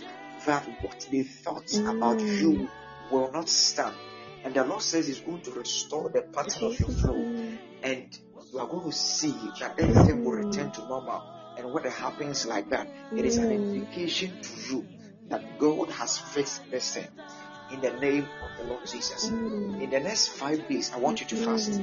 that 0.46 0.68
what 0.82 0.98
they 1.12 1.24
thought 1.24 1.70
about 1.86 2.24
you 2.40 2.72
will 3.10 3.32
not 3.32 3.50
stand. 3.50 3.98
And 4.44 4.56
the 4.56 4.66
Lord 4.66 4.84
says 4.84 5.08
He's 5.08 5.22
going 5.22 5.42
to 5.44 5.52
restore 5.52 6.12
the 6.12 6.24
pattern 6.36 6.64
of 6.64 6.80
your 6.80 6.90
flow. 6.90 7.33
And 7.84 8.18
you 8.52 8.60
are 8.60 8.68
going 8.68 8.90
to 8.90 8.96
see 8.96 9.36
that 9.60 9.80
everything 9.80 10.24
will 10.24 10.32
return 10.32 10.72
to 10.72 10.82
normal. 10.88 11.22
And 11.58 11.72
when 11.72 11.86
it 11.86 11.92
happens 11.94 12.46
like 12.46 12.70
that, 12.70 12.88
it 13.16 13.26
is 13.26 13.38
an 13.38 13.52
indication 13.52 14.42
to 14.42 14.74
you 14.74 14.88
that 15.30 15.60
God 15.60 15.90
has 15.92 16.18
fixed 16.18 16.70
this 16.72 16.96
thing. 16.96 17.08
In 17.72 17.82
the 17.82 17.92
name 17.92 18.28
of 18.42 18.58
the 18.58 18.72
Lord 18.72 18.86
Jesus. 18.88 19.30
In 19.30 19.90
the 19.90 20.00
next 20.00 20.28
five 20.30 20.68
days, 20.68 20.92
I 20.94 20.98
want 20.98 21.22
you 21.22 21.28
to 21.28 21.36
fast. 21.36 21.82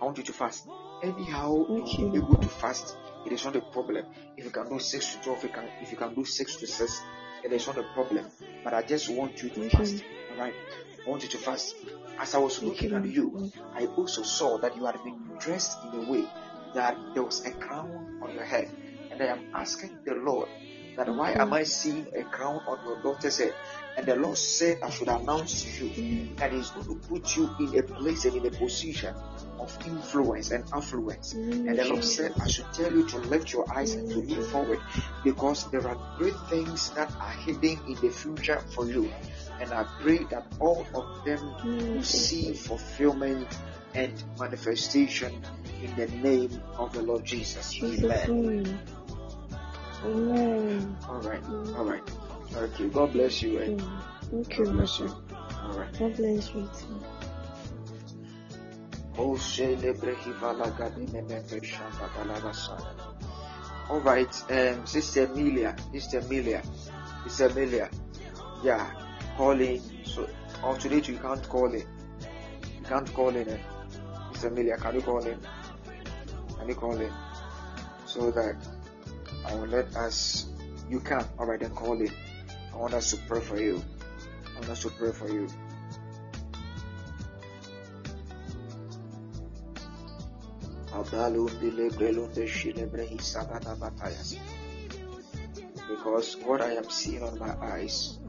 I 0.00 0.04
want 0.04 0.18
you 0.18 0.24
to 0.24 0.32
fast. 0.32 0.66
Anyhow, 1.02 1.66
you 1.68 2.10
be 2.10 2.18
able 2.18 2.36
to 2.36 2.48
fast. 2.48 2.96
It 3.26 3.32
is 3.32 3.44
not 3.44 3.56
a 3.56 3.60
problem. 3.60 4.06
If 4.36 4.44
you 4.44 4.50
can 4.50 4.68
do 4.68 4.78
six 4.78 5.14
to 5.14 5.22
twelve, 5.22 5.42
you 5.42 5.50
can. 5.50 5.68
If 5.82 5.90
you 5.92 5.96
can 5.96 6.14
do 6.14 6.24
six 6.24 6.56
to 6.56 6.66
six, 6.66 7.02
it 7.44 7.52
is 7.52 7.66
not 7.66 7.78
a 7.78 7.84
problem. 7.94 8.26
But 8.64 8.74
I 8.74 8.82
just 8.82 9.08
want 9.08 9.42
you 9.42 9.50
to 9.50 9.70
fast. 9.70 10.02
Right. 10.38 10.54
I 11.06 11.10
want 11.10 11.22
you 11.22 11.28
to 11.30 11.38
fast. 11.38 11.74
As 12.18 12.34
I 12.34 12.38
was 12.38 12.62
looking 12.62 12.92
at 12.92 13.04
you, 13.06 13.50
I 13.74 13.86
also 13.86 14.22
saw 14.22 14.58
that 14.58 14.76
you 14.76 14.84
had 14.84 15.02
been 15.02 15.18
dressed 15.38 15.78
in 15.84 16.04
a 16.04 16.10
way 16.10 16.24
that 16.74 16.96
there 17.14 17.22
was 17.22 17.44
a 17.44 17.50
crown 17.52 18.20
on 18.22 18.34
your 18.34 18.44
head, 18.44 18.70
and 19.10 19.22
I 19.22 19.26
am 19.26 19.40
asking 19.54 19.98
the 20.04 20.14
Lord 20.14 20.48
that 20.96 21.08
why 21.14 21.32
am 21.32 21.52
I 21.52 21.62
seeing 21.62 22.06
a 22.14 22.24
crown 22.24 22.60
on 22.66 22.84
your 22.84 23.02
daughter's 23.02 23.38
head? 23.38 23.54
And 23.96 24.06
the 24.06 24.16
Lord 24.16 24.36
said 24.36 24.78
I 24.82 24.90
should 24.90 25.08
announce 25.08 25.62
to 25.62 25.86
you 25.86 26.34
that 26.36 26.52
He's 26.52 26.70
going 26.70 26.86
to 26.86 26.94
put 27.08 27.36
you 27.36 27.50
in 27.58 27.78
a 27.78 27.82
place 27.82 28.24
and 28.24 28.36
in 28.36 28.46
a 28.46 28.50
position 28.50 29.14
of 29.58 29.76
influence 29.86 30.50
and 30.50 30.64
affluence. 30.72 31.32
And 31.32 31.78
the 31.78 31.84
Lord 31.84 32.04
said, 32.04 32.32
I 32.40 32.48
should 32.48 32.72
tell 32.72 32.92
you 32.92 33.06
to 33.08 33.18
lift 33.18 33.52
your 33.52 33.70
eyes 33.74 33.94
and 33.94 34.10
to 34.10 34.18
look 34.18 34.50
forward 34.50 34.80
because 35.24 35.70
there 35.70 35.86
are 35.86 35.96
great 36.18 36.36
things 36.48 36.90
that 36.90 37.10
are 37.20 37.32
hidden 37.32 37.78
in 37.86 37.94
the 37.94 38.10
future 38.10 38.60
for 38.74 38.86
you. 38.86 39.10
And 39.60 39.72
I 39.72 39.84
pray 40.00 40.24
that 40.30 40.46
all 40.58 40.86
of 40.94 41.24
them 41.24 41.54
will 41.64 42.02
see 42.02 42.52
fulfillment 42.54 43.46
and 43.94 44.22
manifestation 44.38 45.44
in 45.82 45.94
the 45.96 46.06
name 46.16 46.62
of 46.78 46.92
the 46.92 47.02
Lord 47.02 47.24
Jesus. 47.24 47.74
Amen. 47.82 48.78
Amen. 50.04 50.96
All 51.08 51.20
right, 51.20 51.42
all 51.76 51.84
right. 51.84 52.02
Okay, 52.56 52.88
God 52.88 53.12
bless 53.12 53.42
you. 53.42 53.58
And 53.58 53.80
Mm. 53.80 54.02
Thank 54.30 54.58
you, 54.58 54.64
God 54.64 54.74
bless 54.74 54.98
you. 55.00 55.08
All 55.08 55.72
right. 55.78 55.98
God 55.98 56.16
bless 56.16 56.54
you 56.54 56.70
too. 56.78 57.02
All 63.90 64.00
right, 64.00 64.42
um, 64.50 64.86
Sister 64.86 65.24
Amelia, 65.24 65.76
Sister 65.92 66.18
Amelia, 66.20 66.62
Sister 67.24 67.46
Amelia, 67.46 67.90
yeah, 68.62 68.88
calling. 69.40 69.80
So, 70.04 70.28
on 70.62 70.78
today 70.78 71.00
you 71.10 71.18
can't 71.18 71.48
call 71.48 71.72
in. 71.72 71.86
You 72.76 72.84
can't 72.84 73.10
call 73.14 73.34
in. 73.34 73.48
Eh? 73.48 73.58
Sister 74.32 74.48
Amelia, 74.48 74.76
can 74.76 74.94
you 74.96 75.00
call 75.00 75.24
in? 75.26 75.40
Can 76.58 76.68
you 76.68 76.74
call 76.74 77.00
in? 77.00 77.12
So 78.04 78.30
that 78.32 78.56
I 79.46 79.54
will 79.54 79.68
let 79.68 79.96
us. 79.96 80.50
You 80.90 81.00
can. 81.00 81.24
All 81.38 81.46
right, 81.46 81.58
then 81.58 81.70
call 81.70 81.98
in. 81.98 82.12
I 82.74 82.76
want 82.76 82.92
us 82.92 83.12
to 83.12 83.16
pray 83.28 83.40
for 83.40 83.58
you. 83.58 83.82
I 84.50 84.60
want 84.60 84.68
us 84.68 84.82
to 84.82 84.90
pray 84.90 85.12
for 85.12 85.32
you. 85.32 85.48
Because 95.88 96.36
what 96.44 96.60
I 96.60 96.72
am 96.72 96.90
seeing 96.90 97.22
on 97.22 97.38
my 97.38 97.56
eyes, 97.62 98.19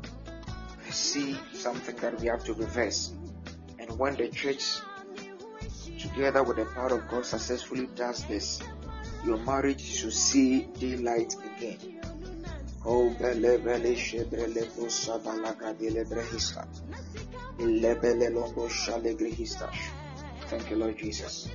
see 0.91 1.37
something 1.53 1.95
that 1.97 2.19
we 2.19 2.27
have 2.27 2.43
to 2.45 2.53
reverse. 2.53 3.13
And 3.79 3.97
when 3.97 4.15
the 4.15 4.29
church, 4.29 4.79
together 5.99 6.43
with 6.43 6.57
the 6.57 6.65
power 6.65 6.93
of 6.99 7.07
God, 7.09 7.25
successfully 7.25 7.87
does 7.95 8.23
this, 8.25 8.61
your 9.25 9.37
marriage 9.37 9.81
should 9.81 10.13
see 10.13 10.63
daylight 10.79 11.35
again. 11.55 12.01
Oh, 12.83 13.15
shebrele. 13.19 13.95
Thank 20.47 20.69
you, 20.69 20.75
Lord 20.75 20.97
Jesus. 20.97 21.49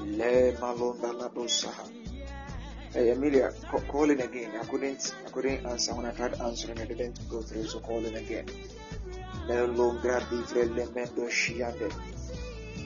Le 0.00 0.52
malonda 0.60 1.12
la. 1.12 1.99
Hey 2.92 3.10
Amelia, 3.12 3.52
ca- 3.70 3.80
call 3.86 4.10
in 4.10 4.20
again. 4.20 4.50
I 4.60 4.64
couldn't, 4.64 5.14
I 5.24 5.30
couldn't 5.30 5.64
answer 5.64 5.94
when 5.94 6.06
I 6.06 6.10
tried 6.10 6.40
answering. 6.40 6.80
I 6.80 6.86
didn't 6.86 7.20
go 7.28 7.40
through, 7.40 7.64
so 7.66 7.78
call 7.78 8.04
in 8.04 8.16
again. 8.16 8.46
Le 9.46 9.66
longa 9.66 10.20
divre 10.28 10.64
le 10.74 10.86
mendo 10.86 11.28
shiande. 11.30 11.88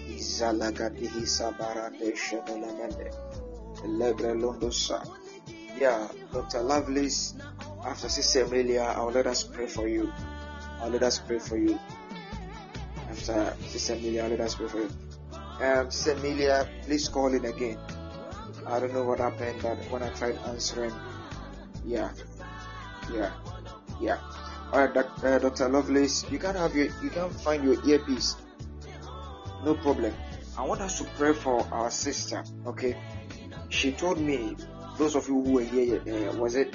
Izalaga 0.06 0.90
dihisa 0.90 1.52
barande 1.56 2.14
shebele 2.14 2.70
mende. 2.78 3.10
Lebre 3.98 4.35
londo 4.39 4.70
sa. 4.70 5.02
Yeah, 5.78 6.09
Dr. 6.32 6.60
Lovelace, 6.62 7.35
after 7.82 8.09
Sister 8.10 8.44
Amelia, 8.44 8.82
I'll 8.97 9.10
let 9.10 9.26
us 9.26 9.43
pray 9.44 9.66
for 9.66 9.89
you. 9.89 10.12
I'll 10.81 10.90
let 10.90 11.02
us 11.02 11.18
pray 11.18 11.39
for 11.39 11.56
you. 11.56 11.81
After 13.09 13.56
Sister 13.64 13.94
Amelia, 13.94 14.24
I'll 14.24 14.31
let 14.31 14.40
us 14.40 14.55
pray 14.55 14.68
for 14.68 14.81
you. 14.81 14.90
Um, 15.60 15.90
Sister 15.90 16.12
Amelia, 16.12 16.68
please 16.82 17.09
call 17.09 17.32
in 17.32 17.44
again. 17.47 17.78
I 18.66 18.80
don't 18.80 18.92
know 18.94 19.04
what 19.04 19.18
happened, 19.18 19.60
but 19.62 19.78
when 19.90 20.02
I 20.02 20.08
tried 20.10 20.36
answering, 20.46 20.92
yeah, 21.84 22.10
yeah, 23.12 23.30
yeah. 24.00 24.18
Alright, 24.72 24.94
doc, 24.94 25.22
uh, 25.22 25.38
Dr. 25.38 25.68
Lovelace, 25.68 26.24
you 26.30 26.38
can 26.38 26.56
have 26.56 26.74
your, 26.74 26.88
you 27.02 27.10
can 27.10 27.30
find 27.30 27.62
your 27.62 27.76
earpiece. 27.86 28.36
No 29.64 29.74
problem. 29.74 30.12
I 30.56 30.62
want 30.64 30.80
us 30.80 30.98
to 30.98 31.04
pray 31.16 31.32
for 31.32 31.66
our 31.72 31.90
sister, 31.90 32.42
okay? 32.66 32.96
She 33.68 33.92
told 33.92 34.20
me, 34.20 34.56
those 34.98 35.14
of 35.16 35.28
you 35.28 35.42
who 35.42 35.52
were 35.52 35.62
here, 35.62 36.00
uh, 36.00 36.36
was 36.36 36.54
it? 36.54 36.74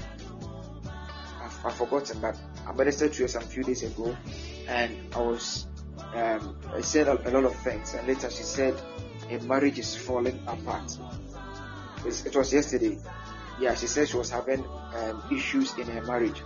I've, 1.42 1.66
I've 1.66 1.76
forgotten, 1.76 2.20
but 2.20 2.40
I 2.68 2.72
ministered 2.74 3.14
to 3.14 3.24
her 3.24 3.28
some 3.28 3.44
few 3.44 3.64
days 3.64 3.84
ago, 3.84 4.16
and 4.68 4.96
I 5.16 5.20
was, 5.20 5.68
um, 6.14 6.58
I 6.74 6.82
said 6.82 7.08
a, 7.08 7.30
a 7.30 7.32
lot 7.32 7.46
of 7.46 7.56
things, 7.56 7.94
and 7.96 8.08
later 8.08 8.30
she 8.30 8.44
said 8.44 8.80
a 9.30 9.40
marriage 9.40 9.80
is 9.80 9.96
falling 9.96 10.40
apart. 10.48 10.98
It 12.06 12.36
was 12.36 12.54
yesterday. 12.54 12.98
Yeah, 13.60 13.76
she 13.76 13.88
said 13.88 14.08
she 14.08 14.18
was 14.18 14.30
having 14.30 14.64
um, 14.96 15.24
issues 15.32 15.78
in 15.78 15.88
her 15.88 16.02
marriage. 16.04 16.42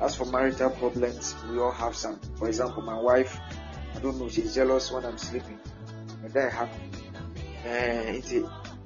As 0.00 0.16
for 0.16 0.24
marital 0.26 0.70
problems, 0.70 1.34
we 1.50 1.58
all 1.58 1.72
have 1.72 1.94
some. 1.94 2.18
For 2.36 2.48
example, 2.48 2.82
my 2.82 2.98
wife, 2.98 3.38
I 3.94 3.98
don't 4.00 4.18
know, 4.18 4.28
she's 4.28 4.54
jealous 4.54 4.90
when 4.90 5.04
I'm 5.04 5.18
sleeping. 5.18 5.60
And 6.22 6.32
that 6.32 6.52
happened. 6.52 6.96
Uh, 7.64 8.16
it's, 8.16 8.32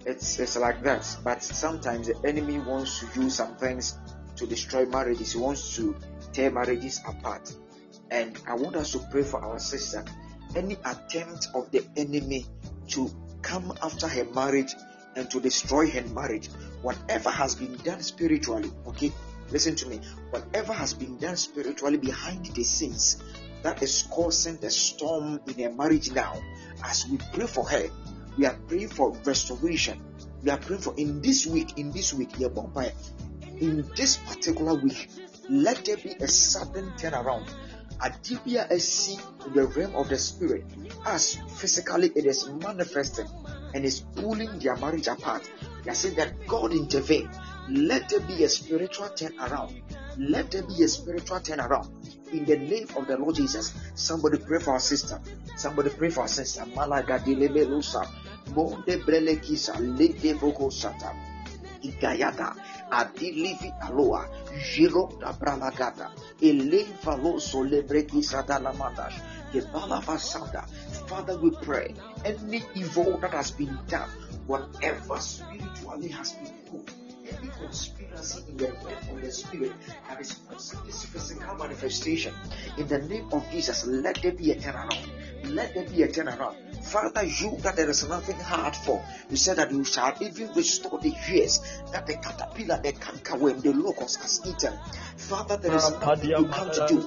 it's, 0.05 0.39
it's 0.39 0.57
like 0.57 0.82
that. 0.82 1.16
But 1.23 1.43
sometimes 1.43 2.09
the 2.09 2.20
enemy 2.27 2.59
wants 2.59 3.01
to 3.01 3.20
use 3.20 3.35
some 3.35 3.57
things 3.57 3.99
to 4.37 4.47
destroy 4.47 4.87
marriages. 4.87 5.32
He 5.32 5.39
wants 5.39 5.77
to 5.77 5.97
tear 6.32 6.51
marriages 6.51 7.01
apart. 7.07 7.55
And 8.11 8.39
I 8.49 8.55
want 8.55 8.77
us 8.77 8.93
to 8.93 8.99
pray 9.11 9.23
for 9.23 9.41
our 9.43 9.59
sister. 9.59 10.05
Any 10.57 10.77
attempt 10.85 11.49
of 11.55 11.70
the 11.70 11.85
enemy 11.97 12.47
to 12.89 13.11
come 13.43 13.73
after 13.82 14.09
her 14.09 14.24
marriage 14.24 14.74
and 15.16 15.31
to 15.31 15.41
destroy 15.41 15.89
her 15.91 16.03
marriage, 16.09 16.49
whatever 16.82 17.31
has 17.31 17.55
been 17.55 17.77
done 17.77 18.03
spiritually, 18.03 18.70
okay, 18.87 19.12
listen 19.51 19.74
to 19.77 19.89
me, 19.89 20.01
whatever 20.31 20.73
has 20.73 20.95
been 20.95 21.19
done 21.19 21.37
spiritually 21.37 21.99
behind 21.99 22.47
the 22.47 22.62
scenes 22.62 23.23
that 23.62 23.82
is 23.82 24.05
causing 24.11 24.57
the 24.59 24.70
storm 24.70 25.41
in 25.47 25.65
her 25.65 25.74
marriage 25.74 26.11
now, 26.12 26.41
as 26.85 27.07
we 27.09 27.19
pray 27.32 27.47
for 27.47 27.69
her, 27.69 27.89
we 28.39 28.47
are 28.47 28.57
praying 28.69 28.89
for 28.89 29.12
restoration. 29.24 30.01
We 30.43 30.51
are 30.51 30.59
praying 30.59 30.82
for 30.82 30.95
in 30.97 31.20
this 31.20 31.47
week, 31.47 31.78
in 31.78 31.93
this 31.93 32.15
week, 32.15 32.31
yeah, 32.39 32.49
in 33.59 33.87
this 33.95 34.16
particular 34.16 34.74
week, 34.74 35.11
let 35.49 35.85
there 35.85 35.97
be 35.99 36.12
a 36.12 36.28
sudden 36.28 36.93
turnaround. 36.97 37.47
Adibia 37.99 38.81
see 38.81 39.19
in 39.47 39.53
the 39.53 39.66
realm 39.66 39.95
of 39.95 40.09
the 40.09 40.16
spirit 40.16 40.65
as 41.05 41.35
physically 41.57 42.11
it 42.16 42.24
is 42.24 42.49
manifesting 42.49 43.27
and 43.75 43.85
is 43.85 44.01
pulling 44.01 44.59
their 44.59 44.77
marriage 44.77 45.07
apart. 45.07 45.49
They 45.85 45.91
are 45.91 45.95
saying 45.95 46.17
that 46.17 46.47
God 46.47 46.73
intervene. 46.73 47.31
Let 47.69 48.09
there 48.09 48.21
be 48.21 48.45
a 48.45 48.49
spiritual 48.49 49.09
turnaround. 49.09 49.83
Let 50.19 50.51
there 50.51 50.63
be 50.63 50.83
a 50.83 50.89
spiritual 50.89 51.39
turnaround 51.41 51.89
in 52.33 52.45
the 52.45 52.57
name 52.59 52.89
of 52.97 53.07
the 53.07 53.17
Lord 53.17 53.37
Jesus. 53.37 53.73
Somebody 53.95 54.39
pray 54.39 54.59
for 54.59 54.73
our 54.73 54.81
sister. 54.81 55.21
Somebody 55.57 55.91
pray 55.91 56.11
for 56.11 56.23
our 56.23 56.29
sister. 56.29 56.67
Malaga 56.75 57.19
dilebe 57.19 57.65
lusa. 57.67 58.07
Monde 58.55 58.99
brelekisa 59.05 59.79
lede 59.79 60.39
boko 60.39 60.71
sata. 60.71 61.15
Igayada. 61.83 62.55
Adilivi 62.91 63.73
aloa. 63.81 64.27
Jiro 64.75 65.17
da 65.21 65.33
bralagada. 65.33 66.11
Eleva 66.43 67.17
lo 67.17 67.39
solebreki 67.39 68.23
sadalamadash. 68.23 69.21
Father, 71.09 71.36
we 71.39 71.51
pray 71.51 71.94
any 72.24 72.62
evil 72.74 73.18
that 73.18 73.32
has 73.32 73.51
been 73.51 73.78
done, 73.89 74.09
whatever 74.47 75.18
spiritually 75.18 76.09
has 76.09 76.32
been 76.32 76.55
put, 76.70 76.94
any 77.31 77.51
conspiracy 77.59 78.44
in 78.48 78.57
the 78.57 78.66
realm 78.66 79.16
of 79.16 79.20
the 79.23 79.32
spirit 79.32 79.73
is 80.20 80.36
causing 80.48 80.81
this 80.86 81.05
physical 81.05 81.55
manifestation, 81.57 82.35
in 82.77 82.86
the 82.89 82.98
name 82.98 83.28
of 83.32 83.51
Jesus, 83.51 83.86
let 83.86 84.20
there 84.23 84.32
be 84.32 84.51
a 84.51 84.57
turnaround. 84.57 85.09
Let 85.44 85.74
there 85.74 85.89
be 85.89 86.02
a 86.02 86.09
turnaround. 86.09 86.57
Father, 86.85 87.24
you 87.24 87.57
that 87.62 87.77
there 87.77 87.89
is 87.89 88.09
nothing 88.09 88.39
hard 88.39 88.77
for. 88.77 89.02
You 89.31 89.36
said 89.36 89.57
that 89.57 89.70
you 89.70 89.85
shall 89.85 90.15
even 90.20 90.52
restore 90.55 90.98
the 90.98 91.15
years 91.28 91.61
that 91.93 92.07
the 92.07 92.16
caterpillar, 92.16 92.81
the 92.82 92.93
cankerworm, 92.93 93.62
the 93.62 93.73
locust 93.73 94.20
has 94.20 94.40
eaten. 94.47 94.78
Father, 95.16 95.57
there 95.57 95.74
is 95.74 95.90
nothing 96.01 96.31
you 96.31 96.47
can't 96.48 96.73
do. 96.89 97.01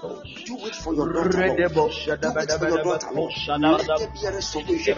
Do 0.45 0.65
it 0.65 0.75
for 0.75 0.93
your 0.93 1.13
daughter. 1.13 1.47
Lord. 1.47 1.57
Do 2.21 2.29
it 2.39 2.51
for 2.51 2.67
your 2.69 2.83
daughter. 2.83 3.07
Lord. 3.13 3.33
Let 3.59 3.97
there 3.97 4.07
be 4.09 4.25
a 4.25 4.31
restoration. 4.31 4.97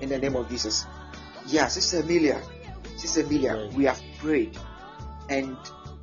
In 0.00 0.08
the 0.08 0.18
name 0.18 0.36
of 0.36 0.48
Jesus. 0.48 0.86
Yeah, 1.46 1.68
Sister 1.68 2.00
Amelia. 2.00 2.42
Sister 2.96 3.22
Amelia, 3.22 3.70
we 3.76 3.84
have 3.84 4.00
prayed 4.18 4.56
and 5.28 5.56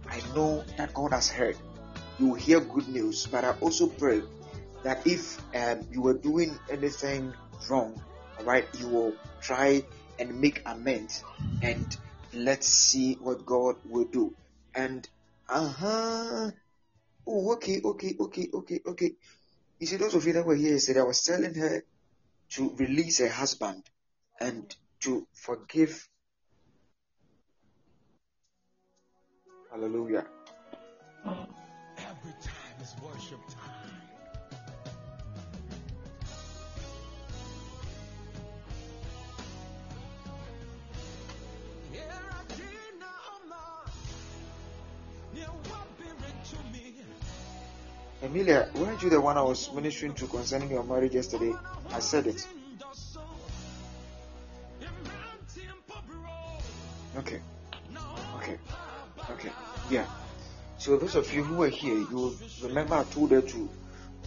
I 0.09 0.21
know 0.35 0.63
that 0.77 0.93
God 0.93 1.11
has 1.11 1.29
heard. 1.29 1.57
You 2.19 2.27
will 2.29 2.35
hear 2.35 2.59
good 2.59 2.87
news, 2.87 3.25
but 3.27 3.43
I 3.43 3.51
also 3.61 3.87
pray 3.87 4.21
that 4.83 5.07
if 5.07 5.41
um, 5.55 5.81
you 5.91 6.01
were 6.01 6.13
doing 6.13 6.57
anything 6.69 7.33
wrong, 7.69 7.99
all 8.37 8.45
right, 8.45 8.65
you 8.79 8.87
will 8.87 9.13
try 9.41 9.83
and 10.19 10.39
make 10.39 10.61
amends 10.65 11.23
and 11.61 11.97
let's 12.33 12.67
see 12.67 13.15
what 13.15 13.45
God 13.45 13.75
will 13.85 14.05
do. 14.05 14.33
And 14.75 15.07
uh 15.49 15.67
huh. 15.67 16.51
Oh, 17.25 17.53
okay, 17.53 17.81
okay, 17.83 18.15
okay, 18.19 18.49
okay, 18.53 18.79
okay. 18.85 19.11
You 19.79 19.87
see, 19.87 19.97
those 19.97 20.15
of 20.15 20.25
you 20.25 20.33
that 20.33 20.45
were 20.45 20.55
here 20.55 20.77
said 20.79 20.97
I 20.97 21.03
was 21.03 21.21
telling 21.23 21.55
her 21.55 21.83
to 22.51 22.75
release 22.77 23.19
her 23.19 23.29
husband 23.29 23.83
and 24.39 24.75
to 25.01 25.27
forgive. 25.33 26.07
Hallelujah. 29.71 30.25
Emilia, 48.23 48.69
weren't 48.73 49.03
you 49.03 49.09
the 49.09 49.19
one 49.19 49.37
I 49.37 49.41
was 49.41 49.69
ministering 49.73 50.13
to 50.15 50.27
concerning 50.27 50.71
your 50.71 50.83
marriage 50.83 51.13
yesterday? 51.13 51.53
I 51.91 51.99
said 51.99 52.25
it. 52.27 52.47
Okay. 57.17 57.41
Okay. 58.37 58.57
Okay. 59.29 59.51
Yeah. 59.89 60.05
So 60.77 60.95
those 60.97 61.15
of 61.15 61.33
you 61.33 61.43
who 61.43 61.55
were 61.55 61.67
here, 61.67 61.95
you 61.97 62.37
remember 62.61 62.95
I 62.95 63.03
told 63.03 63.31
her 63.31 63.41
to 63.41 63.69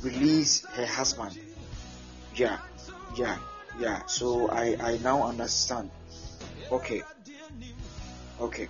release 0.03 0.67
her 0.75 0.85
husband. 0.85 1.35
Yeah. 2.35 2.59
Yeah. 3.15 3.39
Yeah. 3.79 4.03
So 4.07 4.51
I 4.51 4.77
I 4.79 4.99
now 4.99 5.27
understand. 5.27 5.91
Okay. 6.71 7.03
Okay. 8.41 8.69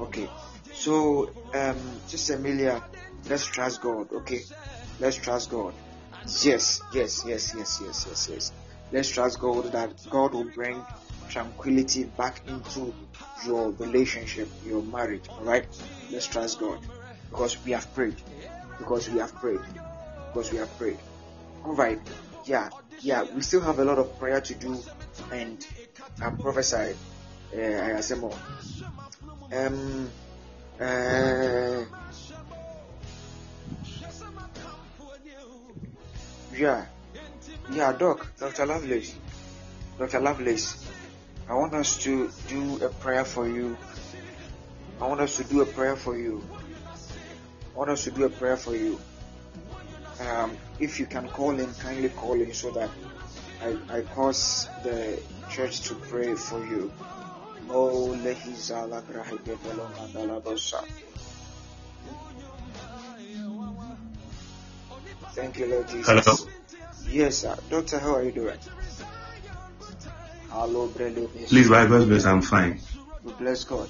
Okay. 0.00 0.30
So 0.72 1.28
um 1.52 2.00
just 2.08 2.30
Emilia, 2.30 2.82
let's 3.28 3.46
trust 3.46 3.80
God, 3.80 4.12
okay? 4.12 4.40
Let's 5.00 5.16
trust 5.16 5.50
God. 5.50 5.74
Yes, 6.42 6.82
yes, 6.92 7.24
yes, 7.26 7.54
yes, 7.56 7.80
yes, 7.82 8.06
yes, 8.08 8.28
yes. 8.30 8.52
Let's 8.92 9.08
trust 9.10 9.40
God 9.40 9.72
that 9.72 10.06
God 10.10 10.34
will 10.34 10.44
bring 10.44 10.84
tranquility 11.28 12.04
back 12.04 12.40
into 12.46 12.94
your 13.44 13.70
relationship, 13.72 14.48
your 14.64 14.82
marriage. 14.82 15.28
Alright? 15.28 15.66
Let's 16.10 16.26
trust 16.26 16.60
God. 16.60 16.78
Because 17.30 17.62
we 17.64 17.72
have 17.72 17.92
prayed. 17.94 18.16
Because 18.78 19.10
we 19.10 19.18
have 19.18 19.34
prayed. 19.34 19.60
Because 20.32 20.52
we 20.52 20.58
have 20.58 20.78
prayed. 20.78 20.98
Alright. 21.64 22.00
yeah, 22.44 22.70
yeah, 23.00 23.24
we 23.34 23.42
still 23.42 23.60
have 23.60 23.78
a 23.78 23.84
lot 23.84 23.98
of 23.98 24.18
prayer 24.18 24.40
to 24.40 24.54
do, 24.54 24.80
and 25.32 25.66
I 26.22 26.30
prophesied. 26.30 26.96
Uh, 27.56 27.96
I 27.96 28.00
say 28.00 28.14
more. 28.14 28.36
Um, 29.52 30.10
uh, 30.80 31.84
yeah, 36.56 36.86
yeah, 37.70 37.92
Doc, 37.92 38.26
Dr. 38.38 38.66
Lovelace, 38.66 39.14
Dr. 39.98 40.20
Lovelace, 40.20 40.84
I 41.48 41.54
want 41.54 41.74
us 41.74 41.96
to 41.98 42.30
do 42.48 42.84
a 42.84 42.88
prayer 42.88 43.24
for 43.24 43.48
you. 43.48 43.76
I 45.00 45.06
want 45.06 45.20
us 45.20 45.36
to 45.36 45.44
do 45.44 45.62
a 45.62 45.66
prayer 45.66 45.96
for 45.96 46.18
you. 46.18 46.42
I 47.74 47.78
want 47.78 47.90
us 47.90 48.04
to 48.04 48.10
do 48.10 48.24
a 48.24 48.30
prayer 48.30 48.56
for 48.56 48.74
you. 48.74 48.98
Um, 50.20 50.56
if 50.80 50.98
you 50.98 51.06
can 51.06 51.28
call 51.28 51.58
in, 51.58 51.72
kindly 51.74 52.08
call 52.08 52.40
in 52.40 52.52
so 52.54 52.70
that 52.70 52.90
I, 53.62 53.98
I 53.98 54.00
cause 54.02 54.68
the 54.82 55.20
church 55.50 55.82
to 55.82 55.94
pray 55.94 56.34
for 56.34 56.58
you. 56.66 56.90
Oh, 57.68 58.14
Thank 65.36 65.58
you, 65.58 65.66
Lord 65.66 65.86
Jesus. 65.86 66.06
Hello. 66.06 66.50
Yes, 67.10 67.36
sir. 67.36 67.54
Doctor, 67.68 67.98
how 67.98 68.14
are 68.14 68.22
you 68.22 68.32
doing? 68.32 68.56
Hello, 70.48 70.86
brother. 70.88 71.26
Please, 71.26 71.68
by 71.68 71.86
God's 71.86 72.06
grace, 72.06 72.24
I'm 72.24 72.40
fine. 72.40 72.80
We 73.22 73.32
bless 73.32 73.64
God. 73.64 73.86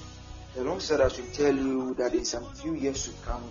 The 0.55 0.65
Lord 0.65 0.81
said 0.81 0.99
I 0.99 1.07
should 1.07 1.33
tell 1.33 1.55
you 1.55 1.93
that 1.93 2.13
in 2.13 2.25
some 2.25 2.43
few 2.55 2.75
years 2.75 3.05
to 3.05 3.11
come, 3.25 3.49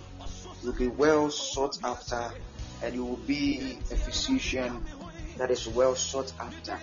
you'll 0.61 0.73
be 0.73 0.89
well 0.89 1.31
sought 1.31 1.79
after 1.83 2.29
and 2.83 2.93
you 2.93 3.03
will 3.03 3.17
be 3.25 3.79
a 3.89 3.95
physician 3.95 4.85
that 5.39 5.49
is 5.49 5.67
well 5.67 5.95
sought 5.95 6.31
after. 6.39 6.77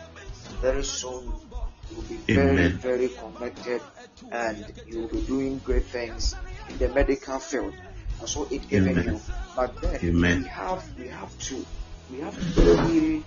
Very 0.61 0.82
soon, 0.82 1.32
you 1.91 1.97
will 1.97 2.03
be 2.03 2.16
very, 2.35 2.69
very 2.70 3.09
connected 3.09 3.81
and 4.32 4.66
you 4.89 5.03
will 5.03 5.09
be 5.09 5.20
doing 5.20 5.59
great 5.59 5.85
things 5.85 6.35
in 6.69 6.78
the 6.78 6.89
medical 6.89 7.39
field. 7.39 7.74
I 8.23 8.27
saw 8.27 8.45
it 8.51 8.69
given 8.69 8.91
Amen. 8.91 9.05
you. 9.05 9.20
But 9.57 9.81
then 9.81 10.01
Amen. 10.03 10.43
we 10.43 10.49
have 10.49 10.82
we 10.99 11.09
have 11.09 11.39
to 11.39 11.66
we 12.11 12.20
have 12.20 12.36
to 12.36 12.77
deal 12.89 13.23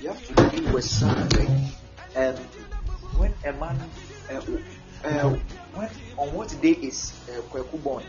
we 0.00 0.06
have 0.06 0.22
to 0.26 0.34
deal 0.50 0.72
with 0.72 0.84
something. 0.84 1.74
Um, 2.16 2.34
when 3.16 3.34
a 3.44 3.52
man 3.52 3.90
uh, 4.30 4.40
uh, 5.08 5.36
when 5.74 5.88
on 6.16 6.28
what 6.34 6.48
day 6.60 6.70
is 6.70 7.12
uh, 7.28 7.40
Kweku 7.42 7.82
born? 7.82 8.04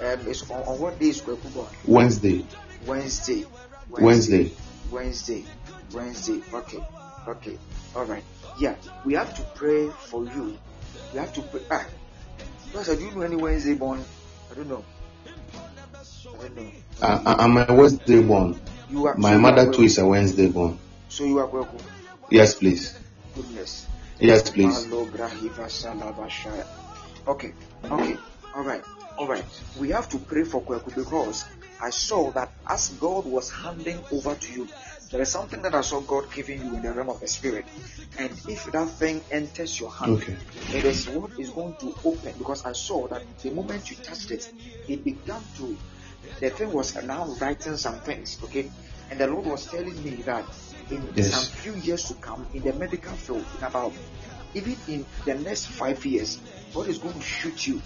Um, 0.00 0.28
is 0.28 0.42
on, 0.50 0.58
on 0.58 0.80
what 0.80 0.98
day 1.00 1.06
is 1.06 1.20
Kweku 1.22 1.52
born? 1.54 1.68
Wednesday. 1.86 2.44
Wednesday. 2.86 3.44
Wednesday. 3.88 4.52
Wednesday. 4.90 5.44
Wednesday. 5.92 6.40
Okay. 6.52 6.82
Okay. 7.28 7.58
All 7.94 8.04
right. 8.04 8.24
Yeah. 8.60 8.76
We 9.04 9.14
have 9.14 9.34
to 9.34 9.42
pray 9.54 9.90
for 9.90 10.24
you. 10.26 10.58
We 11.12 11.18
have 11.18 11.32
to 11.34 11.42
pray. 11.42 11.60
Ah. 11.70 11.86
because 12.70 12.90
I 12.90 12.96
do 12.96 13.04
you 13.04 13.12
know 13.12 13.22
any 13.22 13.36
Wednesday 13.36 13.74
born? 13.74 14.04
I 14.50 14.54
don't 14.54 14.68
know. 14.68 14.84
I 16.38 16.42
don't 16.42 16.56
know. 16.56 16.72
I, 17.02 17.22
I- 17.26 17.44
I'm 17.44 17.56
a 17.58 17.66
Wednesday 17.74 18.22
born. 18.22 18.62
Are. 19.06 19.18
My 19.18 19.30
so 19.30 19.36
you 19.36 19.42
mother 19.42 19.70
are 19.70 19.72
too 19.72 19.82
is 19.84 19.98
a 19.98 20.06
Wednesday 20.06 20.48
born. 20.50 20.80
So 21.08 21.24
you 21.24 21.38
are 21.38 21.50
welcome. 21.50 21.82
Yes, 22.30 22.54
please. 22.56 22.98
Goodness. 23.34 23.88
Yes, 24.20 24.50
please. 24.50 24.90
Malo 24.90 25.10
grahiva 25.10 25.68
salabashaya. 25.68 26.66
Okay, 27.26 27.54
okay, 27.90 28.20
all 28.54 28.64
right, 28.64 28.84
all 29.16 29.28
right. 29.28 29.46
We 29.74 29.90
have 29.90 30.08
to 30.10 30.20
pray 30.20 30.44
for 30.44 30.64
Kweku 30.64 30.94
because 30.94 31.46
I 31.80 31.90
saw 31.90 32.32
that 32.34 32.52
as 32.68 32.90
God 32.90 33.26
was 33.26 33.50
handing 33.52 34.06
over 34.10 34.36
to 34.36 34.52
you, 34.52 34.72
there 35.12 35.22
is 35.22 35.30
something 35.32 35.62
that 35.62 35.74
I 35.74 35.82
saw 35.82 36.00
God 36.02 36.32
giving 36.32 36.60
you 36.62 36.76
in 36.76 36.82
the 36.82 36.92
realm 36.94 37.10
of 37.10 37.20
the 37.20 37.28
spirit. 37.28 37.66
And 38.18 38.40
if 38.48 38.64
that 38.72 38.88
thing 38.98 39.24
enters 39.30 39.78
your 39.80 39.92
hand, 39.94 40.18
Okay. 40.18 40.38
it 40.72 40.84
is 40.84 41.06
what 41.08 41.32
is 41.38 41.50
going 41.50 41.76
to 41.80 41.96
open 42.04 42.34
because 42.38 42.64
I 42.66 42.72
saw 42.72 43.08
that 43.08 43.24
the 43.42 43.52
moment 43.52 43.90
you 43.90 43.96
touched 43.98 44.32
it, 44.32 44.44
it 44.88 45.04
began 45.04 45.48
to, 45.56 45.80
the 46.40 46.50
thing 46.50 46.72
was 46.72 46.94
now 47.02 47.26
writing 47.40 47.76
some 47.76 48.00
things, 48.00 48.38
okay? 48.44 48.70
And 49.10 49.20
the 49.20 49.26
Lord 49.26 49.46
was 49.46 49.66
telling 49.66 50.02
me 50.02 50.22
that 50.22 50.44
in 50.90 51.08
Yes. 51.14 51.32
some 51.32 51.44
few 51.44 51.74
years 51.76 52.04
to 52.08 52.14
come 52.14 52.46
in 52.54 52.62
the 52.62 52.72
medical 52.74 53.12
field, 53.16 53.44
in 53.58 53.64
about 53.66 53.92
even 54.54 54.76
in 54.88 55.06
the 55.24 55.34
next 55.34 55.66
five 55.66 56.04
years, 56.06 56.38
God 56.74 56.88
is 56.88 56.98
going 56.98 57.14
to 57.14 57.20
shoot 57.24 57.66
you. 57.66 57.80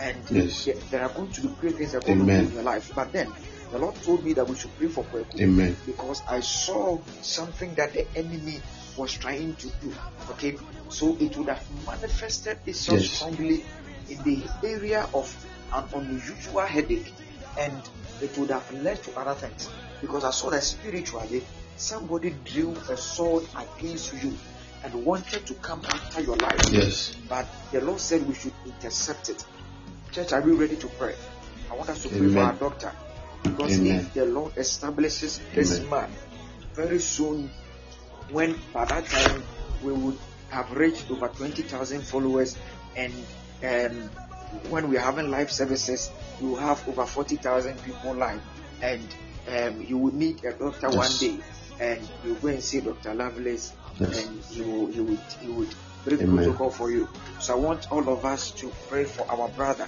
And 0.00 0.28
Yes. 0.30 0.64
there- 0.64 0.76
there 0.90 1.02
are 1.02 1.08
going 1.10 1.30
to 1.32 1.40
be 1.42 1.48
great 1.60 1.76
things 1.76 1.92
that 1.92 2.06
will 2.06 2.16
do 2.16 2.22
Amen. 2.22 2.46
in 2.46 2.52
your 2.52 2.62
life. 2.62 2.92
But 2.94 3.12
then 3.12 3.32
the 3.70 3.78
Lord 3.78 3.94
told 4.02 4.24
me 4.24 4.32
that 4.34 4.48
we 4.48 4.56
should 4.56 4.76
pray 4.76 4.88
for 4.88 5.04
Kweku 5.04 5.40
Amen. 5.40 5.76
because 5.86 6.22
I 6.28 6.40
saw 6.40 6.98
something 7.20 7.74
that 7.76 7.92
the 7.92 8.06
enemy 8.16 8.60
was 8.96 9.12
trying 9.12 9.54
to 9.56 9.68
do. 9.80 9.92
Okay, 10.30 10.56
so 10.88 11.16
it 11.20 11.36
would 11.36 11.48
have 11.48 11.64
manifested 11.86 12.58
itself 12.66 13.00
Yes. 13.00 13.10
strongly 13.10 13.64
in 14.08 14.22
the 14.22 14.42
area 14.64 15.08
of 15.14 15.46
an 15.72 15.84
unusual 15.94 16.60
headache, 16.62 17.12
and 17.58 17.80
it 18.20 18.36
would 18.38 18.50
have 18.50 18.70
led 18.72 19.02
to 19.04 19.18
other 19.18 19.34
things. 19.34 19.68
Because 20.00 20.24
I 20.24 20.30
saw 20.30 20.50
that 20.50 20.62
spiritually, 20.62 21.44
somebody 21.76 22.34
drew 22.44 22.72
a 22.72 22.96
sword 22.96 23.44
against 23.56 24.12
you 24.22 24.36
and 24.84 25.04
wanted 25.04 25.46
to 25.46 25.54
come 25.54 25.82
after 25.84 26.22
your 26.22 26.36
life. 26.36 26.60
Yes. 26.70 27.16
But 27.28 27.46
the 27.70 27.80
Lord 27.80 28.00
said 28.00 28.26
we 28.26 28.34
should 28.34 28.54
intercept 28.64 29.28
it. 29.28 29.44
Church, 30.10 30.32
are 30.32 30.40
we 30.40 30.52
ready 30.52 30.76
to 30.76 30.86
pray? 30.88 31.14
I 31.70 31.74
want 31.74 31.88
us 31.88 32.02
to 32.02 32.08
pray 32.08 32.28
for 32.28 32.40
our 32.40 32.52
doctor. 32.54 32.92
Because 33.42 33.78
Amen. 33.78 34.00
if 34.00 34.14
the 34.14 34.26
Lord 34.26 34.56
establishes 34.56 35.40
this 35.54 35.78
Amen. 35.78 35.90
man, 35.90 36.10
very 36.74 36.98
soon, 36.98 37.50
when 38.30 38.58
by 38.72 38.84
that 38.84 39.04
time 39.06 39.42
we 39.82 39.92
would 39.92 40.18
have 40.50 40.70
reached 40.72 41.10
over 41.10 41.28
20,000 41.28 42.02
followers, 42.02 42.56
and 42.94 43.12
um, 43.64 44.10
when 44.68 44.88
we're 44.88 45.00
having 45.00 45.30
live 45.30 45.50
services, 45.50 46.10
we 46.40 46.48
will 46.48 46.56
have 46.58 46.86
over 46.88 47.06
40,000 47.06 47.82
people 47.82 48.14
live, 48.14 48.42
and 48.82 49.06
um, 49.48 49.82
you 49.82 49.98
will 49.98 50.14
meet 50.14 50.44
a 50.44 50.52
doctor 50.52 50.88
one 50.90 51.10
day, 51.18 51.38
and 51.80 52.08
you 52.24 52.34
go 52.36 52.48
and 52.48 52.62
see 52.62 52.80
Dr. 52.80 53.14
Lovelace, 53.14 53.72
Yes. 54.00 54.24
and 54.26 54.42
he 54.44 54.62
will, 54.62 54.86
he 54.86 55.00
would, 55.00 55.20
he 55.42 55.48
would 55.48 55.74
bring 56.04 56.20
Amen. 56.22 56.44
protocol 56.44 56.70
for 56.70 56.90
you. 56.90 57.06
So 57.40 57.52
I 57.52 57.56
want 57.56 57.92
all 57.92 58.08
of 58.08 58.24
us 58.24 58.50
to 58.52 58.72
pray 58.88 59.04
for 59.04 59.30
our 59.30 59.48
brother. 59.50 59.86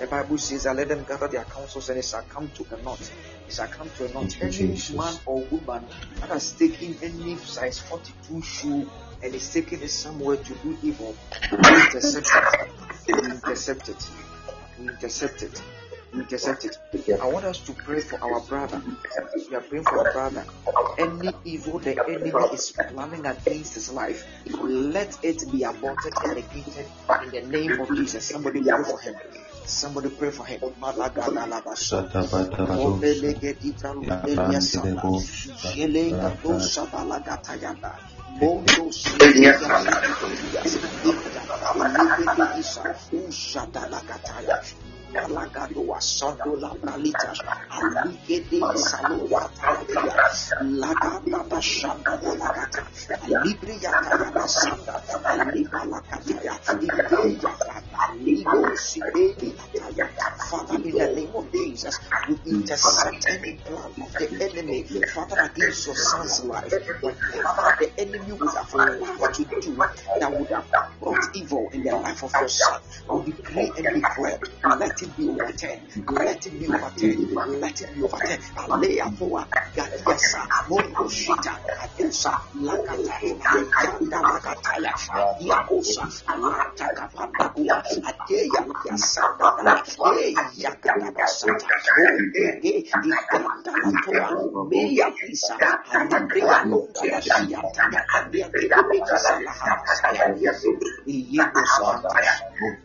The 0.00 0.08
Bible 0.08 0.38
says 0.38 0.64
that 0.64 0.74
let 0.74 0.88
them 0.88 1.04
gather 1.08 1.28
their 1.28 1.44
counsels 1.44 1.88
and 1.88 1.98
it 1.98 2.04
shall 2.04 2.22
come 2.22 2.50
to 2.56 2.66
a 2.74 2.82
knot. 2.82 2.98
It 3.46 3.54
shall 3.54 3.68
come 3.68 3.88
to 3.90 4.06
a 4.06 4.12
knot. 4.12 4.36
Any 4.42 4.50
Jesus. 4.50 4.90
man 4.96 5.14
or 5.24 5.38
woman 5.52 5.86
that 6.18 6.30
has 6.30 6.50
taken 6.52 6.96
any 7.00 7.36
size 7.36 7.78
42 7.78 8.42
shoe 8.42 8.90
and 9.22 9.32
is 9.34 9.52
taking 9.52 9.80
it 9.80 9.90
somewhere 9.90 10.36
to 10.36 10.54
do 10.54 10.76
evil, 10.82 11.14
we 11.52 11.56
intercept 11.58 12.26
it. 12.26 12.70
We 13.06 13.30
intercept 13.30 13.88
it. 13.88 14.10
We 14.78 14.88
intercept 14.90 15.42
it. 15.42 15.62
We 16.14 16.20
intercept 16.20 16.64
it. 16.64 16.76
I 17.20 17.26
want 17.26 17.44
us 17.46 17.60
to 17.66 17.74
pray 17.74 18.00
for 18.00 18.22
our 18.22 18.40
brother. 18.40 18.82
We 19.50 19.56
are 19.56 19.60
praying 19.62 19.84
for 19.84 19.98
our 20.00 20.06
brother. 20.06 20.46
Any 20.98 21.34
evil 21.44 21.78
the 21.80 21.98
enemy 22.08 22.44
is 22.52 22.72
planning 22.88 23.26
against 23.26 23.74
his 23.74 23.90
life, 23.92 24.24
let 24.64 25.24
it 25.24 25.42
be 25.52 25.64
aborted 25.64 26.14
and 26.22 26.34
negated 26.34 26.86
in 27.20 27.30
the 27.30 27.42
name 27.42 27.80
of 27.80 27.94
Jesus. 27.94 28.24
Somebody 28.26 28.62
pray 28.62 28.84
for 28.84 29.00
him. 29.00 29.20
Somebody 29.66 30.10
pray 30.10 30.30
for 30.30 30.46
him. 30.46 30.60
Shatabatabado. 43.30 44.93
Obelegetitranubeliasaba. 45.14 45.22
Jelengadosabalagatayada. 45.22 45.22
Mondosidias. 45.22 45.22
Ushadalagataya. 45.22 45.22
Malagado 45.22 45.80
wasando 45.86 46.56
la 46.56 46.74
bralita. 46.74 47.34
Aligede 47.70 48.76
salowataya. 48.76 50.16
Lagada 50.60 51.44
bashanda 51.50 52.16
balagata. 52.22 52.82
Libri 53.28 53.78
yataya 53.80 54.32
basanda. 54.36 55.02
Aliba 55.26 55.84
lakataya. 55.86 56.60
Ide 56.80 57.38
yataya. 57.42 58.00
Sibedi 58.76 59.54
yataya. 59.56 60.08
Father, 60.36 60.76
in 60.84 60.96
the 60.96 61.08
name 61.08 61.34
of 61.36 61.52
Jesus, 61.52 62.00
we 62.28 62.36
intercept 62.46 63.26
any 63.30 63.54
plan 63.54 63.92
of 64.02 64.16
the 64.18 64.28
enemy, 64.40 64.84
Father, 64.84 65.36
against 65.40 65.86
your 65.86 65.96
son's 65.96 66.44
life. 66.44 66.74
Whatever 67.00 67.76
the 67.78 67.92
enemy 67.98 68.32
would 68.32 68.54
have 68.54 68.74
allowed 68.74 69.32
to 69.34 69.44
do 69.60 69.86
that 70.18 70.36
would 70.38 70.50
have 70.50 70.66
brought 71.00 71.28
evil 71.34 71.70
in 71.72 71.84
the 71.84 71.92
life 71.96 72.22
of 72.24 72.38
your 72.40 72.48
son. 72.48 72.80
We 73.10 73.32
decree 73.32 73.72
and 73.76 73.92
declare, 73.92 74.40
let 74.64 75.02
it 75.04 75.16
be 75.16 75.28
overturned. 75.28 75.82
Let 76.10 76.46
it 76.46 76.58
be 76.58 76.68
overturned. 76.68 77.20
Let 77.60 77.80
it 77.80 77.94
be 77.94 78.02
overturned. 78.02 78.42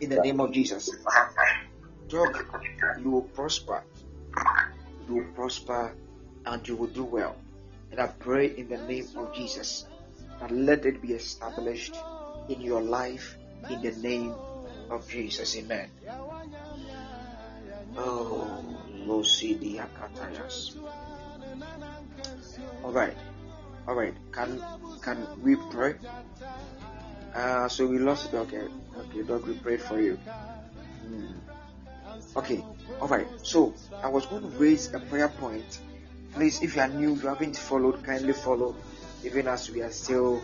In 0.00 0.10
the 0.10 0.20
name 0.20 0.40
of 0.40 0.52
Jesus. 0.52 0.94
Dog, 2.10 2.34
you 2.98 3.10
will 3.10 3.22
prosper. 3.22 3.84
You 5.06 5.14
will 5.14 5.32
prosper 5.34 5.94
and 6.44 6.66
you 6.66 6.74
will 6.74 6.88
do 6.88 7.04
well. 7.04 7.36
And 7.92 8.00
I 8.00 8.08
pray 8.08 8.46
in 8.56 8.68
the 8.68 8.78
name 8.78 9.06
of 9.16 9.32
Jesus 9.34 9.86
that 10.40 10.50
let 10.50 10.86
it 10.86 11.00
be 11.00 11.12
established 11.12 11.94
in 12.48 12.60
your 12.60 12.82
life 12.82 13.36
in 13.70 13.80
the 13.82 13.92
name 13.92 14.34
of 14.90 15.08
Jesus. 15.08 15.56
Amen. 15.56 15.88
Oh, 17.96 18.64
Losidiakatayas. 19.06 20.76
All 22.82 22.92
right. 22.92 23.16
All 23.86 23.94
right. 23.94 24.14
Can 24.32 24.62
can 25.02 25.26
we 25.42 25.56
pray? 25.70 25.94
Uh, 27.34 27.68
so 27.68 27.86
we 27.86 27.98
lost 27.98 28.32
it. 28.32 28.36
Okay. 28.36 28.66
Okay, 28.98 29.22
dog, 29.22 29.46
we 29.46 29.54
prayed 29.54 29.80
for 29.80 30.00
you. 30.00 30.18
Hmm. 31.06 31.49
Okay. 32.36 32.64
All 33.00 33.08
right. 33.08 33.26
So 33.42 33.74
I 34.02 34.08
was 34.08 34.26
going 34.26 34.42
to 34.42 34.48
raise 34.58 34.92
a 34.94 35.00
prayer 35.00 35.28
point. 35.28 35.80
Please, 36.34 36.62
if 36.62 36.76
you 36.76 36.82
are 36.82 36.88
new, 36.88 37.14
you 37.14 37.28
haven't 37.28 37.56
followed, 37.56 38.04
kindly 38.04 38.32
follow. 38.32 38.76
Even 39.24 39.48
as 39.48 39.70
we 39.70 39.82
are 39.82 39.90
still 39.90 40.40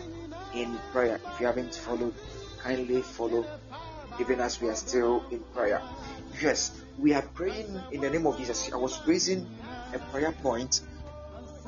in 0.53 0.77
prayer. 0.91 1.19
If 1.33 1.39
you 1.39 1.45
haven't 1.47 1.75
followed, 1.75 2.13
kindly 2.61 3.01
follow. 3.01 3.45
Even 4.19 4.39
as 4.41 4.59
we 4.61 4.69
are 4.69 4.75
still 4.75 5.23
in 5.31 5.39
prayer. 5.53 5.81
Yes, 6.41 6.71
we 6.97 7.13
are 7.13 7.21
praying 7.21 7.79
in 7.91 8.01
the 8.01 8.09
name 8.09 8.27
of 8.27 8.37
Jesus. 8.37 8.71
I 8.73 8.77
was 8.77 8.99
raising 9.07 9.47
a 9.93 9.99
prayer 9.99 10.31
point. 10.31 10.81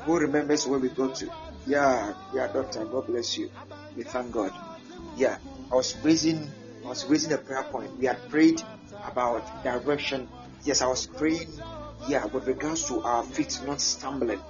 Who 0.04 0.18
remembers 0.18 0.66
where 0.66 0.78
we 0.78 0.88
go 0.88 1.12
to? 1.12 1.30
Yeah, 1.66 2.14
yeah, 2.34 2.46
doctor. 2.48 2.84
God 2.84 3.06
bless 3.06 3.38
you. 3.38 3.50
We 3.96 4.02
thank 4.02 4.32
God. 4.32 4.52
Yeah, 5.16 5.38
I 5.70 5.74
was 5.74 5.96
raising, 6.02 6.50
I 6.84 6.88
was 6.88 7.04
raising 7.06 7.32
a 7.32 7.38
prayer 7.38 7.64
point. 7.64 7.96
We 7.98 8.06
had 8.06 8.28
prayed 8.28 8.62
about 9.04 9.64
direction. 9.64 10.28
Yes, 10.64 10.82
I 10.82 10.86
was 10.86 11.06
praying. 11.06 11.48
Yeah, 12.08 12.26
with 12.26 12.46
regards 12.46 12.88
to 12.88 13.02
our 13.02 13.22
feet 13.22 13.60
not 13.66 13.80
stumbling. 13.80 14.40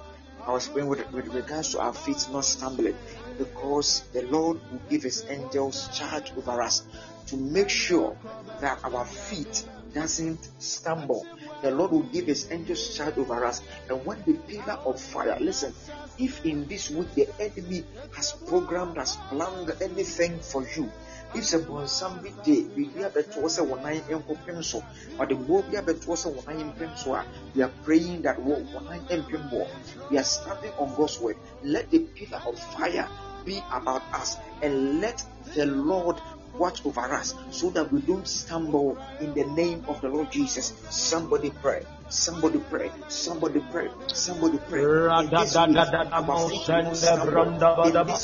I 0.45 0.51
was 0.51 0.67
praying 0.67 0.87
with, 0.87 1.11
with 1.11 1.27
regards 1.27 1.71
to 1.71 1.79
our 1.79 1.93
feet 1.93 2.27
not 2.31 2.45
stumbling, 2.45 2.95
because 3.37 4.01
the 4.13 4.23
Lord 4.23 4.59
will 4.71 4.81
give 4.89 5.03
His 5.03 5.25
angels 5.29 5.87
charge 5.89 6.31
over 6.35 6.61
us 6.61 6.83
to 7.27 7.37
make 7.37 7.69
sure 7.69 8.17
that 8.59 8.79
our 8.83 9.05
feet 9.05 9.67
doesn't 9.93 10.49
stumble. 10.59 11.27
The 11.61 11.71
Lord 11.71 11.91
will 11.91 12.03
give 12.03 12.25
His 12.25 12.51
angels 12.51 12.95
charge 12.95 13.17
over 13.17 13.45
us, 13.45 13.61
and 13.89 14.03
when 14.05 14.23
the 14.25 14.33
pillar 14.33 14.79
of 14.85 14.99
fire, 14.99 15.37
listen, 15.39 15.73
if 16.17 16.43
in 16.45 16.67
this 16.67 16.89
week 16.89 17.13
the 17.13 17.27
enemy 17.39 17.83
has 18.15 18.31
programmed, 18.31 18.97
has 18.97 19.17
planned 19.29 19.71
anything 19.81 20.39
for 20.39 20.65
you, 20.75 20.91
if 21.33 21.43
sɛ 21.43 21.57
bɔnsam 21.65 22.21
bi 22.21 22.29
de 22.43 22.63
biribi 22.75 23.03
abɛtoɔ 23.03 23.47
sɛ 23.49 23.61
wɔn 23.69 23.81
nan 23.83 24.01
nkɔpem 24.19 24.63
so 24.63 24.83
ɔde 25.17 25.33
mmoa 25.37 25.61
bi 25.69 25.77
abɛtoɔ 25.77 26.15
sɛ 26.15 26.27
wɔn 26.35 26.45
nan 26.47 26.73
mpem 26.73 26.97
so 26.97 27.13
a 27.13 27.19
ah, 27.19 27.25
we 27.55 27.61
are 27.63 27.71
praying 27.83 28.21
that 28.21 28.37
wɔn 28.39 28.65
nan 28.89 28.99
mpem 29.23 29.49
bɔ 29.49 29.67
we 30.09 30.17
are 30.17 30.23
standing 30.23 30.71
on 30.77 30.93
God's 30.95 31.19
word. 31.19 31.37
Let 31.63 31.89
the 31.89 31.99
pillar 31.99 32.41
of 32.45 32.59
fire 32.59 33.07
be 33.45 33.61
about 33.71 34.03
us 34.13 34.37
and 34.61 34.99
let 34.99 35.23
the 35.55 35.65
Lord 35.65 36.19
watch 36.57 36.85
over 36.85 37.13
us 37.13 37.33
so 37.49 37.69
that 37.71 37.91
we 37.91 38.01
don't 38.01 38.27
stumble 38.27 38.97
in 39.19 39.33
the 39.33 39.45
name 39.45 39.85
of 39.87 40.01
the 40.01 40.09
Lord 40.09 40.31
Jesus. 40.31 40.73
Somebody 40.89 41.51
pray 41.61 41.85
Somebody 42.11 42.59
pray. 42.69 42.91
Somebody 43.07 43.61
pray. 43.71 43.87
Somebody 44.07 44.57
pray. 44.69 44.81
In 44.83 45.29
this 45.31 45.55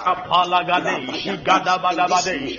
Rapalagade 0.00 0.96
Shigadabadabade 1.20 2.58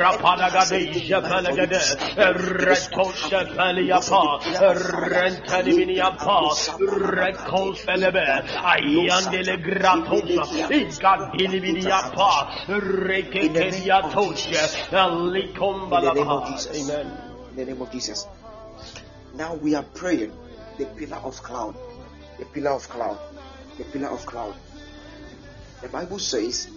Rapadagade 0.00 0.95
Jabalagade 1.00 1.80
Reto 2.16 3.12
Shapaliapa 3.12 4.40
Rentaniminiapa 5.12 6.36
Reco 6.78 7.74
Felebe 7.74 8.26
Ayandele 8.72 9.56
Gratosa 9.62 10.44
Igadilimiapa 10.70 12.30
Rekekeria 12.68 13.98
Tosha 14.12 14.64
In 14.86 15.32
the 15.32 16.12
name 16.12 16.28
of 16.28 16.42
Likombalapa 16.44 16.52
Jesus. 16.52 16.90
Amen. 16.90 17.06
In 17.50 17.56
the 17.56 17.64
name 17.64 17.82
of 17.82 17.90
Jesus. 17.90 18.26
Now 19.34 19.54
we 19.54 19.74
are 19.74 19.82
praying 19.82 20.32
the 20.78 20.86
pillar 20.86 21.18
of 21.18 21.42
cloud. 21.42 21.76
The 22.38 22.44
pillar 22.46 22.72
of 22.72 22.88
cloud. 22.88 23.18
The 23.78 23.84
pillar 23.84 24.08
of 24.08 24.24
cloud. 24.24 24.54
The 25.82 25.88
Bible 25.88 26.18
says, 26.18 26.68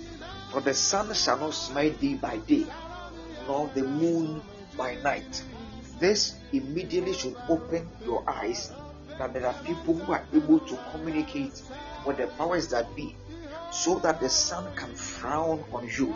For 0.51 0.61
the 0.61 0.73
sun 0.73 1.13
shall 1.13 1.37
not 1.39 1.53
smite 1.53 1.99
thee 1.99 2.15
by 2.15 2.37
day, 2.37 2.65
nor 3.49 3.67
the 3.73 3.81
moon 3.81 4.41
by 4.77 4.93
night. 5.01 5.43
This 5.99 6.35
immediately 6.53 7.13
should 7.13 7.35
open 7.49 7.89
your 8.05 8.23
eyes 8.29 8.71
that 9.17 9.33
there 9.33 9.47
are 9.47 9.55
people 9.65 9.95
who 9.95 10.13
are 10.13 10.23
able 10.31 10.59
to 10.59 10.77
communicate 10.91 11.59
with 12.05 12.17
the 12.17 12.27
powers 12.37 12.67
that 12.69 12.95
be 12.95 13.15
so 13.71 13.97
that 13.99 14.21
the 14.21 14.29
sun 14.29 14.71
can 14.75 14.93
frown 14.95 15.63
on 15.73 15.89
you, 15.97 16.15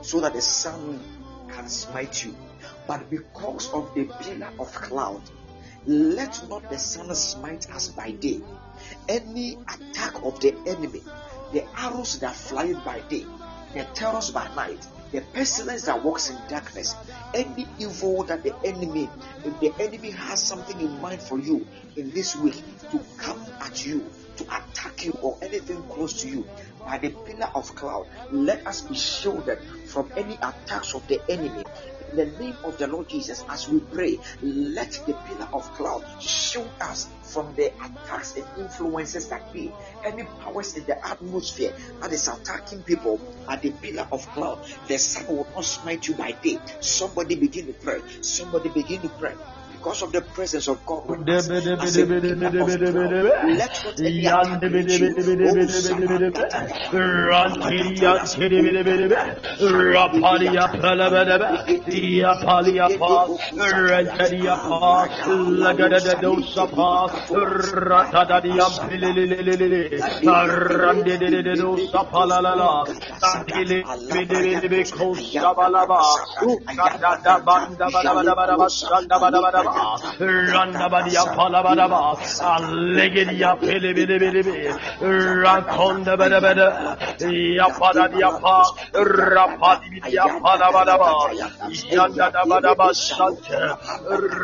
so 0.00 0.20
that 0.20 0.32
the 0.32 0.40
sun 0.40 0.98
can 1.50 1.68
smite 1.68 2.24
you. 2.24 2.34
But 2.86 3.10
because 3.10 3.70
of 3.72 3.94
the 3.94 4.04
pillar 4.20 4.50
of 4.58 4.72
cloud, 4.72 5.22
let 5.86 6.48
not 6.48 6.68
the 6.70 6.78
sun 6.78 7.14
smite 7.14 7.70
us 7.70 7.88
by 7.88 8.12
day. 8.12 8.40
Any 9.06 9.58
attack 9.68 10.22
of 10.24 10.40
the 10.40 10.54
enemy, 10.66 11.02
the 11.52 11.64
arrows 11.78 12.18
that 12.20 12.34
fly 12.34 12.72
by 12.84 13.00
day, 13.08 13.26
the 13.74 13.84
terrors 13.94 14.30
by 14.30 14.48
night, 14.54 14.86
the 15.12 15.20
pestilence 15.20 15.82
that 15.86 16.04
walks 16.04 16.30
in 16.30 16.36
darkness, 16.48 16.94
any 17.34 17.66
evil 17.78 18.22
that 18.24 18.42
the 18.42 18.54
enemy, 18.64 19.08
if 19.44 19.60
the 19.60 19.72
enemy 19.82 20.10
has 20.10 20.42
something 20.42 20.80
in 20.80 21.00
mind 21.00 21.20
for 21.20 21.38
you 21.38 21.66
in 21.96 22.10
this 22.10 22.36
week 22.36 22.62
to 22.90 23.00
come 23.16 23.44
at 23.60 23.84
you, 23.84 24.10
to 24.36 24.44
attack 24.44 25.04
you 25.04 25.12
or 25.22 25.36
anything 25.42 25.82
close 25.84 26.22
to 26.22 26.28
you 26.28 26.46
by 26.84 26.98
the 26.98 27.10
pillar 27.10 27.50
of 27.54 27.74
cloud, 27.74 28.06
let 28.30 28.66
us 28.66 28.82
be 28.82 28.94
shielded 28.94 29.58
from 29.86 30.10
any 30.16 30.34
attacks 30.34 30.94
of 30.94 31.06
the 31.08 31.20
enemy. 31.28 31.64
In 32.12 32.16
the 32.16 32.38
name 32.38 32.56
of 32.64 32.76
the 32.78 32.86
Lord 32.88 33.08
Jesus, 33.08 33.44
as 33.50 33.68
we 33.68 33.80
pray, 33.80 34.18
let 34.42 34.90
the 35.06 35.14
pillar 35.14 35.48
of 35.52 35.62
cloud 35.74 36.02
shield 36.20 36.70
us 36.80 37.08
from 37.32 37.54
the 37.54 37.72
attacks 37.84 38.36
and 38.36 38.46
influences 38.58 39.28
that 39.28 39.52
be. 39.52 39.70
Any 40.04 40.24
powers 40.40 40.76
in 40.76 40.84
the 40.86 40.96
atmosphere 41.06 41.72
that 42.02 42.12
is 42.12 42.28
attacking 42.28 42.82
people 42.82 43.20
at 43.48 43.62
the 43.62 43.72
pillar 43.72 44.08
of 44.10 44.26
cloud, 44.32 44.58
the 44.88 44.98
sun 44.98 45.26
will 45.28 45.46
not 45.54 45.64
smite 45.64 46.08
you 46.08 46.14
by 46.16 46.32
day. 46.32 46.58
Somebody 46.80 47.36
begin 47.36 47.66
to 47.66 47.74
pray. 47.74 48.00
Somebody 48.22 48.70
begin 48.70 49.02
to 49.02 49.10
pray. 49.10 49.34
Because 49.80 50.02
of 50.02 50.12
the 50.12 50.20
presence 50.20 50.68
of 50.68 50.84
God 50.84 51.08
with 51.08 51.26
us. 51.30 51.48
As 51.80 51.96
a 51.96 52.04
pillar 52.06 52.60
of 52.60 52.84
cloud, 52.84 53.16
let 53.48 53.72
not 53.84 53.96
any 54.04 54.26
attack 54.28 54.68
reach 54.70 55.00
you. 55.00 55.08
Oh, 62.82 63.38
Run 80.20 80.72
nobody 80.72 81.16
up 81.16 81.38
all 81.38 81.54
about 81.54 81.78
a 81.78 81.88
boss. 81.88 82.40
I'll 82.40 82.74
leg 82.74 83.16
it 83.16 83.42
up, 83.42 83.60
billy, 83.60 83.92
billy, 83.92 84.18
billy, 84.18 84.42
billy. 84.42 84.68
Run 85.00 85.64
con 85.64 86.04
the 86.04 86.16
better, 86.16 86.40
better. 86.40 86.96
Yapada 87.20 88.08
diapa, 88.12 88.64
rapadi 88.92 90.00
diapada 90.02 90.70
badaba. 90.72 91.30
Yanda 91.90 92.30
da 92.32 92.44
badaba 92.44 92.90
shante. 92.92 93.58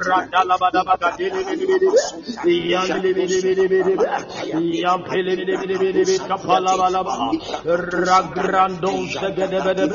Rata 0.07 0.45
la 0.45 0.57
badaba 0.59 0.97
da 0.99 1.17
billy, 1.17 1.45
billy, 1.45 1.67
billy. 1.67 2.71
Yan 2.71 3.03
billy, 3.03 3.13
billy, 3.15 3.69
billy, 3.69 3.83
billy. 3.83 4.81
Yan 4.83 5.03
billy, 5.03 5.37
billy, 5.37 5.57
billy, 5.57 5.93
billy. 5.93 6.19
Kapala 6.19 6.77
balaba. 6.79 7.33
Ragrandon 7.65 9.09
se 9.13 9.31
gede 9.35 9.61
bede. 9.65 9.87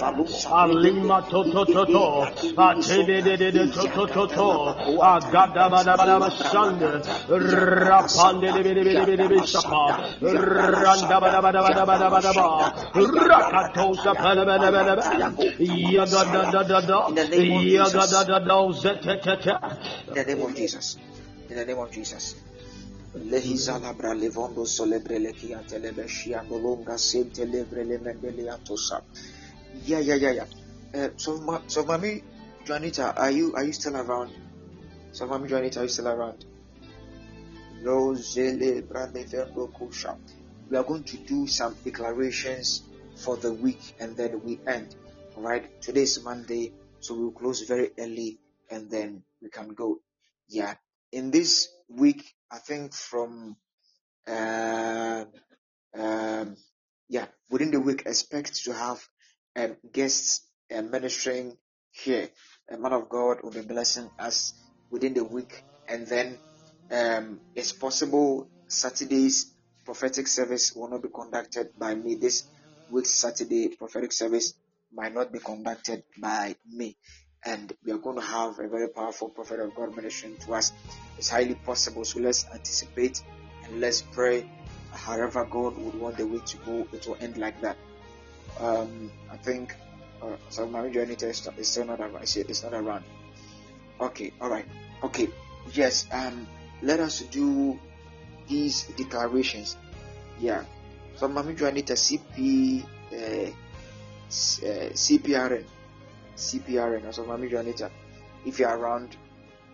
Alima 0.51 1.21
to 1.29 1.43
to 1.51 1.65
to 1.65 1.85
to. 1.85 2.05
Atebe 2.57 3.23
de 3.23 3.37
de 3.37 3.51
de 3.51 3.67
to 3.71 3.87
to 3.87 4.07
to 4.07 4.27
to. 4.27 4.49
Toto, 5.21 5.37
Agada 5.37 5.69
Badabadaba 5.69 6.29
Sanda, 6.31 7.01
Rapande 7.27 8.51
Sapa, 9.47 10.15
Randa 10.21 11.19
Badabadabadabadaba, 11.19 12.73
Rakatosa 12.93 14.15
Palabadabadaba, 14.15 15.03
Yagada 15.59 16.51
da 16.51 16.63
da 16.63 16.81
da, 16.81 17.09
Yagada 17.09 18.25
da 18.27 18.39
da, 18.39 18.71
Zetetete. 18.71 19.53
In 21.49 21.55
the 21.57 21.65
name 21.65 21.79
of 21.79 21.91
Jesus. 21.91 22.35
Lehizalabra 23.13 24.13
levondo 24.13 24.65
solebre 24.65 25.19
lekia 25.19 25.59
telebeshia 25.67 26.43
nolonga 26.43 26.97
sente 26.97 27.45
lebre 27.45 27.83
lemendele 27.83 28.49
atosa. 28.49 29.01
Yeah, 29.85 29.99
yeah, 29.99 30.15
yeah, 30.15 30.31
yeah. 30.31 30.45
Uh, 30.93 31.09
so, 31.17 31.37
ma, 31.41 31.59
so, 31.67 31.83
mommy, 31.83 32.23
Juanita, 32.65 33.13
are 33.17 33.31
you 33.31 33.53
are 33.55 33.63
you 33.65 33.73
still 33.73 33.97
around? 33.97 34.31
So, 35.13 35.27
mommy, 35.27 35.49
Juanita, 35.49 35.79
are 35.79 35.83
you 35.83 35.89
still 35.89 36.07
around? 36.07 36.45
We 37.83 37.89
are 40.77 40.83
going 40.83 41.03
to 41.03 41.17
do 41.17 41.47
some 41.47 41.75
declarations 41.83 42.83
for 43.17 43.35
the 43.35 43.51
week 43.51 43.95
and 43.99 44.15
then 44.15 44.41
we 44.41 44.59
end. 44.65 44.95
All 45.35 45.43
right. 45.43 45.81
Today 45.81 46.03
is 46.03 46.23
Monday, 46.23 46.71
so 47.01 47.15
we'll 47.15 47.31
close 47.31 47.61
very 47.63 47.89
early 47.99 48.39
and 48.69 48.89
then 48.89 49.23
we 49.41 49.49
can 49.49 49.73
go. 49.73 49.97
Yeah. 50.47 50.75
In 51.11 51.29
this 51.29 51.67
week, 51.89 52.33
I 52.49 52.59
think 52.59 52.93
from 52.93 53.57
uh, 54.25 55.25
um, 55.93 56.55
yeah, 57.09 57.25
within 57.49 57.71
the 57.71 57.81
week, 57.81 58.03
expect 58.05 58.63
to 58.63 58.73
have 58.73 59.05
um, 59.57 59.75
guests 59.91 60.47
uh, 60.73 60.81
ministering 60.81 61.57
here. 61.91 62.29
A 62.69 62.77
man 62.77 62.93
of 62.93 63.09
God 63.09 63.39
will 63.43 63.51
be 63.51 63.59
blessing 63.61 64.09
us 64.17 64.53
within 64.91 65.13
the 65.13 65.23
week, 65.23 65.63
and 65.87 66.05
then 66.07 66.37
um, 66.91 67.39
it's 67.55 67.71
possible 67.71 68.49
Saturday's 68.67 69.53
prophetic 69.85 70.27
service 70.27 70.73
will 70.75 70.89
not 70.89 71.01
be 71.01 71.09
conducted 71.09 71.69
by 71.77 71.95
me. 71.95 72.15
This 72.15 72.43
week's 72.89 73.11
Saturday 73.11 73.69
prophetic 73.69 74.11
service 74.11 74.53
might 74.93 75.13
not 75.13 75.31
be 75.31 75.39
conducted 75.39 76.03
by 76.21 76.55
me. 76.71 76.97
And 77.43 77.73
we 77.83 77.91
are 77.91 77.97
going 77.97 78.17
to 78.17 78.25
have 78.25 78.59
a 78.59 78.67
very 78.67 78.89
powerful 78.89 79.29
prophet 79.29 79.59
of 79.59 79.73
God 79.75 79.95
ministering 79.95 80.37
to 80.45 80.53
us. 80.53 80.71
It's 81.17 81.29
highly 81.29 81.55
possible. 81.55 82.05
So 82.05 82.19
let's 82.19 82.45
anticipate 82.53 83.21
and 83.65 83.81
let's 83.81 84.01
pray. 84.01 84.45
However, 84.93 85.45
God 85.45 85.77
would 85.77 85.95
want 85.95 86.17
the 86.17 86.27
way 86.27 86.39
to 86.45 86.57
go, 86.57 86.87
it 86.93 87.07
will 87.07 87.17
end 87.19 87.37
like 87.37 87.59
that. 87.61 87.77
Um, 88.59 89.11
I 89.31 89.37
think 89.37 89.75
uh, 90.21 90.35
so. 90.49 90.67
Mary 90.67 90.91
Janita 90.91 91.23
is 91.23 91.47
is 91.57 91.67
still 91.69 91.85
not 91.85 91.99
around. 91.99 92.21
It's 92.21 92.63
not 92.63 92.73
around. 92.73 93.05
Okay, 94.01 94.33
all 94.41 94.49
right. 94.49 94.65
Okay, 95.03 95.29
yes. 95.73 96.07
Um, 96.11 96.47
let 96.81 96.99
us 96.99 97.21
do 97.21 97.79
these 98.47 98.83
declarations. 98.97 99.77
Yeah. 100.39 100.65
So, 101.15 101.27
Mami 101.29 101.59
Juanita, 101.59 101.93
CP, 101.93 102.83
uh, 103.13 103.51
s- 104.27 104.61
uh, 104.63 104.89
CPRN, 104.93 105.65
CPRN. 106.35 107.13
So, 107.13 107.23
Mami 107.25 107.51
Juanita, 107.51 107.91
if 108.45 108.57
you're 108.59 108.75
around, 108.75 109.15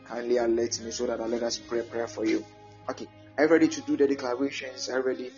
kindly 0.06 0.38
alert 0.38 0.82
me 0.82 0.92
so 0.92 1.06
that 1.08 1.22
I'll 1.22 1.28
let 1.30 1.44
us 1.44 1.58
pray 1.58 1.82
prayer 1.84 2.08
for 2.08 2.26
you. 2.26 2.44
Okay. 2.90 3.08
Are 3.38 3.46
you 3.46 3.50
ready 3.50 3.68
to 3.68 3.82
do 3.82 3.96
the 3.96 4.08
declarations? 4.08 4.90
Are 4.90 5.00
you 5.00 5.06
ready? 5.06 5.32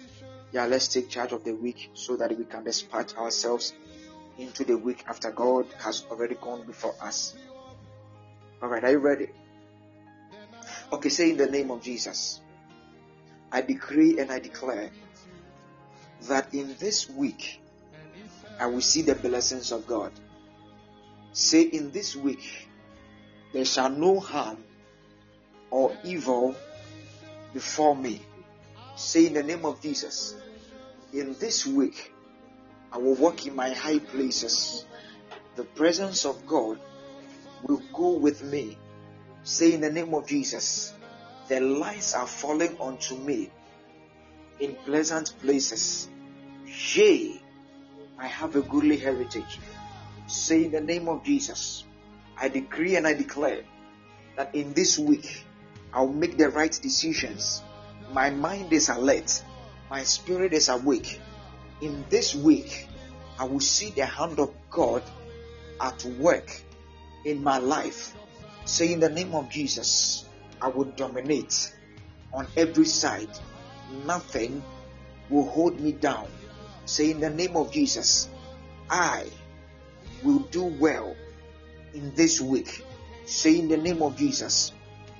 Yeah, 0.52 0.66
let's 0.66 0.88
take 0.88 1.10
charge 1.10 1.32
of 1.32 1.44
the 1.44 1.54
week 1.54 1.92
so 1.94 2.16
that 2.18 2.36
we 2.36 2.46
can 2.46 2.64
dispatch 2.64 3.16
ourselves 3.16 3.74
into 4.40 4.64
the 4.64 4.78
week 4.78 5.04
after 5.08 5.32
God 5.32 5.68
has 5.80 6.06
already 6.10 6.36
gone 6.36 6.66
before 6.66 6.96
us. 7.02 7.36
All 8.62 8.68
right, 8.68 8.84
are 8.84 8.92
you 8.92 9.00
ready? 9.00 9.30
Okay, 10.92 11.08
say 11.08 11.30
in 11.30 11.38
the 11.38 11.48
name 11.48 11.72
of 11.72 11.82
Jesus, 11.82 12.42
I 13.54 13.62
decree 13.62 14.20
and 14.20 14.30
I 14.30 14.40
declare 14.40 14.92
that 16.24 16.54
in 16.54 16.76
this 16.78 17.10
week 17.10 17.62
I 18.60 18.66
will 18.66 18.82
see 18.82 19.02
the 19.02 19.16
blessings 19.16 19.72
of 19.72 19.88
God. 19.88 20.12
Say 21.32 21.62
in 21.62 21.92
this 21.92 22.18
week 22.18 22.68
there 23.54 23.64
shall 23.64 23.90
no 23.90 24.20
harm 24.20 24.58
or 25.72 25.96
evil 26.04 26.54
before 27.54 27.96
me. 27.96 28.22
Say 28.98 29.28
in 29.28 29.36
the 29.36 29.44
name 29.44 29.64
of 29.64 29.82
Jesus, 29.82 30.36
in 31.14 31.34
this 31.40 31.66
week 31.66 32.12
I 32.92 32.98
will 32.98 33.16
walk 33.16 33.48
in 33.48 33.56
my 33.56 33.70
high 33.70 34.00
places. 34.00 34.86
The 35.56 35.64
presence 35.64 36.26
of 36.26 36.46
God 36.46 36.80
will 37.64 37.82
go 37.94 38.12
with 38.18 38.44
me. 38.44 38.78
Say 39.44 39.74
in 39.74 39.82
the 39.82 39.92
name 39.92 40.14
of 40.14 40.28
Jesus, 40.28 40.94
the 41.48 41.60
lights 41.60 42.14
are 42.14 42.28
falling 42.28 42.78
onto 42.80 43.16
me 43.16 43.50
in 44.60 44.76
pleasant 44.86 45.34
places. 45.42 46.10
Yea, 46.94 47.42
I 48.18 48.28
have 48.28 48.56
a 48.56 48.62
goodly 48.62 48.98
heritage. 48.98 49.60
Say 50.28 50.66
in 50.66 50.72
the 50.72 50.82
name 50.82 51.08
of 51.08 51.24
Jesus, 51.24 51.86
I 52.38 52.50
decree 52.50 52.96
and 52.96 53.08
I 53.08 53.14
declare 53.14 53.64
that 54.36 54.54
in 54.54 54.74
this 54.74 55.00
week 55.00 55.46
I'll 55.94 56.08
make 56.08 56.38
the 56.38 56.50
right 56.50 56.72
decisions. 56.72 57.64
My 58.12 58.30
mind 58.30 58.72
is 58.74 58.90
alert, 58.90 59.44
my 59.90 60.04
spirit 60.04 60.54
is 60.54 60.70
awake. 60.70 61.20
In 61.82 62.06
this 62.10 62.36
week, 62.36 62.88
I 63.40 63.46
will 63.46 63.60
see 63.62 63.90
the 63.92 64.06
hand 64.06 64.40
of 64.40 64.54
God 64.70 65.02
at 65.80 66.04
work 66.06 66.62
in 67.26 67.44
my 67.44 67.58
life. 67.58 68.16
Say 68.66 68.94
in 68.94 69.00
the 69.00 69.10
name 69.10 69.34
of 69.34 69.50
Jesus, 69.50 70.26
I 70.62 70.70
will 70.70 70.86
dominate 70.86 71.74
on 72.34 72.48
every 72.56 72.86
side. 72.86 73.30
Nothing 74.06 74.64
will 75.30 75.48
hold 75.48 75.80
me 75.80 75.92
down. 75.92 76.28
Say 76.86 77.12
in 77.12 77.20
the 77.20 77.30
name 77.30 77.56
of 77.56 77.72
Jesus, 77.72 78.30
I 78.90 79.26
will 80.24 80.40
do 80.52 80.64
well 80.64 81.16
in 81.94 82.14
this 82.16 82.42
week. 82.42 82.84
Say 83.26 83.60
in 83.60 83.68
the 83.68 83.78
name 83.78 84.02
of 84.02 84.18
Jesus, 84.18 84.74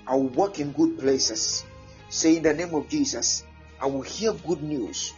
I 0.08 0.16
will 0.16 0.30
work 0.30 0.60
in 0.60 0.72
good 0.72 1.00
places. 1.00 1.66
Say 2.10 2.38
in 2.38 2.44
the 2.44 2.54
name 2.54 2.74
of 2.74 2.90
Jesus, 2.90 3.44
I 3.80 3.86
will 3.86 4.02
hear 4.02 4.34
good 4.34 4.64
news 4.64 5.14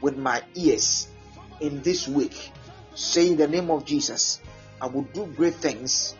with 0.00 0.16
my 0.16 0.42
ears 0.54 1.08
in 1.60 1.82
this 1.82 2.06
week. 2.06 2.50
Say 2.94 3.28
in 3.28 3.36
the 3.36 3.48
name 3.48 3.70
of 3.70 3.84
Jesus, 3.84 4.40
I 4.80 4.86
will 4.86 5.06
do 5.14 5.26
great 5.26 5.54
things 5.54 6.14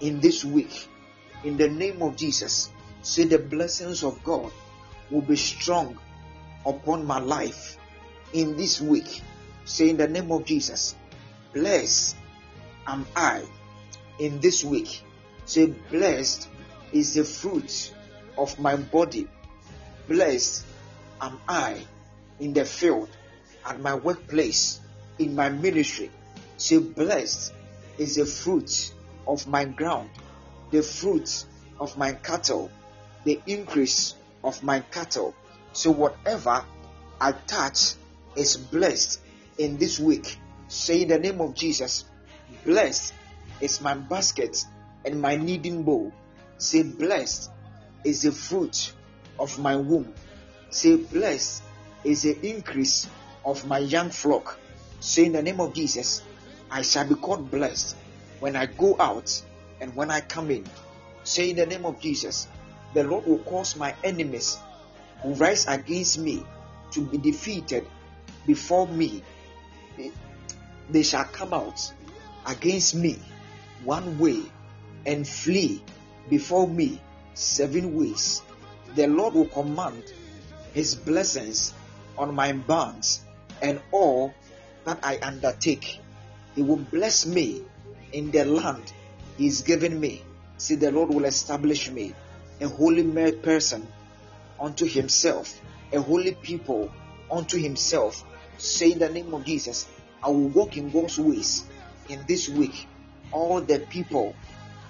in 0.00 0.20
this 0.20 0.44
week. 0.44 0.88
In 1.44 1.56
the 1.56 1.68
name 1.68 2.02
of 2.02 2.16
Jesus, 2.16 2.70
say 3.02 3.24
the 3.24 3.38
blessings 3.38 4.02
of 4.02 4.22
God 4.24 4.52
will 5.10 5.22
be 5.22 5.36
strong 5.36 5.98
upon 6.64 7.04
my 7.06 7.18
life 7.18 7.78
in 8.32 8.56
this 8.56 8.80
week. 8.80 9.22
Say 9.64 9.90
in 9.90 9.96
the 9.96 10.08
name 10.08 10.30
of 10.32 10.44
Jesus, 10.44 10.96
blessed 11.52 12.16
am 12.86 13.06
I 13.14 13.42
in 14.18 14.40
this 14.40 14.64
week. 14.64 15.02
Say, 15.44 15.66
blessed 15.66 16.48
is 16.92 17.14
the 17.14 17.24
fruit 17.24 17.92
of 18.36 18.58
my 18.58 18.76
body. 18.76 19.28
Blessed 20.08 20.64
am 21.20 21.38
I 21.48 21.80
in 22.38 22.52
the 22.52 22.64
field, 22.64 23.08
at 23.64 23.80
my 23.80 23.94
workplace, 23.94 24.80
in 25.18 25.34
my 25.34 25.48
ministry. 25.48 26.10
Say, 26.56 26.78
blessed 26.78 27.52
is 27.98 28.16
the 28.16 28.26
fruit 28.26 28.92
of 29.26 29.46
my 29.46 29.64
ground, 29.64 30.10
the 30.70 30.82
fruit 30.82 31.44
of 31.78 31.96
my 31.98 32.12
cattle, 32.12 32.70
the 33.24 33.40
increase 33.46 34.14
of 34.42 34.62
my 34.62 34.80
cattle. 34.80 35.34
So 35.72 35.90
whatever 35.90 36.64
I 37.20 37.32
touch 37.32 37.94
is 38.34 38.56
blessed 38.56 39.20
in 39.58 39.78
this 39.78 39.98
week. 39.98 40.38
Say 40.68 41.02
in 41.02 41.08
the 41.08 41.18
name 41.18 41.40
of 41.40 41.54
Jesus, 41.54 42.04
blessed 42.64 43.12
is 43.60 43.80
my 43.80 43.94
basket 43.94 44.64
and 45.04 45.20
my 45.20 45.36
kneading 45.36 45.82
bowl. 45.82 46.12
Say 46.58 46.82
blessed 46.82 47.50
is 48.04 48.22
the 48.22 48.32
fruit 48.32 48.92
of 49.38 49.58
my 49.58 49.76
womb. 49.76 50.12
Say 50.70 50.96
blessed 50.96 51.62
is 52.04 52.22
the 52.22 52.38
increase 52.48 53.08
of 53.44 53.66
my 53.66 53.78
young 53.78 54.10
flock. 54.10 54.58
Say 55.00 55.26
in 55.26 55.32
the 55.32 55.42
name 55.42 55.60
of 55.60 55.74
Jesus, 55.74 56.22
I 56.70 56.82
shall 56.82 57.06
be 57.08 57.14
called 57.14 57.50
blessed 57.50 57.96
when 58.40 58.56
I 58.56 58.66
go 58.66 58.96
out 58.98 59.42
and 59.80 59.94
when 59.94 60.10
I 60.10 60.20
come 60.20 60.50
in. 60.50 60.64
Say 61.24 61.50
in 61.50 61.56
the 61.56 61.66
name 61.66 61.84
of 61.84 62.00
Jesus, 62.00 62.48
the 62.94 63.04
Lord 63.04 63.26
will 63.26 63.38
cause 63.38 63.76
my 63.76 63.94
enemies 64.04 64.58
who 65.22 65.34
rise 65.34 65.66
against 65.66 66.18
me 66.18 66.44
to 66.92 67.00
be 67.00 67.18
defeated 67.18 67.86
before 68.46 68.86
me. 68.86 69.22
They 70.88 71.02
shall 71.02 71.24
come 71.24 71.52
out 71.52 71.92
against 72.46 72.94
me 72.94 73.18
one 73.84 74.18
way 74.18 74.40
and 75.04 75.26
flee 75.26 75.82
before 76.30 76.68
me 76.68 77.00
seven 77.34 77.96
ways. 77.96 78.42
The 78.94 79.08
Lord 79.08 79.34
will 79.34 79.46
command 79.46 80.02
his 80.74 80.94
blessings 80.94 81.74
on 82.16 82.34
my 82.34 82.52
barns 82.52 83.20
and 83.60 83.80
all 83.90 84.32
that 84.84 85.00
I 85.02 85.18
undertake. 85.22 86.00
He 86.54 86.62
will 86.62 86.76
bless 86.76 87.26
me 87.26 87.62
in 88.12 88.30
the 88.30 88.44
land 88.44 88.92
he 89.36 89.46
is 89.46 89.62
giving 89.62 89.98
me. 89.98 90.22
See, 90.58 90.76
the 90.76 90.90
Lord 90.90 91.10
will 91.10 91.24
establish 91.24 91.90
me 91.90 92.14
a 92.60 92.68
holy 92.68 93.32
person 93.32 93.86
unto 94.58 94.86
himself, 94.86 95.60
a 95.92 96.00
holy 96.00 96.34
people 96.34 96.90
unto 97.30 97.58
himself. 97.58 98.24
Say 98.58 98.92
in 98.92 98.98
the 98.98 99.10
name 99.10 99.34
of 99.34 99.44
Jesus, 99.44 99.86
I 100.22 100.30
will 100.30 100.48
walk 100.48 100.76
in 100.76 100.90
God's 100.90 101.18
ways 101.18 101.64
in 102.08 102.24
this 102.26 102.48
week. 102.48 102.86
All 103.32 103.60
the 103.60 103.80
people 103.80 104.34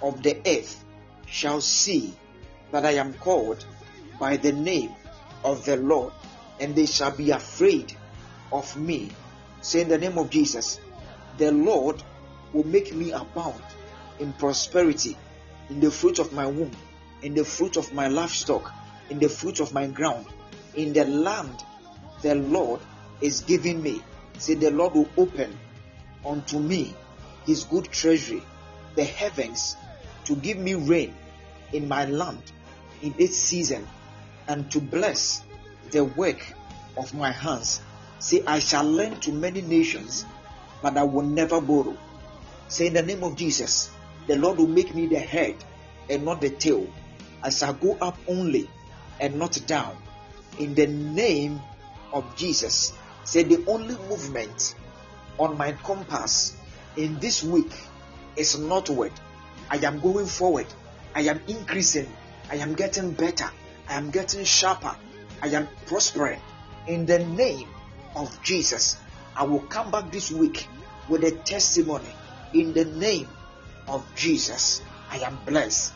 of 0.01 0.23
the 0.23 0.37
earth 0.45 0.83
shall 1.25 1.59
see 1.59 2.13
that 2.71 2.85
I 2.85 2.91
am 2.91 3.13
called 3.13 3.65
by 4.19 4.37
the 4.37 4.53
name 4.53 4.95
of 5.43 5.65
the 5.65 5.77
Lord, 5.77 6.13
and 6.59 6.75
they 6.75 6.85
shall 6.85 7.11
be 7.11 7.31
afraid 7.31 7.95
of 8.51 8.75
me. 8.77 9.09
Say 9.61 9.81
in 9.81 9.89
the 9.89 9.97
name 9.97 10.17
of 10.17 10.29
Jesus, 10.29 10.79
the 11.37 11.51
Lord 11.51 12.01
will 12.53 12.65
make 12.65 12.93
me 12.93 13.11
abound 13.11 13.61
in 14.19 14.33
prosperity, 14.33 15.17
in 15.69 15.79
the 15.79 15.91
fruit 15.91 16.19
of 16.19 16.33
my 16.33 16.47
womb, 16.47 16.71
in 17.21 17.33
the 17.33 17.43
fruit 17.43 17.77
of 17.77 17.93
my 17.93 18.07
livestock, 18.07 18.71
in 19.09 19.19
the 19.19 19.29
fruit 19.29 19.59
of 19.59 19.73
my 19.73 19.87
ground, 19.87 20.25
in 20.75 20.93
the 20.93 21.05
land 21.05 21.63
the 22.21 22.35
Lord 22.35 22.79
is 23.21 23.41
giving 23.41 23.81
me. 23.81 24.01
Say, 24.37 24.53
the 24.53 24.71
Lord 24.71 24.93
will 24.93 25.09
open 25.17 25.57
unto 26.25 26.59
me 26.59 26.95
his 27.45 27.63
good 27.63 27.85
treasury, 27.85 28.43
the 28.95 29.03
heavens, 29.03 29.75
to 30.25 30.35
give 30.35 30.57
me 30.57 30.75
rain 30.75 31.15
in 31.73 31.87
my 31.87 32.05
land 32.05 32.41
in 33.01 33.13
its 33.17 33.37
season, 33.37 33.87
and 34.47 34.69
to 34.71 34.79
bless 34.79 35.41
the 35.91 36.03
work 36.03 36.39
of 36.97 37.13
my 37.13 37.31
hands. 37.31 37.81
Say, 38.19 38.43
I 38.45 38.59
shall 38.59 38.83
lend 38.83 39.21
to 39.23 39.31
many 39.31 39.61
nations, 39.61 40.25
but 40.81 40.97
I 40.97 41.03
will 41.03 41.25
never 41.25 41.61
borrow. 41.61 41.95
Say, 42.67 42.87
in 42.87 42.93
the 42.93 43.01
name 43.01 43.23
of 43.23 43.35
Jesus, 43.35 43.89
the 44.27 44.35
Lord 44.35 44.57
will 44.57 44.67
make 44.67 44.93
me 44.93 45.07
the 45.07 45.19
head 45.19 45.55
and 46.09 46.25
not 46.25 46.41
the 46.41 46.49
tail. 46.49 46.87
I 47.41 47.49
shall 47.49 47.73
go 47.73 47.97
up 48.01 48.17
only 48.27 48.69
and 49.19 49.39
not 49.39 49.59
down. 49.67 49.95
In 50.59 50.75
the 50.75 50.87
name 50.87 51.61
of 52.11 52.35
Jesus. 52.35 52.93
Say, 53.23 53.43
the 53.43 53.63
only 53.67 53.95
movement 54.09 54.75
on 55.37 55.57
my 55.57 55.71
compass 55.71 56.55
in 56.95 57.19
this 57.19 57.43
week 57.43 57.71
is 58.35 58.57
northward. 58.57 59.11
I 59.69 59.77
am 59.77 59.99
going 59.99 60.25
forward. 60.25 60.67
I 61.15 61.21
am 61.21 61.41
increasing. 61.47 62.07
I 62.49 62.55
am 62.55 62.73
getting 62.73 63.11
better. 63.11 63.49
I 63.87 63.95
am 63.95 64.11
getting 64.11 64.43
sharper. 64.43 64.95
I 65.41 65.47
am 65.47 65.67
prospering. 65.85 66.39
In 66.87 67.05
the 67.05 67.19
name 67.19 67.67
of 68.15 68.41
Jesus, 68.41 68.97
I 69.35 69.43
will 69.43 69.59
come 69.59 69.91
back 69.91 70.11
this 70.11 70.31
week 70.31 70.67
with 71.09 71.23
a 71.23 71.31
testimony. 71.31 72.09
In 72.53 72.73
the 72.73 72.85
name 72.85 73.27
of 73.87 74.05
Jesus, 74.15 74.81
I 75.11 75.19
am 75.19 75.37
blessed. 75.45 75.93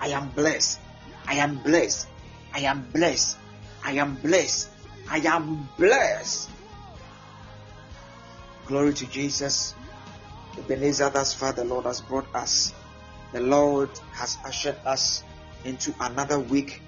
I 0.00 0.08
am 0.08 0.28
blessed. 0.30 0.78
I 1.26 1.34
am 1.36 1.62
blessed. 1.62 2.06
I 2.52 2.60
am 2.60 2.86
blessed. 2.92 3.36
I 3.82 3.92
am 3.92 4.16
blessed. 4.16 4.68
I 5.08 5.18
am 5.18 5.68
blessed. 5.78 6.50
Glory 8.66 8.92
to 8.94 9.06
Jesus. 9.06 9.74
Ebenezer, 10.58 11.10
thus 11.10 11.32
far 11.32 11.52
the 11.52 11.64
Lord 11.64 11.84
has 11.86 12.00
brought 12.00 12.26
us. 12.34 12.72
The 13.32 13.40
Lord 13.40 13.90
has 14.12 14.36
ushered 14.44 14.76
us 14.84 15.22
into 15.64 15.94
another 16.00 16.38
week. 16.38 16.82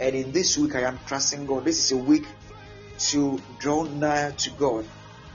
And 0.00 0.14
in 0.16 0.32
this 0.32 0.58
week, 0.58 0.74
I 0.74 0.82
am 0.82 0.98
trusting 1.06 1.46
God. 1.46 1.64
This 1.64 1.84
is 1.84 1.92
a 1.92 1.96
week 1.96 2.26
to 3.10 3.38
draw 3.58 3.84
nigh 3.84 4.32
to 4.32 4.50
God. 4.50 4.84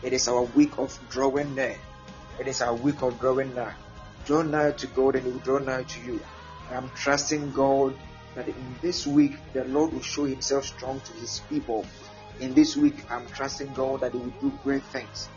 It 0.04 0.14
is 0.14 0.28
our 0.28 0.44
week 0.44 0.78
of 0.78 0.98
drawing 1.10 1.56
nigh. 1.56 1.78
It 2.40 2.48
is 2.48 2.62
our 2.62 2.74
week 2.74 3.02
of 3.02 3.20
drawing 3.20 3.54
nigh. 3.54 3.74
Draw 4.26 4.44
nigh 4.44 4.72
to 4.72 4.88
God 4.88 5.16
and 5.16 5.26
He 5.26 5.32
will 5.32 5.40
draw 5.40 5.60
nigh 5.60 5.84
to 5.84 6.00
you. 6.06 6.20
I 6.70 6.76
am 6.76 6.90
trusting 6.96 7.52
God 7.52 7.94
that 8.36 8.48
in 8.48 8.76
this 8.82 9.06
week 9.06 9.34
the 9.54 9.66
Lord 9.66 9.92
will 9.92 10.02
show 10.02 10.24
Himself 10.24 10.66
strong 10.66 11.02
to 11.02 11.14
His 11.14 11.42
people. 11.50 11.86
In 12.40 12.54
this 12.54 12.78
week, 12.78 12.96
I'm 13.12 13.28
trusting 13.28 13.74
God 13.74 14.00
that 14.00 14.14
He 14.14 14.20
will 14.20 14.34
do 14.40 14.54
great 14.64 14.84
things. 14.84 15.28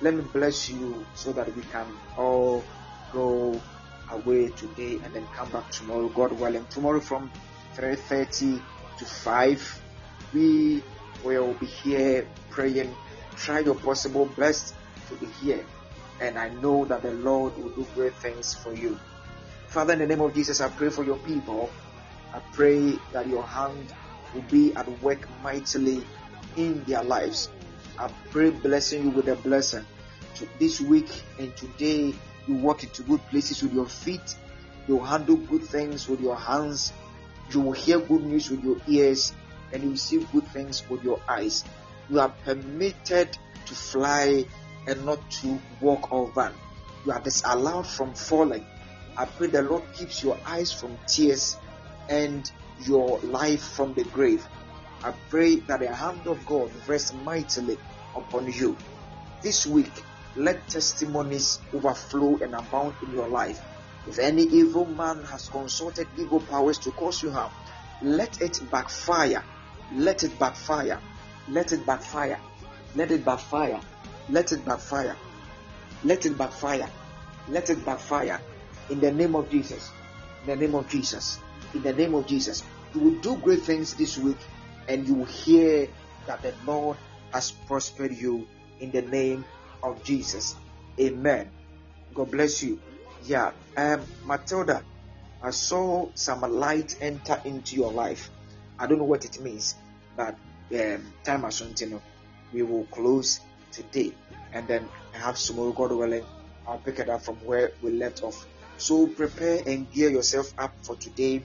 Let 0.00 0.14
me 0.14 0.22
bless 0.32 0.70
you 0.70 1.04
so 1.14 1.32
that 1.32 1.54
we 1.54 1.62
can 1.62 1.86
all 2.16 2.64
go 3.12 3.60
away 4.10 4.48
today 4.48 5.00
and 5.04 5.12
then 5.12 5.26
come 5.34 5.50
back 5.50 5.70
tomorrow, 5.70 6.08
God 6.08 6.32
willing. 6.32 6.64
Tomorrow 6.70 7.00
from 7.00 7.30
3:30 7.76 8.62
to 8.98 9.04
5, 9.04 9.82
we 10.32 10.82
will 11.24 11.52
be 11.54 11.66
here 11.66 12.26
praying. 12.48 12.94
Try 13.36 13.60
your 13.60 13.74
possible 13.74 14.24
best 14.24 14.74
to 15.08 15.14
be 15.16 15.26
here, 15.26 15.64
and 16.20 16.38
I 16.38 16.48
know 16.48 16.84
that 16.86 17.02
the 17.02 17.12
Lord 17.12 17.56
will 17.56 17.70
do 17.70 17.86
great 17.94 18.14
things 18.14 18.54
for 18.54 18.74
you. 18.74 18.98
Father, 19.68 19.92
in 19.92 19.98
the 20.00 20.06
name 20.06 20.20
of 20.20 20.34
Jesus, 20.34 20.60
I 20.60 20.68
pray 20.68 20.88
for 20.90 21.04
your 21.04 21.18
people. 21.18 21.70
I 22.34 22.40
pray 22.52 22.98
that 23.12 23.26
your 23.26 23.42
hand 23.42 23.92
will 24.34 24.42
be 24.42 24.74
at 24.74 24.86
work 25.02 25.28
mightily 25.42 26.02
in 26.56 26.84
their 26.84 27.02
lives. 27.02 27.50
I 27.98 28.10
pray 28.30 28.50
blessing 28.50 29.04
you 29.04 29.10
with 29.10 29.28
a 29.28 29.36
blessing. 29.36 29.84
This 30.58 30.80
week 30.80 31.10
and 31.38 31.54
today, 31.56 32.14
you 32.46 32.54
walk 32.54 32.82
into 32.84 33.02
good 33.02 33.20
places 33.28 33.62
with 33.62 33.72
your 33.72 33.86
feet. 33.86 34.36
You 34.86 35.00
handle 35.00 35.36
good 35.36 35.62
things 35.62 36.08
with 36.08 36.20
your 36.20 36.36
hands. 36.36 36.92
You 37.50 37.60
will 37.60 37.72
hear 37.72 37.98
good 37.98 38.24
news 38.24 38.50
with 38.50 38.62
your 38.62 38.76
ears, 38.86 39.32
and 39.72 39.82
you 39.82 39.90
will 39.90 39.96
see 39.96 40.18
good 40.32 40.46
things 40.48 40.82
with 40.88 41.02
your 41.02 41.20
eyes. 41.28 41.64
You 42.08 42.20
are 42.20 42.32
permitted 42.44 43.36
to 43.66 43.74
fly 43.74 44.46
and 44.86 45.04
not 45.04 45.18
to 45.30 45.58
walk 45.80 46.12
or 46.12 46.30
run. 46.30 46.54
You 47.04 47.12
are 47.12 47.20
disallowed 47.20 47.86
from 47.86 48.14
falling. 48.14 48.64
I 49.16 49.24
pray 49.24 49.48
the 49.48 49.62
Lord 49.62 49.82
keeps 49.94 50.22
your 50.22 50.38
eyes 50.46 50.72
from 50.72 50.96
tears 51.06 51.56
and 52.08 52.50
your 52.80 53.18
life 53.20 53.62
from 53.62 53.94
the 53.94 54.04
grave. 54.04 54.46
I 55.02 55.12
pray 55.30 55.56
that 55.56 55.80
the 55.80 55.94
hand 55.94 56.26
of 56.26 56.44
God 56.46 56.70
rests 56.86 57.12
mightily 57.12 57.78
upon 58.16 58.52
you. 58.52 58.76
This 59.42 59.66
week, 59.66 59.92
let 60.36 60.68
testimonies 60.68 61.58
overflow 61.72 62.38
and 62.42 62.54
abound 62.54 62.94
in 63.02 63.12
your 63.12 63.28
life. 63.28 63.60
If 64.06 64.18
any 64.18 64.42
evil 64.42 64.86
man 64.86 65.24
has 65.24 65.48
consulted 65.48 66.08
evil 66.16 66.40
powers 66.40 66.78
to 66.78 66.90
cause 66.92 67.22
you 67.22 67.30
harm, 67.30 67.50
let 68.02 68.40
it 68.40 68.60
backfire. 68.70 69.44
Let 69.92 70.22
it 70.22 70.38
backfire. 70.38 71.00
Let 71.48 71.72
it 71.72 71.84
backfire. 71.84 72.38
Let 72.94 73.10
it 73.10 73.24
backfire. 73.24 73.80
Let 74.30 74.52
it 74.52 74.64
backfire. 74.64 75.16
Let 76.04 76.26
it 76.26 76.36
backfire. 76.36 76.88
Let 77.48 77.70
it 77.70 77.84
backfire. 77.84 78.40
In 78.90 79.00
the 79.00 79.12
name 79.12 79.34
of 79.34 79.50
Jesus. 79.50 79.90
In 80.42 80.48
the 80.48 80.56
name 80.56 80.74
of 80.74 80.88
Jesus. 80.88 81.38
In 81.74 81.82
the 81.82 81.92
name 81.92 82.14
of 82.14 82.26
Jesus. 82.26 82.62
You 82.94 83.00
will 83.00 83.20
do 83.20 83.36
great 83.36 83.62
things 83.62 83.94
this 83.94 84.18
week 84.18 84.38
and 84.88 85.06
you 85.06 85.14
will 85.14 85.26
hear 85.26 85.88
that 86.26 86.42
the 86.42 86.54
Lord 86.66 86.96
has 87.32 87.50
prospered 87.50 88.12
you 88.12 88.46
in 88.80 88.90
the 88.90 89.02
name 89.02 89.44
of 89.82 90.02
Jesus. 90.02 90.56
Amen. 90.98 91.50
God 92.14 92.30
bless 92.30 92.62
you. 92.62 92.80
Yeah, 93.24 93.52
um, 93.76 94.02
Matilda, 94.24 94.82
I 95.42 95.50
saw 95.50 96.08
some 96.14 96.40
light 96.40 96.96
enter 97.00 97.40
into 97.44 97.76
your 97.76 97.92
life. 97.92 98.30
I 98.78 98.86
don't 98.86 98.98
know 98.98 99.04
what 99.04 99.24
it 99.24 99.40
means, 99.40 99.74
but 100.16 100.36
um, 100.72 101.12
time 101.24 101.42
has 101.42 101.60
run. 101.60 101.74
Know, 101.90 102.02
we 102.52 102.62
will 102.62 102.84
close 102.84 103.40
today, 103.72 104.12
and 104.52 104.66
then 104.66 104.88
perhaps 105.12 105.46
tomorrow, 105.46 105.72
God 105.72 105.92
willing, 105.92 106.24
I'll 106.66 106.78
pick 106.78 106.98
it 106.98 107.08
up 107.08 107.22
from 107.22 107.36
where 107.36 107.72
we 107.82 107.92
left 107.92 108.22
off. 108.22 108.46
So 108.76 109.06
prepare 109.06 109.62
and 109.66 109.90
gear 109.90 110.10
yourself 110.10 110.52
up 110.58 110.72
for 110.82 110.96
today 110.96 111.42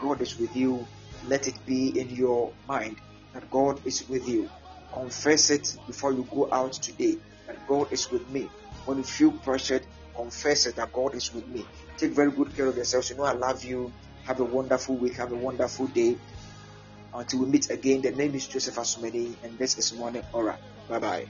God 0.00 0.22
is 0.22 0.38
with 0.38 0.56
you. 0.56 0.86
Let 1.28 1.46
it 1.46 1.54
be 1.66 1.98
in 2.00 2.08
your 2.10 2.52
mind 2.66 2.96
that 3.34 3.50
God 3.50 3.80
is 3.84 4.08
with 4.08 4.26
you. 4.26 4.48
Confess 4.92 5.50
it 5.50 5.76
before 5.86 6.12
you 6.12 6.26
go 6.32 6.48
out 6.50 6.72
today 6.72 7.18
that 7.46 7.68
God 7.68 7.92
is 7.92 8.10
with 8.10 8.28
me. 8.30 8.48
When 8.86 8.98
you 8.98 9.04
feel 9.04 9.30
pressured, 9.30 9.86
confess 10.16 10.66
it 10.66 10.76
that 10.76 10.92
God 10.92 11.14
is 11.14 11.32
with 11.34 11.46
me. 11.48 11.64
Take 11.98 12.12
very 12.12 12.30
good 12.30 12.56
care 12.56 12.66
of 12.66 12.76
yourselves. 12.76 13.10
You 13.10 13.16
know 13.16 13.24
I 13.24 13.32
love 13.32 13.62
you. 13.62 13.92
Have 14.24 14.40
a 14.40 14.44
wonderful 14.44 14.96
week. 14.96 15.16
Have 15.16 15.32
a 15.32 15.36
wonderful 15.36 15.86
day. 15.88 16.16
Until 17.12 17.40
we 17.40 17.46
meet 17.46 17.70
again, 17.70 18.00
the 18.00 18.12
name 18.12 18.34
is 18.34 18.46
Joseph 18.46 18.76
Asumeni, 18.76 19.34
and 19.42 19.58
this 19.58 19.76
is 19.78 19.92
Morning 19.92 20.22
Aura. 20.32 20.56
Bye 20.88 20.98
bye. 20.98 21.26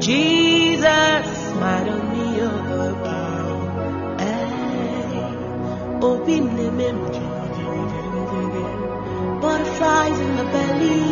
Jesus, 0.00 1.26
smile 1.50 2.02
me 2.12 2.40
over. 2.40 2.68
Open 6.00 6.56
the 6.56 6.70
memory. 6.70 7.18
Butterflies 9.40 10.18
in 10.20 10.36
the 10.36 10.44
belly. 10.44 11.02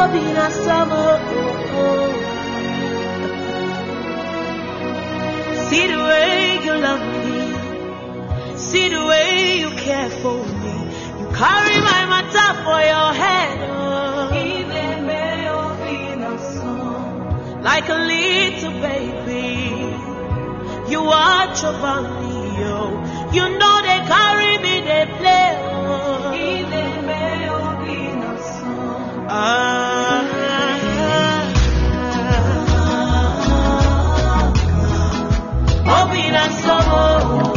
Open 0.00 0.36
a 0.36 0.50
summer. 0.50 1.12
See 5.68 5.86
the 5.86 5.98
way 5.98 6.64
you 6.64 6.74
love 6.74 7.04
me. 7.24 8.56
See 8.56 8.88
the 8.88 9.04
way 9.06 9.60
you 9.60 9.70
care 9.70 10.10
for 10.10 10.44
me. 10.62 10.74
You 11.20 11.26
carry 11.36 11.78
my 11.90 12.06
matter 12.12 12.50
for 12.64 12.80
your 12.92 13.12
head. 13.22 13.81
Like 17.72 17.88
a 17.88 18.00
little 18.14 18.74
baby. 18.86 19.50
You 20.92 21.00
watch 21.04 21.64
over 21.64 22.02
me, 22.18 22.34
oh. 22.76 22.90
You 23.32 23.44
know 23.60 23.76
they 23.88 24.00
carry 24.12 24.54
me, 24.64 24.74
they 24.88 25.04
play, 25.18 25.50
oh. 25.56 26.34
Even 26.50 27.06
may 27.06 27.48
open 27.48 28.22
a 28.30 28.34
song. 28.52 29.26
Ah. 29.30 30.28
Open 35.98 36.34
a 36.44 36.46
song, 36.62 37.51